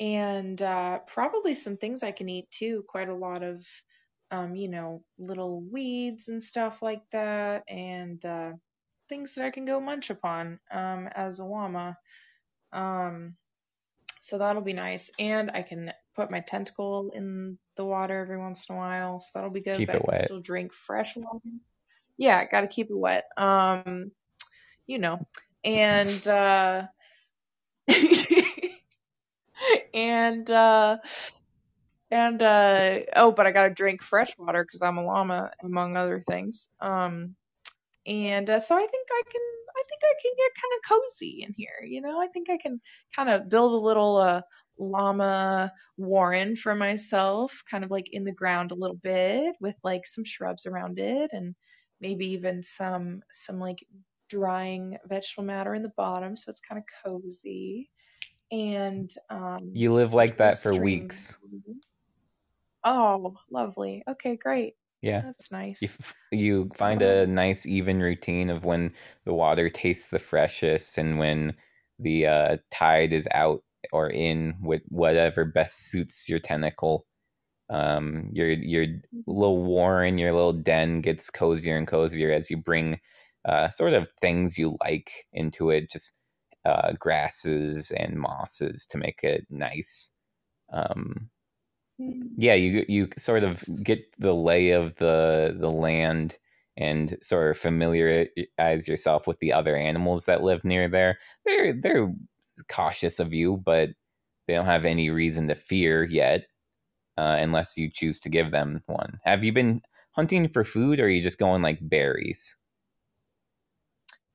and 0.00 0.60
uh, 0.62 0.98
probably 1.06 1.54
some 1.54 1.76
things 1.76 2.02
I 2.02 2.12
can 2.12 2.28
eat 2.28 2.50
too. 2.50 2.84
Quite 2.88 3.08
a 3.08 3.14
lot 3.14 3.42
of, 3.42 3.64
um, 4.30 4.54
you 4.54 4.68
know, 4.68 5.02
little 5.18 5.60
weeds 5.60 6.28
and 6.28 6.42
stuff 6.42 6.82
like 6.82 7.02
that, 7.12 7.64
and 7.68 8.24
uh, 8.24 8.52
things 9.08 9.34
that 9.34 9.44
I 9.44 9.50
can 9.50 9.64
go 9.64 9.80
munch 9.80 10.10
upon 10.10 10.60
um, 10.70 11.08
as 11.14 11.40
a 11.40 11.44
llama. 11.44 11.96
Um, 12.72 13.34
so 14.20 14.38
that'll 14.38 14.62
be 14.62 14.72
nice, 14.72 15.10
and 15.18 15.50
I 15.50 15.62
can 15.62 15.92
put 16.14 16.30
my 16.30 16.40
tentacle 16.40 17.10
in 17.14 17.58
the 17.76 17.84
water 17.84 18.20
every 18.20 18.38
once 18.38 18.66
in 18.68 18.74
a 18.74 18.78
while, 18.78 19.20
so 19.20 19.30
that'll 19.34 19.50
be 19.50 19.62
good. 19.62 19.78
Keep 19.78 19.88
but 19.88 19.96
it 19.96 20.02
I 20.02 20.04
can 20.04 20.12
wet. 20.12 20.24
still 20.24 20.40
drink 20.40 20.72
fresh 20.72 21.16
water. 21.16 21.40
Yeah, 22.16 22.44
got 22.48 22.62
to 22.62 22.68
keep 22.68 22.90
it 22.90 22.96
wet. 22.96 23.24
Um, 23.36 24.10
you 24.88 24.98
know, 24.98 25.20
and 25.64 26.26
uh, 26.26 26.88
and 29.94 30.50
uh, 30.50 30.96
and 32.10 32.42
uh, 32.42 32.98
oh, 33.14 33.30
but 33.32 33.46
I 33.46 33.52
got 33.52 33.68
to 33.68 33.74
drink 33.74 34.02
fresh 34.02 34.36
water 34.38 34.64
because 34.64 34.82
I'm 34.82 34.98
a 34.98 35.04
llama, 35.04 35.52
among 35.62 35.96
other 35.96 36.20
things. 36.20 36.70
Um, 36.80 37.36
and 38.06 38.48
uh, 38.48 38.58
so 38.58 38.74
I 38.74 38.86
think 38.86 39.08
I 39.10 39.22
can 39.30 39.42
I 39.76 39.82
think 39.88 40.00
I 40.02 40.14
can 40.22 40.32
get 40.36 40.52
kind 40.62 40.72
of 40.76 40.88
cozy 40.88 41.44
in 41.46 41.54
here 41.56 41.84
you 41.86 42.00
know 42.00 42.20
I 42.20 42.28
think 42.28 42.50
I 42.50 42.56
can 42.56 42.80
kind 43.14 43.28
of 43.28 43.48
build 43.48 43.72
a 43.72 43.84
little 43.84 44.16
uh, 44.16 44.42
llama 44.78 45.72
warren 45.96 46.56
for 46.56 46.74
myself 46.74 47.62
kind 47.70 47.84
of 47.84 47.90
like 47.90 48.08
in 48.12 48.24
the 48.24 48.32
ground 48.32 48.72
a 48.72 48.76
little 48.76 48.96
bit 48.96 49.54
with 49.60 49.76
like 49.84 50.06
some 50.06 50.24
shrubs 50.24 50.66
around 50.66 50.98
it 50.98 51.30
and 51.32 51.54
maybe 52.00 52.28
even 52.28 52.62
some 52.62 53.22
some 53.32 53.60
like 53.60 53.84
drying 54.28 54.98
vegetable 55.06 55.44
matter 55.44 55.74
in 55.74 55.82
the 55.82 55.92
bottom 55.96 56.36
so 56.36 56.50
it's 56.50 56.60
kind 56.60 56.80
of 56.80 56.84
cozy. 57.04 57.90
And 58.52 59.12
um 59.30 59.72
You 59.72 59.94
live 59.94 60.12
like 60.14 60.36
that 60.38 60.58
for 60.58 60.74
weeks. 60.74 61.38
oh 62.84 63.36
lovely. 63.50 64.02
Okay 64.08 64.36
great. 64.36 64.76
Yeah, 65.02 65.24
that's 65.24 65.50
nice. 65.50 65.98
You, 66.30 66.38
you 66.38 66.70
find 66.74 67.02
a 67.02 67.26
nice 67.26 67.66
even 67.66 68.00
routine 68.00 68.50
of 68.50 68.64
when 68.64 68.94
the 69.24 69.34
water 69.34 69.70
tastes 69.70 70.08
the 70.08 70.18
freshest 70.18 70.98
and 70.98 71.18
when 71.18 71.56
the 71.98 72.26
uh, 72.26 72.56
tide 72.70 73.12
is 73.12 73.28
out 73.32 73.62
or 73.92 74.10
in 74.10 74.56
with 74.60 74.82
whatever 74.88 75.44
best 75.44 75.90
suits 75.90 76.28
your 76.28 76.40
tentacle. 76.40 77.06
Um, 77.70 78.30
your 78.32 78.48
your 78.50 78.86
little 79.26 79.64
warren, 79.64 80.18
your 80.18 80.32
little 80.32 80.54
den 80.54 81.00
gets 81.02 81.30
cozier 81.30 81.76
and 81.76 81.88
cozier 81.88 82.32
as 82.32 82.50
you 82.50 82.56
bring 82.58 83.00
uh, 83.44 83.70
sort 83.70 83.94
of 83.94 84.08
things 84.20 84.58
you 84.58 84.76
like 84.80 85.26
into 85.32 85.70
it, 85.70 85.90
just 85.90 86.14
uh, 86.64 86.92
grasses 86.98 87.90
and 87.92 88.16
mosses 88.16 88.86
to 88.86 88.98
make 88.98 89.20
it 89.22 89.46
nice. 89.50 90.10
Um, 90.72 91.30
hmm. 91.98 92.22
yeah, 92.36 92.54
you 92.54 92.84
you 92.88 93.08
sort 93.16 93.44
of 93.44 93.64
get 93.82 94.00
the 94.18 94.34
lay 94.34 94.70
of 94.70 94.96
the 94.96 95.56
the 95.58 95.70
land 95.70 96.38
and 96.76 97.16
sort 97.22 97.50
of 97.50 97.58
familiarize 97.58 98.28
yourself 98.86 99.26
with 99.26 99.38
the 99.40 99.52
other 99.52 99.76
animals 99.76 100.26
that 100.26 100.42
live 100.42 100.64
near 100.64 100.88
there. 100.88 101.18
They're 101.44 101.72
they're 101.72 102.12
cautious 102.68 103.18
of 103.20 103.32
you, 103.32 103.56
but 103.56 103.90
they 104.46 104.54
don't 104.54 104.66
have 104.66 104.84
any 104.84 105.10
reason 105.10 105.48
to 105.48 105.54
fear 105.54 106.04
yet, 106.04 106.46
uh, 107.18 107.36
unless 107.40 107.76
you 107.76 107.90
choose 107.92 108.20
to 108.20 108.28
give 108.28 108.50
them 108.52 108.82
one. 108.86 109.18
Have 109.24 109.44
you 109.44 109.52
been 109.52 109.82
hunting 110.12 110.48
for 110.48 110.64
food, 110.64 111.00
or 111.00 111.04
are 111.04 111.08
you 111.08 111.22
just 111.22 111.38
going 111.38 111.62
like 111.62 111.78
berries? 111.82 112.56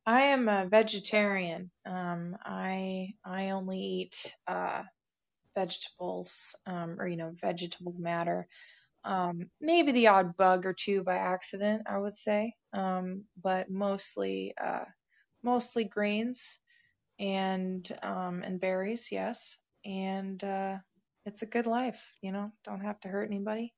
I 0.06 0.22
am 0.24 0.49
a 0.49 0.68
vegetarian. 0.68 1.72
Um, 1.86 2.38
I 2.43 3.14
I 3.26 3.51
only 3.51 3.80
eat 3.80 4.36
uh, 4.47 4.84
vegetables, 5.56 6.56
um, 6.66 6.99
or 6.99 7.08
you 7.08 7.18
know, 7.18 7.34
vegetable 7.41 7.95
matter. 7.97 8.47
Um, 9.06 9.49
maybe 9.62 9.91
the 9.93 10.08
odd 10.08 10.38
bug 10.38 10.66
or 10.66 10.74
two 10.74 11.04
by 11.04 11.18
accident, 11.18 11.84
I 11.88 11.99
would 11.99 12.16
say, 12.16 12.56
um, 12.74 13.26
but 13.41 13.70
mostly 13.72 14.56
uh, 14.64 14.86
mostly 15.43 15.86
greens 15.86 16.60
and 17.20 17.88
um, 18.04 18.43
and 18.43 18.60
berries, 18.60 19.10
yes. 19.12 19.58
And 19.86 20.43
uh, 20.43 20.78
it's 21.26 21.43
a 21.43 21.47
good 21.47 21.68
life, 21.68 22.01
you 22.22 22.32
know. 22.32 22.51
Don't 22.66 22.82
have 22.82 22.99
to 23.01 23.10
hurt 23.10 23.30
anybody. 23.30 23.74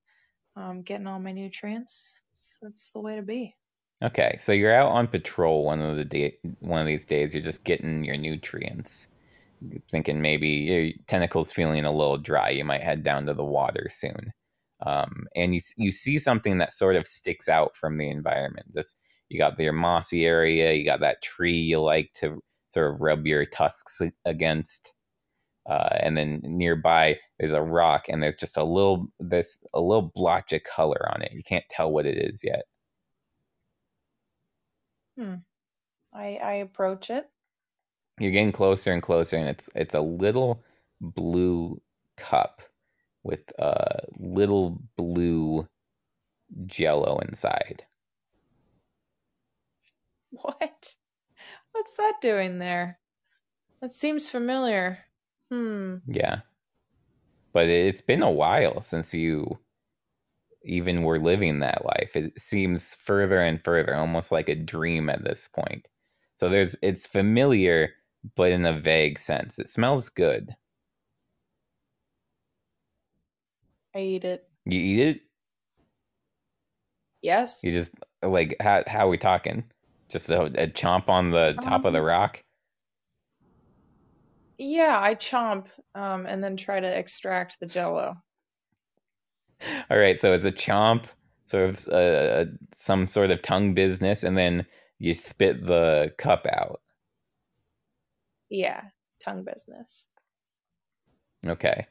Um, 0.57 0.83
getting 0.83 1.07
all 1.07 1.19
my 1.19 1.33
nutrients. 1.33 2.21
That's 2.61 2.91
the 2.93 3.01
way 3.01 3.17
to 3.17 3.23
be. 3.23 3.55
Okay, 4.03 4.35
so 4.39 4.51
you're 4.51 4.73
out 4.73 4.91
on 4.91 5.07
patrol 5.07 5.63
one 5.63 5.79
of 5.81 5.95
the 5.95 6.03
day, 6.05 6.37
one 6.59 6.81
of 6.81 6.87
these 6.87 7.05
days. 7.05 7.33
You're 7.33 7.43
just 7.43 7.63
getting 7.63 8.03
your 8.03 8.17
nutrients. 8.17 9.07
You're 9.61 9.81
thinking 9.89 10.21
maybe 10.21 10.49
your 10.49 10.91
tentacles 11.07 11.51
feeling 11.53 11.85
a 11.85 11.91
little 11.91 12.17
dry. 12.17 12.49
You 12.49 12.65
might 12.65 12.81
head 12.83 13.03
down 13.03 13.25
to 13.27 13.33
the 13.33 13.43
water 13.45 13.87
soon, 13.89 14.33
um, 14.85 15.27
and 15.35 15.53
you 15.55 15.61
you 15.77 15.91
see 15.91 16.19
something 16.19 16.57
that 16.59 16.73
sort 16.73 16.95
of 16.97 17.07
sticks 17.07 17.47
out 17.49 17.75
from 17.75 17.97
the 17.97 18.09
environment. 18.09 18.67
Just 18.73 18.97
you 19.29 19.39
got 19.39 19.59
your 19.59 19.73
mossy 19.73 20.25
area. 20.25 20.73
You 20.73 20.85
got 20.85 20.99
that 21.01 21.23
tree 21.23 21.57
you 21.57 21.81
like 21.81 22.11
to 22.15 22.41
sort 22.69 22.93
of 22.93 23.01
rub 23.01 23.25
your 23.27 23.45
tusks 23.45 24.01
against. 24.25 24.93
Uh, 25.69 25.89
and 26.01 26.17
then 26.17 26.41
nearby 26.43 27.17
there's 27.39 27.51
a 27.53 27.61
rock 27.61 28.05
and 28.09 28.23
there's 28.23 28.35
just 28.35 28.57
a 28.57 28.63
little 28.63 29.07
this 29.19 29.59
a 29.73 29.81
little 29.81 30.11
blotch 30.15 30.53
of 30.53 30.63
color 30.63 31.09
on 31.13 31.21
it. 31.23 31.31
You 31.33 31.43
can't 31.43 31.65
tell 31.71 31.91
what 31.91 32.05
it 32.07 32.17
is 32.17 32.43
yet. 32.43 32.63
Hmm. 35.17 35.35
I 36.13 36.37
I 36.41 36.53
approach 36.55 37.09
it. 37.09 37.29
You're 38.19 38.31
getting 38.31 38.51
closer 38.51 38.91
and 38.91 39.01
closer, 39.01 39.37
and 39.37 39.49
it's 39.49 39.69
it's 39.75 39.93
a 39.93 40.01
little 40.01 40.63
blue 41.01 41.81
cup 42.17 42.61
with 43.23 43.51
a 43.59 44.05
little 44.17 44.81
blue 44.95 45.67
jello 46.65 47.19
inside. 47.19 47.85
What? 50.31 50.91
What's 51.71 51.93
that 51.93 52.15
doing 52.21 52.59
there? 52.59 52.99
That 53.81 53.93
seems 53.93 54.27
familiar. 54.27 54.99
Hmm. 55.49 55.97
Yeah. 56.07 56.41
But 57.53 57.67
it's 57.69 58.01
been 58.01 58.21
a 58.21 58.31
while 58.31 58.81
since 58.81 59.13
you 59.13 59.59
even 60.65 61.03
we're 61.03 61.17
living 61.17 61.59
that 61.59 61.85
life. 61.85 62.15
It 62.15 62.39
seems 62.39 62.93
further 62.95 63.39
and 63.39 63.63
further, 63.63 63.95
almost 63.95 64.31
like 64.31 64.49
a 64.49 64.55
dream 64.55 65.09
at 65.09 65.23
this 65.23 65.47
point. 65.47 65.87
So 66.35 66.49
there's 66.49 66.75
it's 66.81 67.07
familiar, 67.07 67.93
but 68.35 68.51
in 68.51 68.65
a 68.65 68.77
vague 68.79 69.19
sense. 69.19 69.59
It 69.59 69.69
smells 69.69 70.09
good. 70.09 70.55
I 73.95 73.99
eat 73.99 74.25
it. 74.25 74.49
You 74.65 74.79
eat 74.79 74.99
it? 74.99 75.21
Yes. 77.21 77.61
You 77.63 77.71
just 77.71 77.91
like 78.21 78.55
how 78.59 78.83
how 78.87 79.07
are 79.07 79.09
we 79.09 79.17
talking? 79.17 79.63
Just 80.09 80.29
a, 80.29 80.43
a 80.43 80.67
chomp 80.67 81.09
on 81.09 81.31
the 81.31 81.57
top 81.61 81.81
um, 81.81 81.85
of 81.87 81.93
the 81.93 81.99
um, 81.99 82.05
rock? 82.05 82.43
Yeah, 84.57 84.99
I 85.01 85.15
chomp 85.15 85.67
um, 85.95 86.25
and 86.25 86.43
then 86.43 86.57
try 86.57 86.79
to 86.79 86.87
extract 86.87 87.57
the 87.59 87.65
jello. 87.65 88.15
All 89.89 89.97
right, 89.97 90.19
so 90.19 90.33
it's 90.33 90.45
a 90.45 90.51
chomp, 90.51 91.05
sort 91.45 91.69
of 91.69 91.87
uh, 91.89 92.45
some 92.73 93.07
sort 93.07 93.31
of 93.31 93.41
tongue 93.41 93.73
business, 93.73 94.23
and 94.23 94.37
then 94.37 94.65
you 94.99 95.13
spit 95.13 95.65
the 95.65 96.13
cup 96.17 96.45
out. 96.51 96.81
Yeah, 98.49 98.81
tongue 99.23 99.43
business. 99.43 100.07
Okay. 101.45 101.87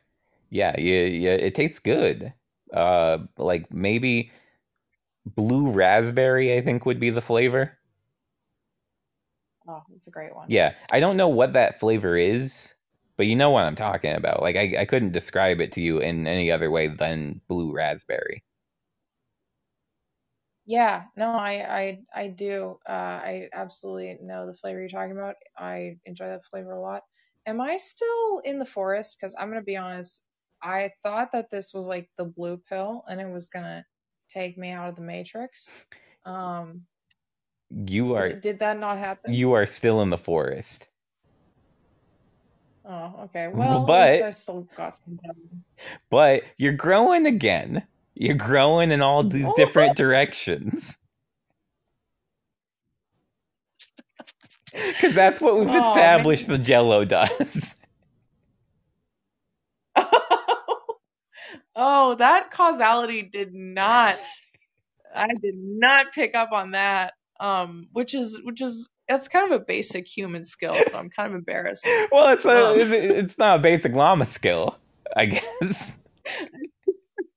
Yeah, 0.51 0.75
yeah, 0.79 1.05
yeah. 1.05 1.33
It 1.33 1.55
tastes 1.55 1.79
good. 1.79 2.33
Uh, 2.73 3.19
like 3.39 3.73
maybe 3.73 4.31
blue 5.27 5.71
raspberry. 5.71 6.57
I 6.57 6.61
think 6.61 6.87
would 6.87 7.01
be 7.01 7.11
the 7.11 7.21
flavor. 7.21 7.79
Oh, 9.67 9.83
it's 9.97 10.07
a 10.07 10.11
great 10.11 10.35
one. 10.35 10.47
Yeah, 10.49 10.75
I 10.91 11.01
don't 11.01 11.17
know 11.17 11.29
what 11.29 11.55
that 11.55 11.81
flavor 11.81 12.17
is, 12.17 12.75
but 13.17 13.27
you 13.27 13.37
know 13.37 13.51
what 13.51 13.65
I'm 13.65 13.77
talking 13.77 14.13
about. 14.15 14.43
Like 14.43 14.57
I, 14.57 14.75
I 14.81 14.85
couldn't 14.85 15.13
describe 15.13 15.61
it 15.61 15.73
to 15.73 15.81
you 15.81 15.99
in 15.99 16.27
any 16.27 16.51
other 16.51 16.71
way 16.71 16.89
than 16.89 17.41
blue 17.49 17.73
raspberry. 17.73 18.43
Yeah, 20.67 21.05
no, 21.17 21.33
I 21.33 21.53
I 21.79 21.99
I 22.15 22.29
do. 22.29 22.79
Uh, 22.89 22.93
I 22.93 23.49
absolutely 23.53 24.19
know 24.23 24.47
the 24.47 24.55
flavor 24.55 24.81
you're 24.81 24.89
talking 24.89 25.17
about. 25.17 25.37
I 25.59 25.99
enjoy 26.07 26.29
that 26.29 26.47
flavor 26.47 26.73
a 26.73 26.81
lot. 26.81 27.03
Am 27.47 27.61
I 27.61 27.77
still 27.77 28.41
in 28.45 28.59
the 28.59 28.65
forest? 28.65 29.17
Because 29.21 29.37
I'm 29.39 29.49
gonna 29.49 29.63
be 29.63 29.77
honest. 29.77 30.27
I 30.63 30.93
thought 31.03 31.33
that 31.33 31.51
this 31.51 31.75
was 31.75 31.87
like 31.87 32.09
the 32.17 32.25
blue 32.25 32.57
pill, 32.57 33.05
and 33.09 33.21
it 33.21 33.29
was 33.29 33.49
gonna 33.49 33.85
take 34.31 34.57
me 34.57 34.71
out 34.71 34.89
of 34.89 34.97
the 34.97 35.03
matrix. 35.03 35.71
Um, 36.25 36.87
you 37.71 38.15
are. 38.15 38.33
Did 38.33 38.61
that 38.61 38.79
not 38.79 38.97
happen? 38.99 39.35
You 39.35 39.53
are 39.53 39.67
still 39.67 40.01
in 40.01 40.09
the 40.09 40.19
forest. 40.19 40.89
Oh, 42.85 43.15
okay. 43.25 43.49
Well, 43.53 43.85
but 43.85 44.23
I 44.23 44.31
still 44.31 44.69
got 44.77 44.97
some 44.97 45.19
time. 45.25 45.65
But 46.11 46.43
you're 46.59 46.73
growing 46.73 47.27
again. 47.27 47.87
You're 48.15 48.37
growing 48.37 48.91
in 48.91 49.01
all 49.01 49.25
these 49.25 49.51
different 49.57 49.97
directions. 49.97 50.99
Because 54.73 55.15
that's 55.15 55.41
what 55.41 55.57
we've 55.57 55.69
oh, 55.71 55.89
established 55.91 56.49
man. 56.49 56.59
the 56.59 56.65
Jello 56.65 57.05
does. 57.05 57.77
oh, 61.77 62.17
that 62.17 62.51
causality 62.51 63.23
did 63.23 63.55
not. 63.55 64.19
I 65.15 65.29
did 65.41 65.55
not 65.55 66.13
pick 66.13 66.35
up 66.35 66.51
on 66.51 66.73
that. 66.73 67.15
Um, 67.39 67.87
which 67.93 68.15
is 68.15 68.41
which 68.43 68.61
is 68.61 68.89
that's 69.09 69.29
kind 69.29 69.53
of 69.53 69.61
a 69.61 69.65
basic 69.65 70.07
human 70.07 70.45
skill, 70.45 70.75
so 70.75 70.97
I'm 70.97 71.11
kind 71.11 71.31
of 71.31 71.35
embarrassed. 71.37 71.87
well, 72.13 72.33
it's 72.33 72.45
a, 72.45 72.73
um, 72.73 72.93
it's 72.93 73.39
not 73.39 73.61
a 73.61 73.63
basic 73.63 73.93
llama 73.93 74.27
skill, 74.27 74.77
I 75.17 75.27
guess. 75.27 75.99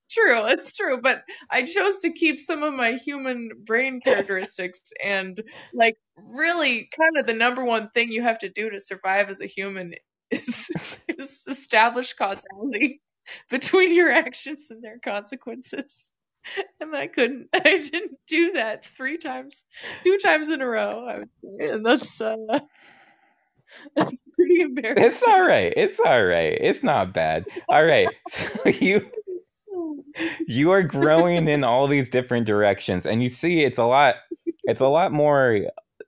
true, 0.09 0.45
it's 0.47 0.73
true, 0.73 0.99
but 1.01 1.23
I 1.49 1.65
chose 1.65 1.99
to 1.99 2.11
keep 2.11 2.39
some 2.39 2.63
of 2.63 2.73
my 2.73 2.93
human 2.93 3.49
brain 3.65 3.99
characteristics 4.03 4.93
and 5.03 5.41
like 5.73 5.97
really 6.17 6.89
kind 6.97 7.17
of 7.19 7.27
the 7.27 7.33
number 7.33 7.63
one 7.63 7.89
thing 7.89 8.11
you 8.11 8.23
have 8.23 8.39
to 8.39 8.49
do 8.49 8.69
to 8.69 8.79
survive 8.79 9.29
as 9.29 9.41
a 9.41 9.47
human 9.47 9.93
is, 10.31 10.69
is 11.09 11.43
establish 11.47 12.13
causality 12.13 13.01
between 13.49 13.93
your 13.93 14.11
actions 14.11 14.67
and 14.69 14.81
their 14.81 14.99
consequences. 15.03 16.13
and 16.81 16.95
I 16.95 17.07
couldn't. 17.07 17.49
I 17.53 17.59
didn't 17.59 18.17
do 18.27 18.53
that 18.53 18.85
three 18.85 19.17
times, 19.17 19.65
two 20.03 20.17
times 20.17 20.49
in 20.49 20.61
a 20.61 20.67
row. 20.67 21.07
I 21.07 21.23
and 21.63 21.85
that's 21.85 22.19
uh, 22.21 22.35
pretty 23.95 24.61
embarrassing. 24.61 25.03
It's 25.05 25.23
all 25.23 25.45
right. 25.45 25.73
It's 25.75 25.99
all 25.99 26.23
right. 26.23 26.57
It's 26.59 26.83
not 26.83 27.13
bad. 27.13 27.45
All 27.69 27.85
right. 27.85 28.07
So 28.29 28.69
you 28.69 29.09
you 30.47 30.71
are 30.71 30.83
growing 30.83 31.47
in 31.47 31.63
all 31.63 31.87
these 31.87 32.09
different 32.09 32.47
directions, 32.47 33.05
and 33.05 33.21
you 33.21 33.29
see 33.29 33.63
it's 33.63 33.77
a 33.77 33.85
lot. 33.85 34.15
It's 34.63 34.81
a 34.81 34.87
lot 34.87 35.11
more 35.11 35.61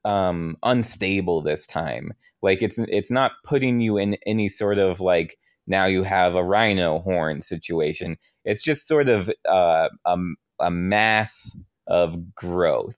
um, 0.05 0.57
unstable 0.63 1.41
this 1.41 1.65
time. 1.65 2.13
Like 2.41 2.61
it's 2.61 2.77
it's 2.79 3.11
not 3.11 3.33
putting 3.43 3.81
you 3.81 3.97
in 3.97 4.17
any 4.25 4.49
sort 4.49 4.79
of 4.79 4.99
like 4.99 5.37
now 5.69 5.85
you 5.85 6.03
have 6.03 6.35
a 6.35 6.43
rhino 6.43 6.99
horn 6.99 7.41
situation. 7.41 8.17
It's 8.45 8.61
just 8.61 8.87
sort 8.87 9.09
of 9.09 9.31
uh, 9.47 9.89
um, 10.05 10.35
a 10.59 10.71
mass 10.71 11.57
of 11.87 12.35
growth. 12.35 12.97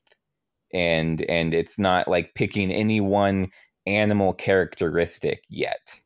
And 0.73 1.21
and 1.23 1.53
it's 1.53 1.77
not 1.77 2.07
like 2.07 2.33
picking 2.33 2.71
any 2.71 3.01
one 3.01 3.49
animal 3.85 4.33
characteristic 4.33 5.43
yet. 5.49 6.01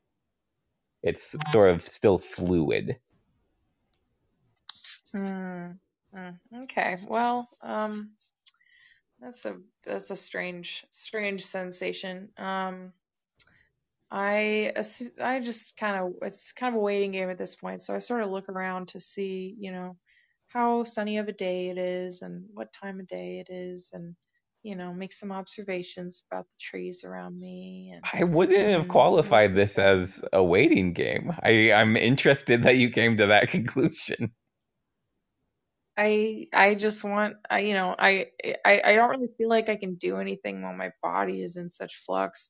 It's 1.03 1.35
sort 1.51 1.69
of 1.69 1.87
still 1.87 2.17
fluid. 2.17 2.97
Mm, 5.15 5.77
mm, 6.15 6.39
okay. 6.63 6.97
Well 7.07 7.47
um 7.61 8.11
that's 9.19 9.45
a 9.45 9.57
that's 9.85 10.11
a 10.11 10.15
strange 10.15 10.85
strange 10.89 11.45
sensation. 11.45 12.29
Um 12.37 12.91
I 14.11 14.73
I 15.21 15.39
just 15.39 15.77
kind 15.77 15.97
of 15.97 16.13
it's 16.21 16.51
kind 16.51 16.75
of 16.75 16.79
a 16.79 16.83
waiting 16.83 17.11
game 17.11 17.29
at 17.29 17.37
this 17.37 17.55
point. 17.55 17.81
So 17.81 17.95
I 17.95 17.99
sort 17.99 18.21
of 18.21 18.29
look 18.29 18.49
around 18.49 18.89
to 18.89 18.99
see, 18.99 19.55
you 19.59 19.71
know, 19.71 19.97
how 20.47 20.83
sunny 20.83 21.17
of 21.17 21.27
a 21.27 21.33
day 21.33 21.69
it 21.69 21.77
is 21.77 22.21
and 22.21 22.45
what 22.53 22.73
time 22.73 22.99
of 22.99 23.07
day 23.07 23.43
it 23.47 23.51
is 23.51 23.91
and 23.93 24.15
you 24.65 24.75
know, 24.75 24.91
make 24.91 25.13
some 25.13 25.31
observations 25.31 26.23
about 26.31 26.45
the 26.45 26.55
trees 26.59 27.03
around 27.03 27.39
me. 27.39 27.91
And, 27.93 28.03
I 28.11 28.23
wouldn't 28.23 28.67
have 28.71 28.87
qualified 28.87 29.53
this 29.53 29.77
as 29.77 30.25
a 30.33 30.43
waiting 30.43 30.93
game. 30.93 31.31
I, 31.43 31.71
I'm 31.71 31.95
interested 31.95 32.63
that 32.63 32.75
you 32.75 32.89
came 32.89 33.15
to 33.17 33.27
that 33.27 33.49
conclusion. 33.49 34.31
I 35.97 36.47
I 36.51 36.75
just 36.75 37.03
want 37.03 37.35
I 37.49 37.59
you 37.59 37.73
know 37.73 37.95
I, 37.97 38.25
I 38.65 38.81
I 38.83 38.95
don't 38.95 39.09
really 39.11 39.29
feel 39.37 39.47
like 39.47 39.69
I 39.69 39.77
can 39.77 39.95
do 39.95 40.17
anything 40.17 40.61
while 40.61 40.73
my 40.73 40.91
body 41.01 41.41
is 41.41 41.55
in 41.55 41.69
such 41.69 42.01
flux 42.05 42.49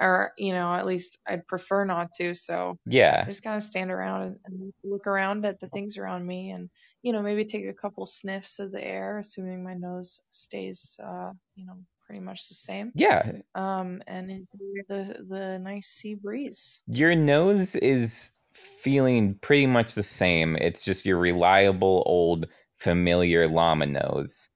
or 0.00 0.32
you 0.38 0.52
know 0.52 0.72
at 0.72 0.86
least 0.86 1.18
i'd 1.28 1.46
prefer 1.46 1.84
not 1.84 2.10
to 2.12 2.34
so 2.34 2.78
yeah. 2.86 3.22
I 3.24 3.30
just 3.30 3.42
kind 3.42 3.56
of 3.56 3.62
stand 3.62 3.90
around 3.90 4.22
and, 4.22 4.36
and, 4.46 4.72
look 4.84 5.06
around 5.06 5.44
at 5.44 5.60
the 5.60 5.68
things 5.68 5.96
around 5.96 6.26
me 6.26 6.50
and 6.50 6.70
you 7.02 7.12
know 7.12 7.22
maybe 7.22 7.44
take 7.44 7.66
a 7.66 7.74
couple 7.74 8.06
sniffs 8.06 8.58
of 8.58 8.72
the 8.72 8.82
air 8.82 9.18
assuming 9.18 9.62
my 9.62 9.74
nose 9.74 10.20
stays 10.30 10.98
uh 11.04 11.30
you 11.54 11.66
know 11.66 11.76
pretty 12.12 12.20
much 12.20 12.48
the 12.48 12.54
same. 12.54 12.92
Yeah. 12.94 13.32
Um 13.54 14.02
and 14.06 14.30
enjoy 14.30 14.82
the 14.88 15.24
the 15.28 15.58
nice 15.58 15.88
sea 15.88 16.14
breeze. 16.14 16.80
Your 16.86 17.14
nose 17.14 17.74
is 17.76 18.32
feeling 18.52 19.36
pretty 19.36 19.66
much 19.66 19.94
the 19.94 20.02
same. 20.02 20.56
It's 20.56 20.84
just 20.84 21.06
your 21.06 21.16
reliable 21.16 22.02
old 22.04 22.48
familiar 22.76 23.48
llama 23.48 23.86
nose. 23.86 24.50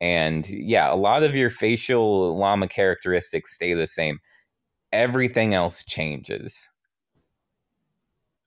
And 0.00 0.48
yeah 0.48 0.92
a 0.92 0.94
lot 0.94 1.24
of 1.24 1.34
your 1.34 1.50
facial 1.50 2.36
llama 2.36 2.68
characteristics 2.68 3.54
stay 3.54 3.74
the 3.74 3.88
same 3.88 4.20
everything 4.96 5.54
else 5.54 5.82
changes. 5.84 6.70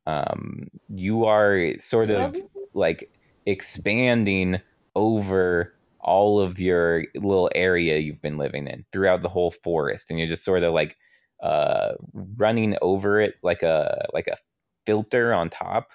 Um, 0.06 0.68
you 0.90 1.26
are 1.26 1.78
sort 1.78 2.10
of 2.10 2.36
like 2.74 3.12
expanding 3.46 4.60
over 4.96 5.74
all 6.00 6.40
of 6.40 6.60
your 6.60 7.06
little 7.16 7.52
area 7.54 8.00
you've 8.00 8.22
been 8.22 8.38
living 8.38 8.68
in 8.68 8.86
throughout 8.92 9.22
the 9.22 9.30
whole 9.30 9.52
forest, 9.52 10.10
and 10.10 10.18
you're 10.18 10.28
just 10.28 10.44
sort 10.44 10.64
of 10.64 10.74
like 10.74 10.98
uh, 11.44 11.94
running 12.38 12.76
over 12.82 13.20
it 13.20 13.36
like 13.44 13.62
a 13.62 14.06
like 14.14 14.28
a 14.28 14.38
filter 14.86 15.34
on 15.34 15.50
top. 15.50 15.92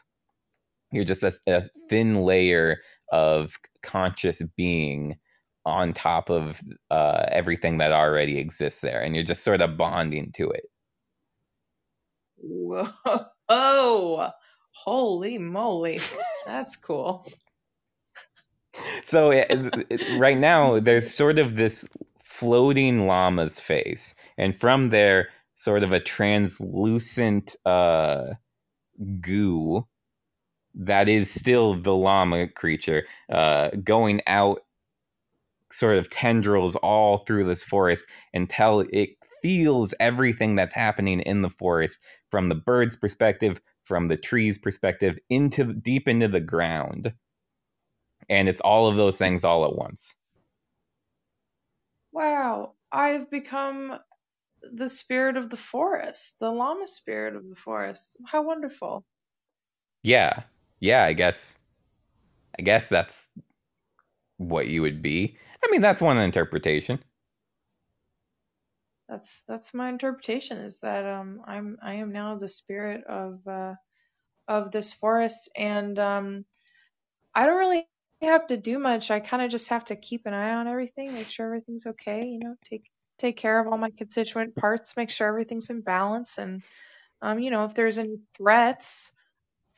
You're 0.92 1.05
just 1.05 1.24
a, 1.24 1.32
a 1.48 1.64
thin 1.88 2.22
layer 2.22 2.78
of 3.11 3.59
conscious 3.82 4.42
being 4.57 5.16
on 5.67 5.93
top 5.93 6.31
of 6.31 6.62
uh, 6.91 7.25
everything 7.31 7.79
that 7.79 7.93
already 7.93 8.39
exists 8.39 8.81
there, 8.81 9.01
and 9.01 9.15
you're 9.15 9.25
just 9.25 9.45
sort 9.45 9.61
of 9.62 9.77
bonding 9.77 10.33
to 10.37 10.51
it. 10.51 10.65
Whoa! 12.39 12.89
Oh, 13.51 14.31
holy 14.73 15.37
moly, 15.37 16.01
that's 16.47 16.77
cool. 16.77 17.27
So 19.03 19.31
it, 19.31 19.47
it, 19.91 20.19
right 20.19 20.39
now, 20.39 20.81
there's 20.81 21.15
sort 21.15 21.39
of 21.39 21.57
this 21.57 21.87
floating 22.25 23.07
llama's 23.07 23.61
face, 23.61 24.15
and 24.39 24.59
from 24.59 24.91
there, 24.91 25.29
sort 25.57 25.83
of 25.83 25.93
a 25.93 26.01
translucent 26.01 27.55
uh, 27.67 28.35
goo 29.21 29.87
that 30.75 31.09
is 31.09 31.31
still 31.31 31.75
the 31.75 31.95
llama 31.95 32.49
creature 32.49 33.07
uh, 33.31 33.71
going 33.85 34.21
out 34.27 34.62
sort 35.73 35.97
of 35.97 36.11
tendrils 36.11 36.77
all 36.77 37.19
through 37.19 37.45
this 37.45 37.65
forest 37.65 38.05
until 38.33 38.85
it 38.93 39.11
feels 39.43 39.95
everything 40.01 40.55
that's 40.55 40.73
happening 40.73 41.21
in 41.21 41.43
the 41.43 41.51
forest 41.51 41.99
from 42.31 42.49
the 42.49 42.55
bird's 42.55 42.97
perspective, 42.97 43.61
from 43.85 44.09
the 44.09 44.17
tree's 44.17 44.57
perspective, 44.57 45.19
into 45.29 45.75
deep 45.75 46.09
into 46.09 46.29
the 46.29 46.41
ground. 46.41 47.12
And 48.29 48.49
it's 48.49 48.61
all 48.61 48.87
of 48.87 48.97
those 48.97 49.19
things 49.19 49.45
all 49.45 49.65
at 49.65 49.77
once. 49.77 50.15
Wow, 52.12 52.73
I've 52.93 53.31
become 53.31 53.99
the 54.73 54.89
spirit 54.89 55.37
of 55.37 55.51
the 55.51 55.57
forest, 55.57 56.37
the 56.41 56.51
llama 56.51 56.87
spirit 56.87 57.37
of 57.37 57.49
the 57.49 57.57
forest. 57.57 58.17
How 58.25 58.43
wonderful. 58.43 59.05
Yeah. 60.03 60.45
Yeah, 60.81 61.05
I 61.05 61.12
guess 61.12 61.59
I 62.59 62.62
guess 62.62 62.89
that's 62.89 63.29
what 64.37 64.69
you 64.69 64.83
would 64.83 65.03
be. 65.03 65.37
I 65.65 65.69
mean, 65.71 65.81
that's 65.81 66.03
one 66.03 66.19
interpretation. 66.19 67.01
That's 69.09 69.43
that's 69.49 69.75
my 69.75 69.89
interpretation. 69.91 70.59
Is 70.59 70.79
that 70.81 71.05
um 71.07 71.43
I'm 71.47 71.79
I 71.83 71.95
am 71.97 72.12
now 72.12 72.37
the 72.37 72.49
spirit 72.49 73.05
of 73.05 73.47
uh 73.47 73.75
of 74.49 74.73
this 74.73 74.93
forest, 74.93 75.49
and 75.57 75.99
um 75.99 76.45
I 77.35 77.47
don't 77.47 77.59
really 77.59 77.87
have 78.23 78.47
to 78.49 78.57
do 78.57 78.79
much. 78.79 79.11
I 79.11 79.21
kind 79.21 79.43
of 79.43 79.51
just 79.51 79.69
have 79.69 79.87
to 79.87 79.97
keep 79.97 80.27
an 80.27 80.35
eye 80.35 80.55
on 80.55 80.69
everything, 80.69 81.12
make 81.15 81.29
sure 81.29 81.47
everything's 81.47 81.87
okay. 81.87 82.27
You 82.27 82.39
know, 82.41 82.57
take 82.65 82.85
take 83.19 83.37
care 83.37 83.61
of 83.61 83.69
all 83.69 83.79
my 83.79 83.91
constituent 83.91 84.57
parts, 84.57 84.97
make 84.97 85.11
sure 85.11 85.29
everything's 85.29 85.71
in 85.71 85.83
balance, 85.83 86.39
and 86.39 86.62
um 87.23 87.41
you 87.41 87.51
know 87.51 87.65
if 87.67 87.75
there's 87.75 87.99
any 87.99 88.19
threats 88.37 89.12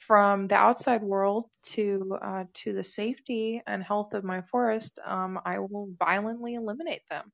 from 0.07 0.46
the 0.46 0.54
outside 0.54 1.02
world 1.02 1.46
to 1.62 2.18
uh, 2.22 2.44
to 2.54 2.72
the 2.72 2.84
safety 2.84 3.62
and 3.66 3.82
health 3.82 4.14
of 4.14 4.24
my 4.24 4.42
forest, 4.42 4.98
um, 5.04 5.40
I 5.44 5.59
will 5.59 5.88
violently 5.98 6.54
eliminate 6.54 7.02
them. 7.11 7.32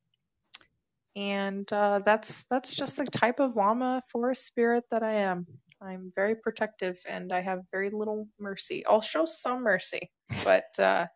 And 1.15 1.71
uh, 1.73 2.01
that's 2.05 2.45
that's 2.45 2.73
just 2.73 2.97
the 2.97 3.05
type 3.05 3.41
of 3.41 3.55
llama 3.57 4.03
forest 4.11 4.47
spirit 4.47 4.85
that 4.91 5.03
I 5.03 5.15
am. 5.15 5.47
I'm 5.81 6.13
very 6.15 6.35
protective 6.35 6.97
and 7.07 7.33
I 7.33 7.41
have 7.41 7.61
very 7.71 7.91
little 7.91 8.29
mercy. 8.39 8.87
I'll 8.87 9.03
show 9.03 9.27
some 9.27 9.63
mercy, 9.63 10.11
but 10.45 10.79
uh, 10.79 11.07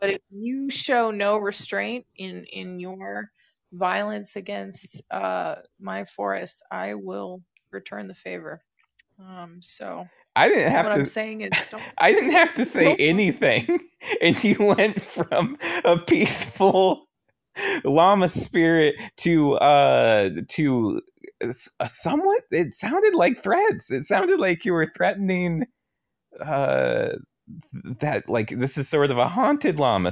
but 0.00 0.10
if 0.10 0.20
you 0.30 0.70
show 0.70 1.10
no 1.10 1.36
restraint 1.36 2.06
in 2.16 2.44
in 2.44 2.80
your 2.80 3.30
violence 3.72 4.36
against 4.36 5.02
uh, 5.10 5.56
my 5.78 6.04
forest, 6.04 6.62
I 6.70 6.94
will 6.94 7.42
return 7.70 8.08
the 8.08 8.14
favor. 8.14 8.62
Um, 9.18 9.58
so 9.60 10.06
I 10.36 10.48
didn't 10.48 10.72
have 10.72 10.86
what 10.86 10.92
to. 10.94 11.00
I'm 11.00 11.06
saying 11.06 11.42
is, 11.42 11.52
I 11.98 12.12
didn't 12.12 12.32
have 12.32 12.54
to 12.54 12.64
say 12.64 12.94
anything, 12.98 13.80
and 14.22 14.42
you 14.44 14.56
went 14.60 15.00
from 15.02 15.58
a 15.84 15.98
peaceful 15.98 17.06
llama 17.84 18.28
spirit 18.28 18.96
to 19.18 19.54
uh 19.56 20.30
to 20.48 21.02
a 21.80 21.88
somewhat. 21.88 22.42
It 22.50 22.74
sounded 22.74 23.14
like 23.14 23.42
threats. 23.42 23.90
It 23.90 24.04
sounded 24.06 24.40
like 24.40 24.64
you 24.64 24.72
were 24.72 24.90
threatening 24.96 25.66
uh 26.40 27.10
that 28.00 28.28
like 28.28 28.50
this 28.50 28.78
is 28.78 28.88
sort 28.88 29.10
of 29.10 29.18
a 29.18 29.28
haunted 29.28 29.78
llama 29.78 30.10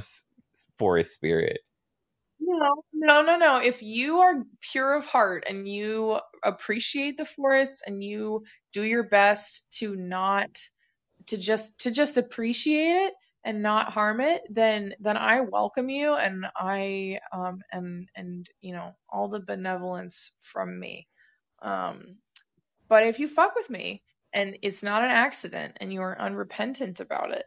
forest 0.79 1.13
spirit. 1.13 1.61
No, 2.41 2.83
no, 2.93 3.23
no, 3.23 3.37
no. 3.37 3.57
If 3.59 3.83
you 3.83 4.21
are 4.21 4.45
pure 4.61 4.95
of 4.95 5.05
heart 5.05 5.45
and 5.49 5.69
you 5.69 6.19
appreciate 6.43 7.17
the 7.17 7.25
forest 7.25 7.83
and 7.87 8.03
you 8.03 8.45
do 8.73 8.83
your 8.83 9.05
best 9.05 9.67
to 9.79 9.95
not 9.97 10.51
to 11.29 11.39
just 11.39 11.79
to 11.81 11.91
just 11.91 12.17
appreciate 12.19 12.97
it 13.09 13.15
and 13.45 13.63
not 13.63 13.93
harm 13.93 14.21
it, 14.21 14.43
then 14.51 14.95
then 15.01 15.17
I 15.17 15.43
welcome 15.43 15.91
you 15.91 16.15
and 16.15 16.47
I 16.57 17.21
um 17.33 17.61
and 17.73 18.09
and 18.17 18.49
you 18.61 18.75
know 18.75 18.97
all 19.11 19.29
the 19.29 19.41
benevolence 19.41 20.33
from 20.43 20.79
me. 20.81 21.09
Um, 21.63 22.19
but 22.89 23.07
if 23.07 23.19
you 23.19 23.29
fuck 23.29 23.55
with 23.55 23.71
me 23.71 24.03
and 24.33 24.59
it's 24.63 24.83
not 24.83 25.03
an 25.05 25.11
accident 25.11 25.79
and 25.81 25.93
you 25.93 26.03
are 26.03 26.21
unrepentant 26.21 27.01
about 27.01 27.33
it, 27.33 27.47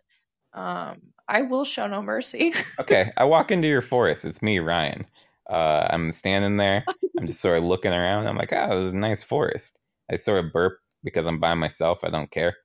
um, 0.54 1.02
I 1.28 1.42
will 1.42 1.66
show 1.66 1.88
no 1.88 2.02
mercy. 2.02 2.54
okay, 2.80 3.12
I 3.18 3.26
walk 3.26 3.52
into 3.52 3.68
your 3.68 3.82
forest. 3.82 4.26
It's 4.26 4.42
me, 4.42 4.60
Ryan. 4.60 5.06
Uh, 5.50 5.88
I'm 5.90 6.12
standing 6.12 6.58
there. 6.58 6.86
I'm 7.18 7.28
just 7.28 7.42
sort 7.42 7.58
of 7.58 7.64
looking 7.64 7.92
around. 7.92 8.28
I'm 8.28 8.38
like, 8.38 8.54
oh, 8.54 8.70
this 8.70 8.88
is 8.88 8.92
a 8.92 8.98
nice 8.98 9.24
forest. 9.24 9.80
I 10.12 10.16
sort 10.16 10.44
of 10.44 10.52
burp 10.52 10.80
because 11.04 11.26
I'm 11.26 11.40
by 11.40 11.54
myself. 11.54 12.00
I 12.04 12.10
don't 12.10 12.32
care. 12.32 12.56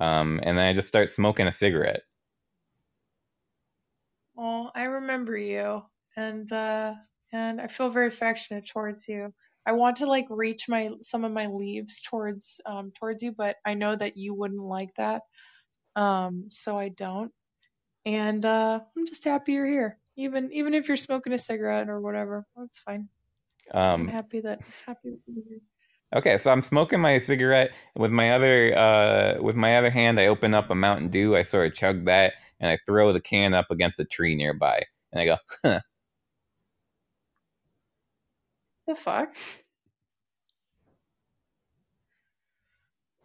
Um, 0.00 0.40
and 0.42 0.56
then 0.56 0.66
I 0.66 0.72
just 0.72 0.88
start 0.88 1.10
smoking 1.10 1.46
a 1.46 1.52
cigarette. 1.52 2.02
Oh, 4.36 4.70
I 4.74 4.84
remember 4.84 5.36
you, 5.36 5.82
and 6.16 6.50
uh, 6.52 6.94
and 7.32 7.60
I 7.60 7.66
feel 7.66 7.90
very 7.90 8.06
affectionate 8.06 8.68
towards 8.68 9.08
you. 9.08 9.34
I 9.66 9.72
want 9.72 9.96
to 9.96 10.06
like 10.06 10.26
reach 10.30 10.68
my 10.68 10.90
some 11.00 11.24
of 11.24 11.32
my 11.32 11.46
leaves 11.46 12.00
towards 12.00 12.60
um 12.64 12.92
towards 12.92 13.22
you, 13.22 13.32
but 13.32 13.56
I 13.66 13.74
know 13.74 13.96
that 13.96 14.16
you 14.16 14.34
wouldn't 14.34 14.62
like 14.62 14.94
that. 14.96 15.22
Um, 15.98 16.44
so 16.48 16.78
I 16.78 16.88
don't. 16.90 17.32
And 18.06 18.44
uh, 18.44 18.80
I'm 18.96 19.06
just 19.06 19.24
happy 19.24 19.52
you're 19.52 19.66
here. 19.66 19.98
Even 20.16 20.52
even 20.52 20.74
if 20.74 20.88
you're 20.88 20.96
smoking 20.96 21.32
a 21.32 21.38
cigarette 21.38 21.88
or 21.88 22.00
whatever, 22.00 22.46
that's 22.56 22.78
fine. 22.78 23.08
Um, 23.74 24.02
I'm 24.02 24.08
happy 24.08 24.40
that 24.40 24.60
happy 24.86 25.10
that 25.10 25.20
you're 25.26 25.44
here. 25.48 25.60
Okay, 26.14 26.38
so 26.38 26.50
I'm 26.50 26.62
smoking 26.62 27.00
my 27.00 27.18
cigarette 27.18 27.72
with 27.96 28.10
my 28.10 28.32
other 28.32 28.76
uh, 28.78 29.42
with 29.42 29.56
my 29.56 29.76
other 29.76 29.90
hand. 29.90 30.18
I 30.20 30.28
open 30.28 30.54
up 30.54 30.70
a 30.70 30.74
Mountain 30.74 31.08
Dew. 31.08 31.36
I 31.36 31.42
sort 31.42 31.66
of 31.66 31.74
chug 31.76 32.06
that, 32.06 32.34
and 32.60 32.70
I 32.70 32.78
throw 32.86 33.12
the 33.12 33.20
can 33.20 33.52
up 33.52 33.66
against 33.70 34.00
a 34.00 34.04
tree 34.04 34.36
nearby, 34.36 34.82
and 35.12 35.20
I 35.20 35.26
go, 35.26 35.36
"Huh." 35.64 35.80
The 38.86 38.94
fuck? 38.94 39.34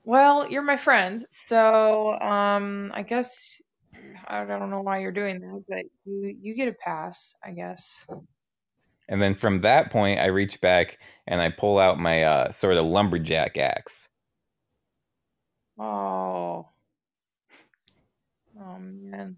Well, 0.03 0.49
you're 0.49 0.63
my 0.63 0.77
friend, 0.77 1.25
so 1.29 2.13
um, 2.19 2.91
I 2.93 3.03
guess 3.03 3.61
I 4.27 4.45
don't 4.45 4.69
know 4.69 4.81
why 4.81 4.99
you're 4.99 5.11
doing 5.11 5.39
that, 5.39 5.63
but 5.67 5.85
you 6.05 6.35
you 6.41 6.55
get 6.55 6.67
a 6.67 6.73
pass, 6.73 7.33
I 7.43 7.51
guess. 7.51 8.05
And 9.09 9.21
then 9.21 9.35
from 9.35 9.61
that 9.61 9.91
point, 9.91 10.19
I 10.19 10.27
reach 10.27 10.61
back 10.61 10.99
and 11.27 11.41
I 11.41 11.49
pull 11.49 11.79
out 11.79 11.99
my 11.99 12.23
uh, 12.23 12.51
sort 12.51 12.77
of 12.77 12.85
lumberjack 12.85 13.57
axe. 13.57 14.09
Oh. 15.79 16.69
Oh 18.59 18.77
man. 18.79 19.37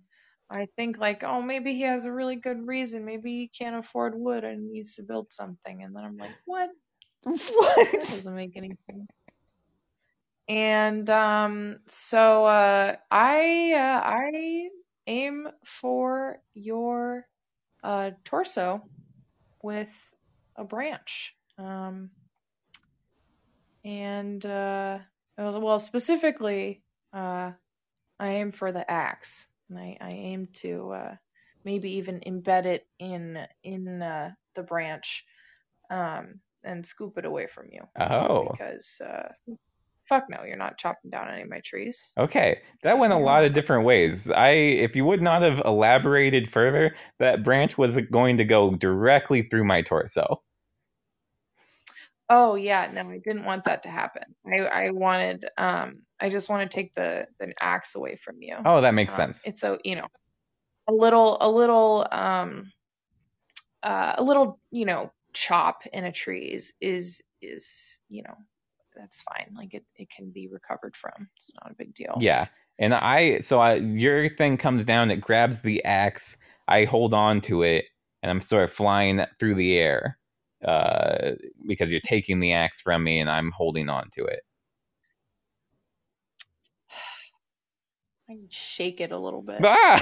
I 0.50 0.68
think 0.76 0.98
like, 0.98 1.24
oh, 1.24 1.42
maybe 1.42 1.74
he 1.74 1.82
has 1.82 2.06
a 2.06 2.12
really 2.12 2.36
good 2.36 2.68
reason. 2.68 3.06
Maybe 3.06 3.32
he 3.32 3.48
can't 3.48 3.76
afford 3.76 4.14
wood 4.16 4.44
and 4.44 4.72
needs 4.72 4.96
to 4.96 5.04
build 5.04 5.32
something. 5.32 5.84
And 5.84 5.96
then 5.96 6.04
I'm 6.06 6.18
like, 6.18 6.36
what? 6.46 6.70
What? 7.26 7.92
That 7.92 8.08
doesn't 8.10 8.36
make 8.36 8.56
any 8.56 8.78
sense. 8.90 9.08
And 10.48 11.10
um, 11.10 11.78
so 11.88 12.46
uh, 12.46 12.96
I 13.10 13.74
uh, 13.74 14.02
I 14.08 14.70
aim 15.08 15.48
for 15.66 16.40
your 16.54 17.26
uh, 17.84 18.12
torso 18.24 18.84
with 19.64 19.90
a 20.56 20.64
branch. 20.64 21.36
Um, 21.58 22.12
and 23.84 24.46
uh, 24.46 25.00
well, 25.38 25.80
specifically, 25.80 26.84
uh, 27.14 27.52
I 28.20 28.30
aim 28.30 28.52
for 28.52 28.72
the 28.72 28.90
axe, 28.90 29.48
and 29.70 29.80
I, 29.80 29.98
I 30.00 30.10
aim 30.12 30.50
to 30.62 30.92
uh, 30.92 31.16
maybe 31.64 31.94
even 31.98 32.22
embed 32.22 32.66
it 32.66 32.88
in 33.00 33.40
in 33.64 34.02
uh, 34.02 34.32
the 34.56 34.64
branch 34.64 35.26
um, 35.90 36.40
and 36.64 36.86
scoop 36.86 37.18
it 37.18 37.26
away 37.26 37.48
from 37.48 37.68
you. 37.72 37.82
Oh, 38.00 38.50
because 38.52 39.02
uh, 39.04 39.30
fuck 40.08 40.26
no, 40.30 40.44
you're 40.44 40.58
not 40.58 40.78
chopping 40.78 41.12
down 41.12 41.30
any 41.30 41.42
of 41.42 41.50
my 41.50 41.62
trees. 41.64 42.12
Okay, 42.18 42.60
that 42.84 42.98
went 42.98 43.14
a 43.14 43.18
lot 43.18 43.44
of 43.44 43.54
different 43.54 43.86
ways. 43.86 44.30
I, 44.30 44.50
if 44.50 44.96
you 44.96 45.06
would 45.06 45.22
not 45.22 45.42
have 45.42 45.62
elaborated 45.66 46.50
further, 46.50 46.96
that 47.20 47.44
branch 47.44 47.78
was 47.78 47.98
going 48.12 48.38
to 48.38 48.46
go 48.46 48.76
directly 48.76 49.44
through 49.44 49.66
my 49.66 49.82
torso. 49.82 50.42
Oh 52.30 52.56
yeah, 52.56 52.90
no, 52.94 53.02
I 53.10 53.20
didn't 53.24 53.46
want 53.46 53.66
that 53.66 53.84
to 53.84 53.90
happen. 53.90 54.24
I, 54.52 54.60
I 54.60 54.90
wanted, 54.90 55.46
um, 55.58 56.02
I 56.20 56.30
just 56.30 56.50
want 56.50 56.70
to 56.70 56.76
take 56.76 56.96
the 56.96 57.28
the 57.40 57.54
axe 57.60 57.96
away 57.96 58.16
from 58.16 58.38
you. 58.42 58.56
Oh, 58.66 58.82
that 58.82 58.96
makes 58.96 59.14
um, 59.14 59.18
sense. 59.18 59.46
It's 59.46 59.62
so 59.62 59.78
you 59.84 59.96
know, 59.96 60.08
a 60.88 60.94
little, 60.94 61.38
a 61.42 61.50
little, 61.50 62.08
um, 62.12 62.72
uh, 63.84 64.16
a 64.18 64.24
little, 64.24 64.60
you 64.72 64.86
know, 64.86 65.12
chop 65.34 65.86
in 65.92 66.06
a 66.06 66.12
tree 66.12 66.46
is 66.46 66.74
is 66.82 67.22
is 67.42 68.00
you 68.10 68.24
know 68.24 68.36
that's 68.96 69.22
fine. 69.22 69.54
Like 69.56 69.74
it, 69.74 69.84
it 69.96 70.10
can 70.10 70.32
be 70.32 70.48
recovered 70.48 70.96
from. 70.96 71.28
It's 71.36 71.52
not 71.62 71.72
a 71.72 71.76
big 71.76 71.94
deal. 71.96 72.18
Yeah. 72.20 72.48
And 72.78 72.94
I, 72.94 73.40
so 73.40 73.60
I, 73.60 73.76
your 73.76 74.28
thing 74.30 74.58
comes 74.58 74.86
down, 74.86 75.12
it 75.12 75.22
grabs 75.22 75.62
the 75.62 75.84
axe. 75.86 76.38
I 76.68 76.86
hold 76.86 77.14
on 77.14 77.42
to 77.42 77.64
it 77.64 77.86
and 78.22 78.30
I'm 78.30 78.40
sort 78.40 78.64
of 78.64 78.72
flying 78.72 79.24
through 79.40 79.56
the 79.56 79.78
air 79.78 80.18
uh, 80.66 81.32
because 81.68 81.92
you're 81.92 82.02
taking 82.02 82.40
the 82.40 82.54
axe 82.54 82.82
from 82.82 83.04
me 83.04 83.20
and 83.20 83.30
I'm 83.30 83.52
holding 83.52 83.88
on 83.88 84.10
to 84.16 84.26
it. 84.26 84.42
I 88.30 88.34
can 88.34 88.48
shake 88.50 89.00
it 89.00 89.12
a 89.12 89.20
little 89.20 89.42
bit. 89.42 89.60
Ah! 89.64 90.00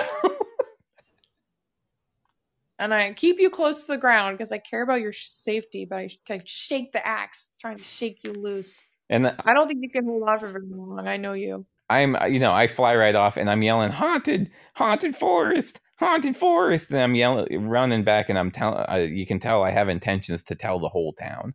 And 2.84 2.94
I 2.94 3.14
keep 3.14 3.40
you 3.40 3.50
close 3.50 3.82
to 3.82 3.88
the 3.88 3.98
ground 3.98 4.38
because 4.38 4.52
I 4.52 4.58
care 4.58 4.84
about 4.84 5.00
your 5.00 5.14
safety, 5.14 5.86
but 5.90 6.00
I, 6.00 6.10
I 6.30 6.42
shake 6.46 6.92
the 6.92 7.06
axe, 7.06 7.50
trying 7.62 7.78
to 7.78 7.84
shake 7.84 8.24
you 8.24 8.34
loose. 8.34 8.86
And 9.10 9.26
the, 9.26 9.36
I 9.48 9.54
don't 9.54 9.68
think 9.68 9.80
you 9.82 9.90
can 9.90 10.06
hold 10.06 10.24
on 10.28 10.40
for 10.40 10.48
very 10.50 10.66
long. 10.70 11.08
I 11.08 11.18
know 11.18 11.34
you. 11.34 11.66
I'm, 11.90 12.18
you 12.30 12.40
know, 12.40 12.52
I 12.52 12.68
fly 12.68 12.96
right 12.96 13.16
off 13.16 13.38
and 13.38 13.50
I'm 13.50 13.62
yelling, 13.62 13.92
"Haunted, 13.92 14.52
haunted 14.76 15.16
forest, 15.16 15.80
haunted 15.98 16.36
forest!" 16.36 16.90
And 16.92 17.00
I'm 17.00 17.16
yelling, 17.16 17.68
running 17.68 18.04
back, 18.04 18.30
and 18.30 18.38
I'm 18.38 18.52
telling. 18.52 18.86
Uh, 18.90 19.08
you 19.10 19.26
can 19.26 19.40
tell 19.40 19.64
I 19.64 19.72
have 19.72 19.90
intentions 19.90 20.44
to 20.44 20.56
tell 20.56 20.80
the 20.80 20.90
whole 20.90 21.14
town. 21.14 21.54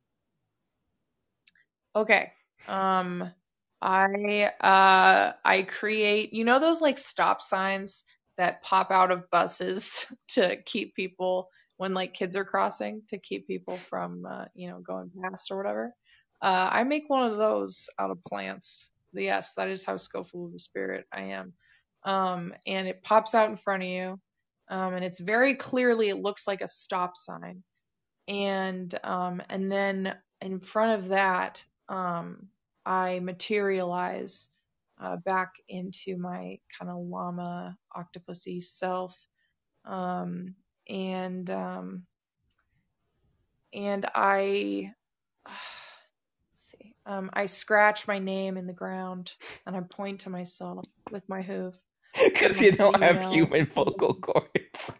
Okay. 1.96 2.30
Um, 2.68 3.32
I 3.82 4.52
uh, 4.60 5.32
I 5.44 5.62
create. 5.62 6.32
You 6.32 6.44
know 6.44 6.60
those 6.60 6.80
like 6.80 6.98
stop 6.98 7.42
signs 7.42 8.04
that 8.38 8.62
pop 8.62 8.90
out 8.90 9.10
of 9.10 9.30
buses 9.30 10.06
to 10.28 10.56
keep 10.62 10.94
people 10.94 11.50
when 11.76 11.94
like 11.94 12.14
kids 12.14 12.36
are 12.36 12.44
crossing 12.44 13.02
to 13.08 13.18
keep 13.18 13.46
people 13.46 13.76
from 13.76 14.24
uh, 14.26 14.46
you 14.54 14.68
know 14.68 14.80
going 14.80 15.10
past 15.22 15.50
or 15.50 15.56
whatever. 15.56 15.92
Uh, 16.40 16.68
I 16.72 16.84
make 16.84 17.04
one 17.08 17.30
of 17.30 17.36
those 17.36 17.88
out 17.98 18.10
of 18.10 18.22
plants. 18.22 18.90
Yes, 19.12 19.54
that 19.54 19.68
is 19.68 19.84
how 19.84 19.96
skillful 19.96 20.46
of 20.46 20.54
a 20.54 20.60
spirit 20.60 21.06
I 21.12 21.22
am. 21.22 21.52
Um, 22.04 22.54
and 22.66 22.86
it 22.86 23.02
pops 23.02 23.34
out 23.34 23.50
in 23.50 23.56
front 23.56 23.82
of 23.82 23.88
you, 23.88 24.20
um, 24.70 24.94
and 24.94 25.04
it's 25.04 25.18
very 25.18 25.56
clearly 25.56 26.08
it 26.08 26.22
looks 26.22 26.46
like 26.46 26.60
a 26.60 26.68
stop 26.68 27.16
sign. 27.16 27.62
And 28.28 28.94
um, 29.04 29.42
and 29.48 29.70
then 29.70 30.14
in 30.40 30.60
front 30.60 31.00
of 31.00 31.08
that, 31.08 31.62
um, 31.88 32.48
I 32.86 33.20
materialize 33.20 34.48
uh, 35.00 35.16
back 35.16 35.54
into 35.68 36.16
my 36.16 36.58
kind 36.76 36.90
of 36.90 36.98
llama 36.98 37.76
octopusy 37.96 38.62
self. 38.62 39.16
Um, 39.84 40.54
and 40.88 41.48
um, 41.50 42.02
and 43.72 44.06
I 44.14 44.92
see. 46.56 46.94
Um, 47.06 47.30
I 47.32 47.46
scratch 47.46 48.06
my 48.06 48.18
name 48.18 48.56
in 48.56 48.66
the 48.66 48.72
ground 48.72 49.32
and 49.66 49.76
I 49.76 49.80
point 49.80 50.20
to 50.20 50.30
myself 50.30 50.84
with 51.10 51.28
my 51.28 51.42
hoof. 51.42 51.74
Because 52.24 52.60
you 52.60 52.72
don't 52.72 53.00
have 53.02 53.22
know. 53.22 53.30
human 53.30 53.66
vocal 53.66 54.14
cords. 54.14 54.92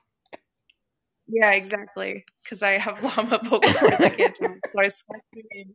Yeah, 1.26 1.52
exactly. 1.52 2.24
Because 2.42 2.62
I 2.62 2.78
have 2.78 3.02
llama 3.02 3.40
vocal 3.42 3.74
cords. 3.74 4.00
I 4.00 4.10
can't 4.10 4.36
talk. 4.36 4.56
So 4.72 4.80
I 4.80 4.88
scratch 4.88 5.22
my 5.34 5.42
name 5.52 5.74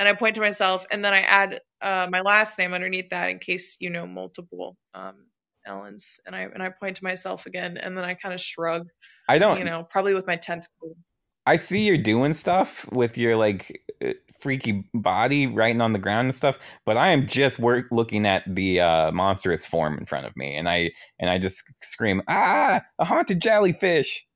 and 0.00 0.08
I 0.08 0.14
point 0.14 0.34
to 0.36 0.40
myself, 0.40 0.86
and 0.90 1.04
then 1.04 1.12
I 1.12 1.20
add 1.20 1.60
uh, 1.82 2.08
my 2.10 2.22
last 2.22 2.58
name 2.58 2.72
underneath 2.72 3.10
that 3.10 3.28
in 3.28 3.38
case 3.38 3.76
you 3.80 3.90
know 3.90 4.06
multiple 4.06 4.76
um, 4.94 5.26
Ellens, 5.68 6.18
and 6.26 6.34
I 6.34 6.40
and 6.40 6.62
I 6.62 6.70
point 6.70 6.96
to 6.96 7.04
myself 7.04 7.44
again, 7.44 7.76
and 7.76 7.96
then 7.96 8.04
I 8.04 8.14
kind 8.14 8.34
of 8.34 8.40
shrug. 8.40 8.88
I 9.28 9.38
don't, 9.38 9.58
you 9.58 9.64
know, 9.64 9.86
probably 9.88 10.14
with 10.14 10.26
my 10.26 10.36
tentacle. 10.36 10.96
I 11.44 11.56
see 11.56 11.80
you're 11.80 11.98
doing 11.98 12.32
stuff 12.32 12.90
with 12.92 13.18
your 13.18 13.36
like 13.36 13.82
uh, 14.02 14.14
freaky 14.40 14.88
body 14.94 15.46
writing 15.46 15.82
on 15.82 15.92
the 15.92 15.98
ground 15.98 16.28
and 16.28 16.34
stuff, 16.34 16.58
but 16.86 16.96
I 16.96 17.08
am 17.08 17.28
just 17.28 17.58
work 17.58 17.86
looking 17.90 18.24
at 18.24 18.42
the 18.46 18.80
uh, 18.80 19.12
monstrous 19.12 19.66
form 19.66 19.98
in 19.98 20.06
front 20.06 20.24
of 20.24 20.34
me, 20.34 20.56
and 20.56 20.66
I 20.66 20.92
and 21.18 21.28
I 21.28 21.38
just 21.38 21.62
scream, 21.82 22.22
"Ah, 22.26 22.80
a 22.98 23.04
haunted 23.04 23.42
jellyfish!" 23.42 24.26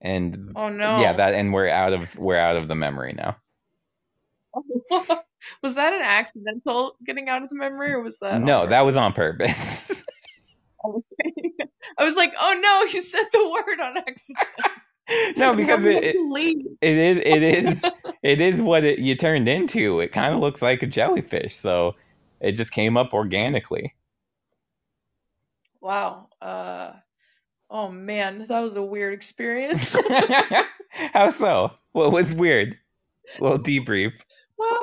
And 0.00 0.52
oh 0.56 0.68
no. 0.68 1.00
yeah 1.00 1.12
that 1.12 1.34
and 1.34 1.52
we're 1.52 1.68
out 1.68 1.92
of 1.92 2.16
we're 2.16 2.38
out 2.38 2.56
of 2.56 2.68
the 2.68 2.74
memory 2.74 3.12
now. 3.14 3.36
Was 5.62 5.76
that 5.76 5.92
an 5.92 6.02
accidental 6.02 6.96
getting 7.06 7.28
out 7.28 7.42
of 7.42 7.48
the 7.48 7.54
memory 7.54 7.92
or 7.92 8.02
was 8.02 8.18
that 8.18 8.40
no 8.40 8.66
that 8.66 8.82
was 8.82 8.96
on 8.96 9.12
purpose. 9.12 10.02
I 11.98 12.04
was 12.04 12.16
like 12.16 12.34
oh 12.38 12.58
no 12.60 12.82
you 12.92 13.00
said 13.00 13.24
the 13.32 13.48
word 13.48 13.80
on 13.80 13.96
accident 13.98 15.36
no 15.36 15.54
because 15.54 15.84
it, 15.84 16.04
it, 16.04 16.16
it 16.82 16.98
is 16.98 17.22
it 17.24 17.42
is 17.42 17.84
it 18.22 18.40
is 18.40 18.62
what 18.62 18.84
it 18.84 18.98
you 18.98 19.14
turned 19.14 19.48
into. 19.48 20.00
It 20.00 20.12
kind 20.12 20.34
of 20.34 20.40
looks 20.40 20.60
like 20.60 20.82
a 20.82 20.86
jellyfish 20.86 21.56
so 21.56 21.94
it 22.40 22.52
just 22.52 22.72
came 22.72 22.96
up 22.96 23.14
organically. 23.14 23.94
Wow 25.80 26.28
uh 26.42 26.92
Oh 27.70 27.90
man, 27.90 28.46
that 28.48 28.60
was 28.60 28.76
a 28.76 28.82
weird 28.82 29.12
experience. 29.14 29.96
How 30.90 31.30
so? 31.30 31.72
What 31.92 32.12
was 32.12 32.34
weird? 32.34 32.78
Little 33.38 33.58
debrief. 33.58 34.12
Well, 34.56 34.82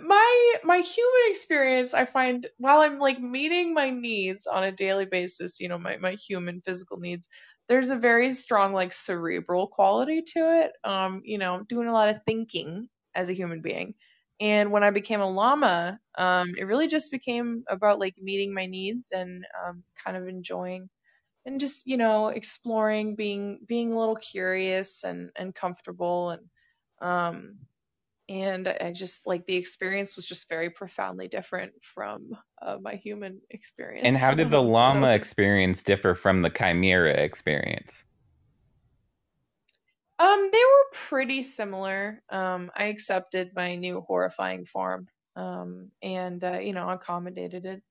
my 0.00 0.54
my 0.64 0.78
human 0.78 1.30
experience, 1.30 1.94
I 1.94 2.04
find 2.06 2.46
while 2.58 2.80
I'm 2.80 2.98
like 2.98 3.20
meeting 3.20 3.74
my 3.74 3.90
needs 3.90 4.46
on 4.46 4.64
a 4.64 4.72
daily 4.72 5.04
basis, 5.06 5.60
you 5.60 5.68
know, 5.68 5.78
my 5.78 5.96
my 5.96 6.12
human 6.12 6.60
physical 6.62 6.98
needs, 6.98 7.28
there's 7.68 7.90
a 7.90 7.96
very 7.96 8.32
strong 8.32 8.72
like 8.72 8.92
cerebral 8.92 9.68
quality 9.68 10.22
to 10.22 10.62
it. 10.64 10.72
Um, 10.88 11.22
you 11.24 11.38
know, 11.38 11.62
doing 11.68 11.88
a 11.88 11.92
lot 11.92 12.08
of 12.08 12.22
thinking 12.26 12.88
as 13.14 13.28
a 13.28 13.34
human 13.34 13.60
being. 13.60 13.94
And 14.40 14.72
when 14.72 14.82
I 14.82 14.90
became 14.90 15.20
a 15.20 15.30
llama, 15.30 16.00
um, 16.18 16.54
it 16.58 16.64
really 16.64 16.88
just 16.88 17.10
became 17.10 17.64
about 17.68 18.00
like 18.00 18.16
meeting 18.18 18.52
my 18.52 18.66
needs 18.66 19.12
and 19.12 19.46
um, 19.66 19.84
kind 20.02 20.16
of 20.16 20.26
enjoying 20.28 20.88
and 21.46 21.60
just 21.60 21.86
you 21.86 21.96
know 21.96 22.28
exploring, 22.28 23.14
being 23.16 23.60
being 23.66 23.92
a 23.92 23.98
little 23.98 24.16
curious 24.16 25.04
and 25.04 25.30
and 25.36 25.54
comfortable 25.54 26.30
and 26.30 26.42
um, 27.00 27.58
and 28.28 28.68
I 28.68 28.92
just 28.92 29.26
like 29.26 29.44
the 29.46 29.56
experience 29.56 30.16
was 30.16 30.24
just 30.24 30.48
very 30.48 30.70
profoundly 30.70 31.28
different 31.28 31.72
from 31.82 32.30
uh, 32.62 32.78
my 32.80 32.94
human 32.94 33.40
experience. 33.50 34.06
And 34.06 34.16
how 34.16 34.32
did 34.32 34.50
the 34.50 34.62
llama 34.62 35.08
so, 35.08 35.12
experience 35.12 35.82
differ 35.82 36.14
from 36.14 36.42
the 36.42 36.50
chimera 36.50 37.10
experience? 37.10 38.06
Um, 40.18 40.48
they 40.52 40.58
were 40.58 40.98
pretty 41.08 41.42
similar. 41.42 42.22
Um, 42.30 42.70
I 42.74 42.84
accepted 42.84 43.50
my 43.54 43.74
new 43.76 44.00
horrifying 44.00 44.64
form, 44.64 45.08
um, 45.36 45.90
and 46.02 46.42
uh, 46.42 46.58
you 46.58 46.72
know 46.72 46.88
accommodated 46.88 47.66
it. 47.66 47.82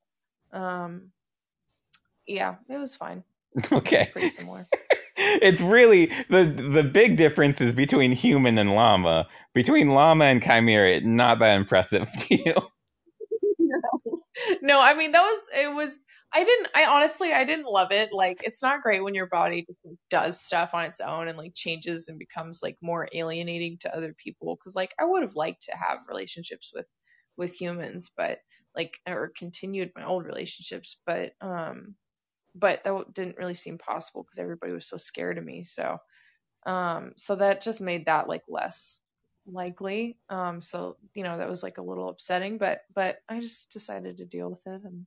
Um, 0.51 1.11
yeah, 2.25 2.55
it 2.69 2.77
was 2.77 2.95
fine. 2.95 3.23
Okay, 3.71 4.09
pretty 4.11 4.29
similar. 4.29 4.67
it's 5.15 5.61
really 5.61 6.07
the 6.29 6.45
the 6.45 6.83
big 6.83 7.17
difference 7.17 7.61
is 7.61 7.73
between 7.73 8.11
human 8.11 8.57
and 8.57 8.73
llama. 8.73 9.27
Between 9.53 9.89
llama 9.89 10.25
and 10.25 10.41
chimera, 10.41 11.01
not 11.01 11.39
that 11.39 11.55
impressive 11.55 12.09
to 12.19 12.35
you. 12.35 12.55
no. 13.59 14.21
no, 14.61 14.79
I 14.81 14.95
mean 14.95 15.11
that 15.11 15.21
was 15.21 15.39
it 15.53 15.75
was 15.75 16.05
I 16.33 16.43
didn't 16.43 16.67
I 16.73 16.85
honestly 16.85 17.31
I 17.31 17.45
didn't 17.45 17.65
love 17.65 17.91
it. 17.91 18.09
Like 18.11 18.41
it's 18.43 18.63
not 18.63 18.81
great 18.81 19.03
when 19.03 19.13
your 19.13 19.27
body 19.27 19.67
does 20.09 20.41
stuff 20.41 20.73
on 20.73 20.85
its 20.85 20.99
own 20.99 21.27
and 21.27 21.37
like 21.37 21.53
changes 21.53 22.07
and 22.09 22.17
becomes 22.17 22.61
like 22.63 22.77
more 22.81 23.07
alienating 23.13 23.77
to 23.81 23.95
other 23.95 24.13
people 24.13 24.57
cuz 24.57 24.75
like 24.75 24.93
I 24.99 25.05
would 25.05 25.21
have 25.21 25.35
liked 25.35 25.63
to 25.63 25.77
have 25.77 25.99
relationships 26.07 26.71
with 26.73 26.87
with 27.37 27.53
humans, 27.53 28.11
but 28.17 28.39
like 28.75 28.97
or 29.07 29.31
continued 29.37 29.91
my 29.95 30.05
old 30.05 30.25
relationships, 30.25 30.97
but 31.05 31.33
um 31.41 31.95
but 32.55 32.83
that 32.83 33.13
didn't 33.13 33.37
really 33.37 33.53
seem 33.53 33.77
possible 33.77 34.23
because 34.23 34.37
everybody 34.37 34.73
was 34.73 34.87
so 34.87 34.97
scared 34.97 35.37
of 35.37 35.45
me. 35.45 35.63
So, 35.63 35.97
um, 36.65 37.13
so 37.17 37.35
that 37.35 37.61
just 37.61 37.81
made 37.81 38.05
that 38.05 38.27
like 38.27 38.43
less 38.47 38.99
likely. 39.45 40.17
Um, 40.29 40.61
so 40.61 40.97
you 41.13 41.23
know 41.23 41.37
that 41.37 41.49
was 41.49 41.63
like 41.63 41.77
a 41.77 41.83
little 41.83 42.09
upsetting, 42.09 42.57
but 42.57 42.81
but 42.93 43.17
I 43.29 43.39
just 43.39 43.71
decided 43.71 44.17
to 44.17 44.25
deal 44.25 44.49
with 44.49 44.65
it 44.65 44.83
and 44.83 45.05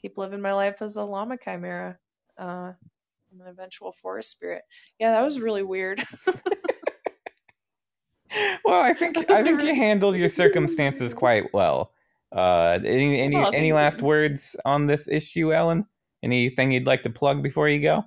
keep 0.00 0.18
living 0.18 0.40
my 0.40 0.52
life 0.52 0.80
as 0.80 0.96
a 0.96 1.04
llama 1.04 1.36
chimera. 1.36 1.98
Uh, 2.38 2.72
I'm 3.32 3.40
an 3.40 3.48
eventual 3.48 3.92
forest 3.92 4.30
spirit. 4.30 4.62
Yeah, 4.98 5.12
that 5.12 5.22
was 5.22 5.40
really 5.40 5.62
weird. 5.62 6.04
well, 8.64 8.82
I 8.82 8.94
think 8.94 9.30
I 9.30 9.42
think 9.42 9.62
you 9.62 9.74
handled 9.74 10.16
your 10.16 10.28
circumstances 10.28 11.12
quite 11.14 11.52
well. 11.52 11.92
Uh, 12.32 12.78
any 12.84 13.20
any 13.20 13.36
any 13.54 13.72
last 13.72 14.02
words 14.02 14.56
on 14.64 14.86
this 14.86 15.08
issue, 15.08 15.52
Ellen? 15.52 15.86
Anything 16.22 16.72
you'd 16.72 16.86
like 16.86 17.02
to 17.04 17.10
plug 17.10 17.42
before 17.42 17.68
you 17.68 17.80
go? 17.80 18.04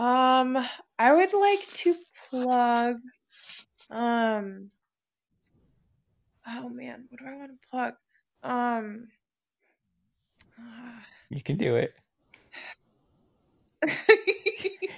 Um, 0.00 0.58
I 0.98 1.12
would 1.12 1.32
like 1.32 1.66
to 1.74 1.94
plug. 2.30 2.96
Um. 3.90 4.70
Oh 6.48 6.68
man, 6.68 7.04
what 7.08 7.20
do 7.20 7.26
I 7.26 7.36
want 7.36 7.52
to 7.52 7.68
plug? 7.70 7.94
Um. 8.42 9.08
You 11.28 11.42
can 11.42 11.56
do 11.56 11.76
it. 11.76 11.94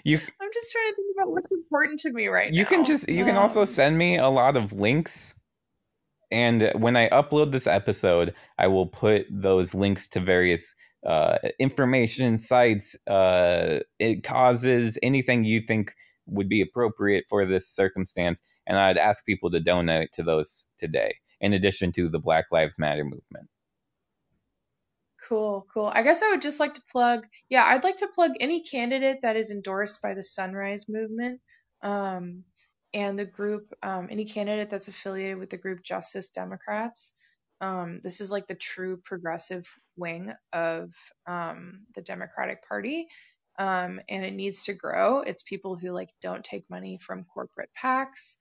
you. 0.05 0.19
I'm 0.41 0.51
just 0.53 0.73
trying 0.73 0.91
to 0.91 0.95
think 0.97 1.17
about 1.17 1.31
what's 1.31 1.51
important 1.51 2.01
to 2.01 2.13
me 2.13 2.29
right 2.29 2.53
you 2.53 2.63
now. 2.63 2.69
can 2.69 2.85
just. 2.85 3.09
You 3.09 3.23
um, 3.23 3.29
can 3.29 3.37
also 3.37 3.65
send 3.65 3.97
me 3.99 4.19
a 4.19 4.29
lot 4.29 4.57
of 4.57 4.73
links 4.73 5.35
and 6.31 6.71
when 6.75 6.97
I 6.97 7.09
upload 7.09 7.53
this 7.53 7.67
episode, 7.67 8.35
I 8.59 8.67
will 8.67 8.87
put 8.87 9.27
those 9.31 9.75
links 9.75 10.07
to 10.09 10.21
various 10.21 10.75
uh, 11.07 11.39
information 11.59 12.39
sites, 12.39 12.97
uh, 13.07 13.81
it 13.99 14.23
causes 14.23 14.99
anything 15.03 15.45
you 15.45 15.61
think 15.61 15.95
would 16.27 16.49
be 16.49 16.61
appropriate 16.61 17.25
for 17.29 17.47
this 17.47 17.69
circumstance. 17.69 18.43
And 18.67 18.77
I'd 18.77 18.99
ask 18.99 19.25
people 19.25 19.51
to 19.51 19.61
donate 19.61 20.13
to 20.13 20.23
those 20.23 20.67
today, 20.79 21.15
in 21.41 21.53
addition 21.53 21.93
to 21.93 22.09
the 22.09 22.19
Black 22.19 22.47
Lives 22.51 22.79
Matter 22.79 23.05
movement. 23.05 23.49
Cool, 25.29 25.67
cool. 25.73 25.91
I 25.93 26.03
guess 26.03 26.23
I 26.23 26.31
would 26.31 26.43
just 26.43 26.61
like 26.61 26.75
to 26.75 26.83
plug, 26.91 27.27
yeah, 27.49 27.65
I'd 27.65 27.85
like 27.85 27.99
to 27.99 28.09
plug 28.09 28.33
any 28.41 28.63
candidate 28.63 29.19
that 29.23 29.37
is 29.37 29.51
endorsed 29.51 30.01
by 30.01 30.15
the 30.15 30.23
Sunrise 30.23 30.87
Movement 30.89 31.41
um, 31.83 32.45
and 32.95 33.19
the 33.19 33.27
group, 33.27 33.73
um, 33.83 34.09
any 34.11 34.25
candidate 34.25 34.71
that's 34.71 34.89
affiliated 34.89 35.39
with 35.39 35.51
the 35.51 35.59
group 35.59 35.83
Justice 35.83 36.31
Democrats. 36.31 37.13
Um, 37.61 37.97
this 38.03 38.21
is 38.21 38.31
like 38.31 38.47
the 38.47 38.55
true 38.55 38.99
progressive 39.05 39.67
wing 39.97 40.33
of 40.53 40.93
um, 41.27 41.81
the 41.95 42.03
Democratic 42.03 42.67
Party. 42.67 43.09
Um, 43.59 44.01
and 44.09 44.25
it 44.25 44.35
needs 44.35 44.65
to 44.65 44.73
grow. 44.73 45.21
It's 45.21 45.43
people 45.43 45.77
who 45.77 45.91
like 45.91 46.11
don't 46.23 46.45
take 46.45 46.65
money 46.71 46.99
from 47.05 47.25
corporate 47.25 47.71
PACs, 47.83 48.37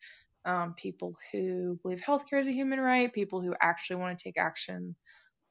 um, 0.45 0.76
people 0.76 1.15
who 1.32 1.80
believe 1.82 2.01
healthcare 2.01 2.39
is 2.39 2.47
a 2.47 2.53
human 2.53 2.80
right, 2.80 3.11
people 3.11 3.41
who 3.41 3.55
actually 3.59 3.97
want 3.97 4.18
to 4.18 4.24
take 4.24 4.38
action 4.38 4.95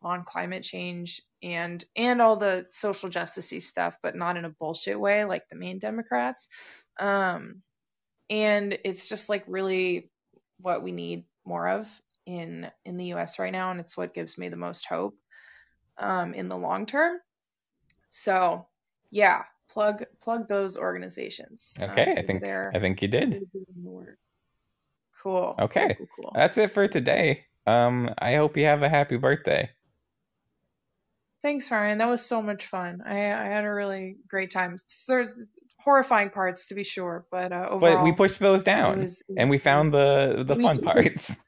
on 0.02 0.24
climate 0.24 0.62
change 0.62 1.20
and 1.42 1.84
and 1.96 2.22
all 2.22 2.36
the 2.36 2.66
social 2.70 3.10
justicey 3.10 3.62
stuff, 3.62 3.96
but 4.02 4.14
not 4.14 4.36
in 4.36 4.44
a 4.44 4.50
bullshit 4.50 4.98
way 4.98 5.24
like 5.24 5.42
the 5.50 5.56
main 5.56 5.78
Democrats. 5.78 6.48
Um, 7.00 7.62
and 8.30 8.78
it's 8.84 9.08
just 9.08 9.28
like 9.28 9.44
really 9.46 10.10
what 10.60 10.82
we 10.82 10.92
need 10.92 11.24
more 11.44 11.68
of 11.68 11.88
in 12.26 12.70
in 12.84 12.96
the 12.96 13.06
US 13.14 13.38
right 13.38 13.52
now 13.52 13.70
and 13.70 13.80
it's 13.80 13.96
what 13.96 14.14
gives 14.14 14.36
me 14.36 14.48
the 14.48 14.56
most 14.56 14.86
hope 14.86 15.16
um, 15.98 16.34
in 16.34 16.48
the 16.48 16.56
long 16.56 16.86
term. 16.86 17.18
So, 18.08 18.66
yeah, 19.10 19.42
plug 19.68 20.04
plug 20.20 20.48
those 20.48 20.76
organizations. 20.76 21.74
Okay, 21.80 22.12
um, 22.12 22.18
I 22.18 22.22
think 22.22 22.44
I 22.44 22.78
think 22.80 23.02
you 23.02 23.08
did. 23.08 23.42
Cool. 25.22 25.54
Okay. 25.58 25.94
Cool, 25.94 26.06
cool, 26.16 26.24
cool. 26.24 26.32
That's 26.34 26.58
it 26.58 26.72
for 26.72 26.86
today. 26.88 27.44
Um 27.66 28.10
I 28.18 28.34
hope 28.34 28.56
you 28.56 28.64
have 28.64 28.82
a 28.82 28.88
happy 28.88 29.16
birthday. 29.16 29.70
Thanks, 31.42 31.70
Ryan. 31.70 31.98
That 31.98 32.08
was 32.08 32.24
so 32.24 32.42
much 32.42 32.66
fun. 32.66 33.02
I 33.04 33.32
I 33.32 33.44
had 33.46 33.64
a 33.64 33.72
really 33.72 34.16
great 34.28 34.50
time. 34.50 34.78
There's 35.08 35.38
horrifying 35.78 36.30
parts 36.30 36.66
to 36.66 36.74
be 36.74 36.84
sure, 36.84 37.24
but 37.30 37.52
uh, 37.52 37.68
overall, 37.70 37.96
but 37.96 38.02
we 38.02 38.12
pushed 38.12 38.40
those 38.40 38.64
down, 38.64 39.00
was, 39.00 39.22
and 39.36 39.48
we 39.48 39.58
found 39.58 39.94
the 39.94 40.44
the 40.46 40.56
fun 40.56 40.78
parts. 40.82 41.36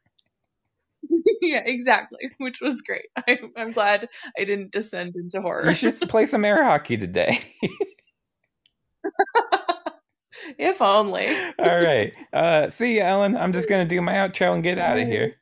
yeah, 1.49 1.63
exactly, 1.65 2.31
which 2.39 2.61
was 2.61 2.83
great. 2.83 3.07
I, 3.17 3.39
am 3.57 3.73
glad 3.73 4.09
I 4.39 4.45
didn't 4.45 4.73
descend 4.73 5.17
into 5.17 5.41
horror. 5.41 5.67
You 5.67 5.73
should 5.75 5.97
play 6.09 6.27
some 6.27 6.45
air 6.45 6.63
hockey 6.63 6.97
today. 6.97 7.41
if 10.59 10.83
only. 10.83 11.29
All 11.59 11.81
right. 11.81 12.13
Uh, 12.33 12.69
see 12.69 12.97
you, 12.97 13.03
Ellen. 13.03 13.37
I'm 13.37 13.53
just 13.53 13.69
gonna 13.69 13.87
do 13.87 14.01
my 14.01 14.15
outro 14.15 14.55
and 14.55 14.63
get 14.63 14.79
out 14.79 14.99
of 14.99 15.07
here. 15.07 15.37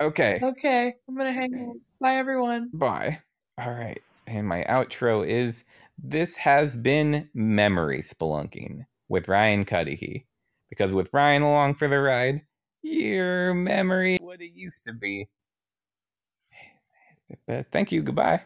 Okay. 0.00 0.38
Okay. 0.42 0.94
I'm 1.08 1.16
gonna 1.16 1.32
hang 1.32 1.54
out. 1.54 1.76
Bye, 2.00 2.16
everyone. 2.16 2.70
Bye. 2.72 3.20
All 3.58 3.72
right. 3.72 4.00
And 4.26 4.46
my 4.46 4.64
outro 4.68 5.26
is 5.26 5.64
this 5.98 6.36
has 6.36 6.76
been 6.76 7.28
memory 7.34 8.00
spelunking 8.00 8.86
with 9.08 9.28
Ryan 9.28 9.64
Cudahy. 9.64 10.26
Because 10.70 10.94
with 10.94 11.10
Ryan 11.12 11.42
along 11.42 11.74
for 11.74 11.86
the 11.86 12.00
ride, 12.00 12.42
your 12.82 13.54
memory 13.54 14.18
what 14.20 14.40
it 14.40 14.52
used 14.54 14.84
to 14.84 14.92
be. 14.92 15.28
Thank 17.72 17.92
you. 17.92 18.02
Goodbye. 18.02 18.42